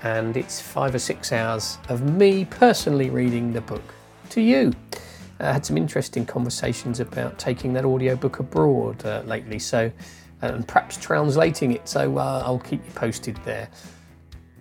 and 0.03 0.37
it's 0.37 0.61
five 0.61 0.95
or 0.95 0.99
six 0.99 1.33
hours 1.33 1.79
of 1.89 2.03
me 2.03 2.45
personally 2.45 3.09
reading 3.09 3.53
the 3.53 3.61
book 3.61 3.83
to 4.31 4.41
you. 4.41 4.73
I 5.39 5.53
had 5.53 5.65
some 5.67 5.77
interesting 5.77 6.27
conversations 6.27 7.01
about 7.01 7.39
taking 7.39 7.73
that 7.73 7.85
audiobook 7.85 8.39
abroad 8.39 9.05
uh, 9.05 9.23
lately, 9.27 9.59
so 9.59 9.91
and 10.43 10.67
perhaps 10.67 10.97
translating 10.97 11.73
it. 11.73 11.89
So 11.89 12.19
uh, 12.19 12.43
I'll 12.45 12.59
keep 12.59 12.85
you 12.85 12.93
posted 12.93 13.37
there. 13.45 13.69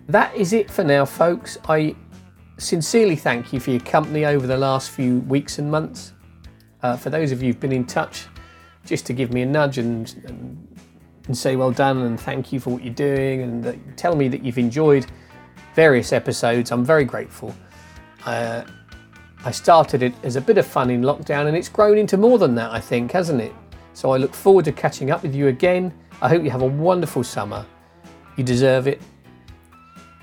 That 0.08 0.34
is 0.34 0.52
it 0.52 0.70
for 0.70 0.84
now, 0.84 1.04
folks. 1.04 1.58
I 1.68 1.94
sincerely 2.58 3.16
thank 3.16 3.52
you 3.52 3.60
for 3.60 3.70
your 3.70 3.80
company 3.80 4.24
over 4.24 4.46
the 4.46 4.56
last 4.56 4.90
few 4.90 5.20
weeks 5.20 5.58
and 5.58 5.70
months. 5.70 6.12
Uh, 6.82 6.96
for 6.96 7.10
those 7.10 7.32
of 7.32 7.42
you 7.42 7.48
who've 7.48 7.60
been 7.60 7.72
in 7.72 7.84
touch, 7.84 8.26
just 8.84 9.06
to 9.06 9.12
give 9.12 9.32
me 9.32 9.42
a 9.42 9.46
nudge 9.46 9.78
and, 9.78 10.14
and, 10.26 10.78
and 11.26 11.36
say 11.36 11.54
well 11.54 11.70
done 11.70 11.98
and 11.98 12.20
thank 12.20 12.52
you 12.52 12.58
for 12.58 12.70
what 12.70 12.82
you're 12.82 12.94
doing 12.94 13.42
and 13.42 13.96
tell 13.96 14.16
me 14.16 14.28
that 14.28 14.44
you've 14.44 14.58
enjoyed 14.58 15.06
various 15.74 16.12
episodes, 16.12 16.72
I'm 16.72 16.84
very 16.84 17.04
grateful. 17.04 17.54
Uh, 18.26 18.64
I 19.44 19.50
started 19.50 20.02
it 20.02 20.14
as 20.22 20.36
a 20.36 20.40
bit 20.40 20.58
of 20.58 20.66
fun 20.66 20.90
in 20.90 21.02
lockdown 21.02 21.46
and 21.46 21.56
it's 21.56 21.68
grown 21.68 21.98
into 21.98 22.16
more 22.16 22.38
than 22.38 22.54
that, 22.56 22.70
I 22.70 22.80
think, 22.80 23.12
hasn't 23.12 23.40
it? 23.40 23.52
So 23.94 24.10
I 24.12 24.16
look 24.16 24.34
forward 24.34 24.64
to 24.66 24.72
catching 24.72 25.10
up 25.10 25.22
with 25.22 25.34
you 25.34 25.48
again. 25.48 25.92
I 26.20 26.28
hope 26.28 26.42
you 26.42 26.50
have 26.50 26.62
a 26.62 26.66
wonderful 26.66 27.24
summer. 27.24 27.66
You 28.36 28.44
deserve 28.44 28.86
it. 28.86 29.00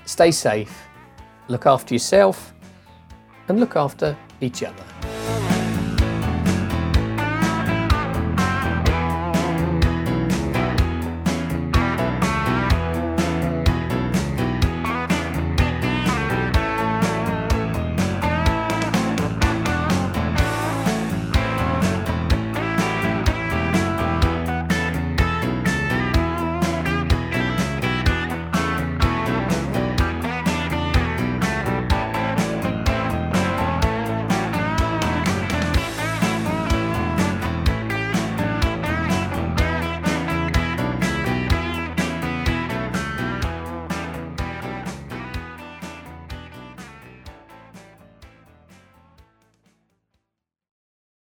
Stay 0.04 0.32
safe, 0.32 0.88
look 1.48 1.66
after 1.66 1.94
yourself, 1.94 2.52
and 3.48 3.60
look 3.60 3.76
after 3.76 4.16
each 4.40 4.62
other. 4.64 4.89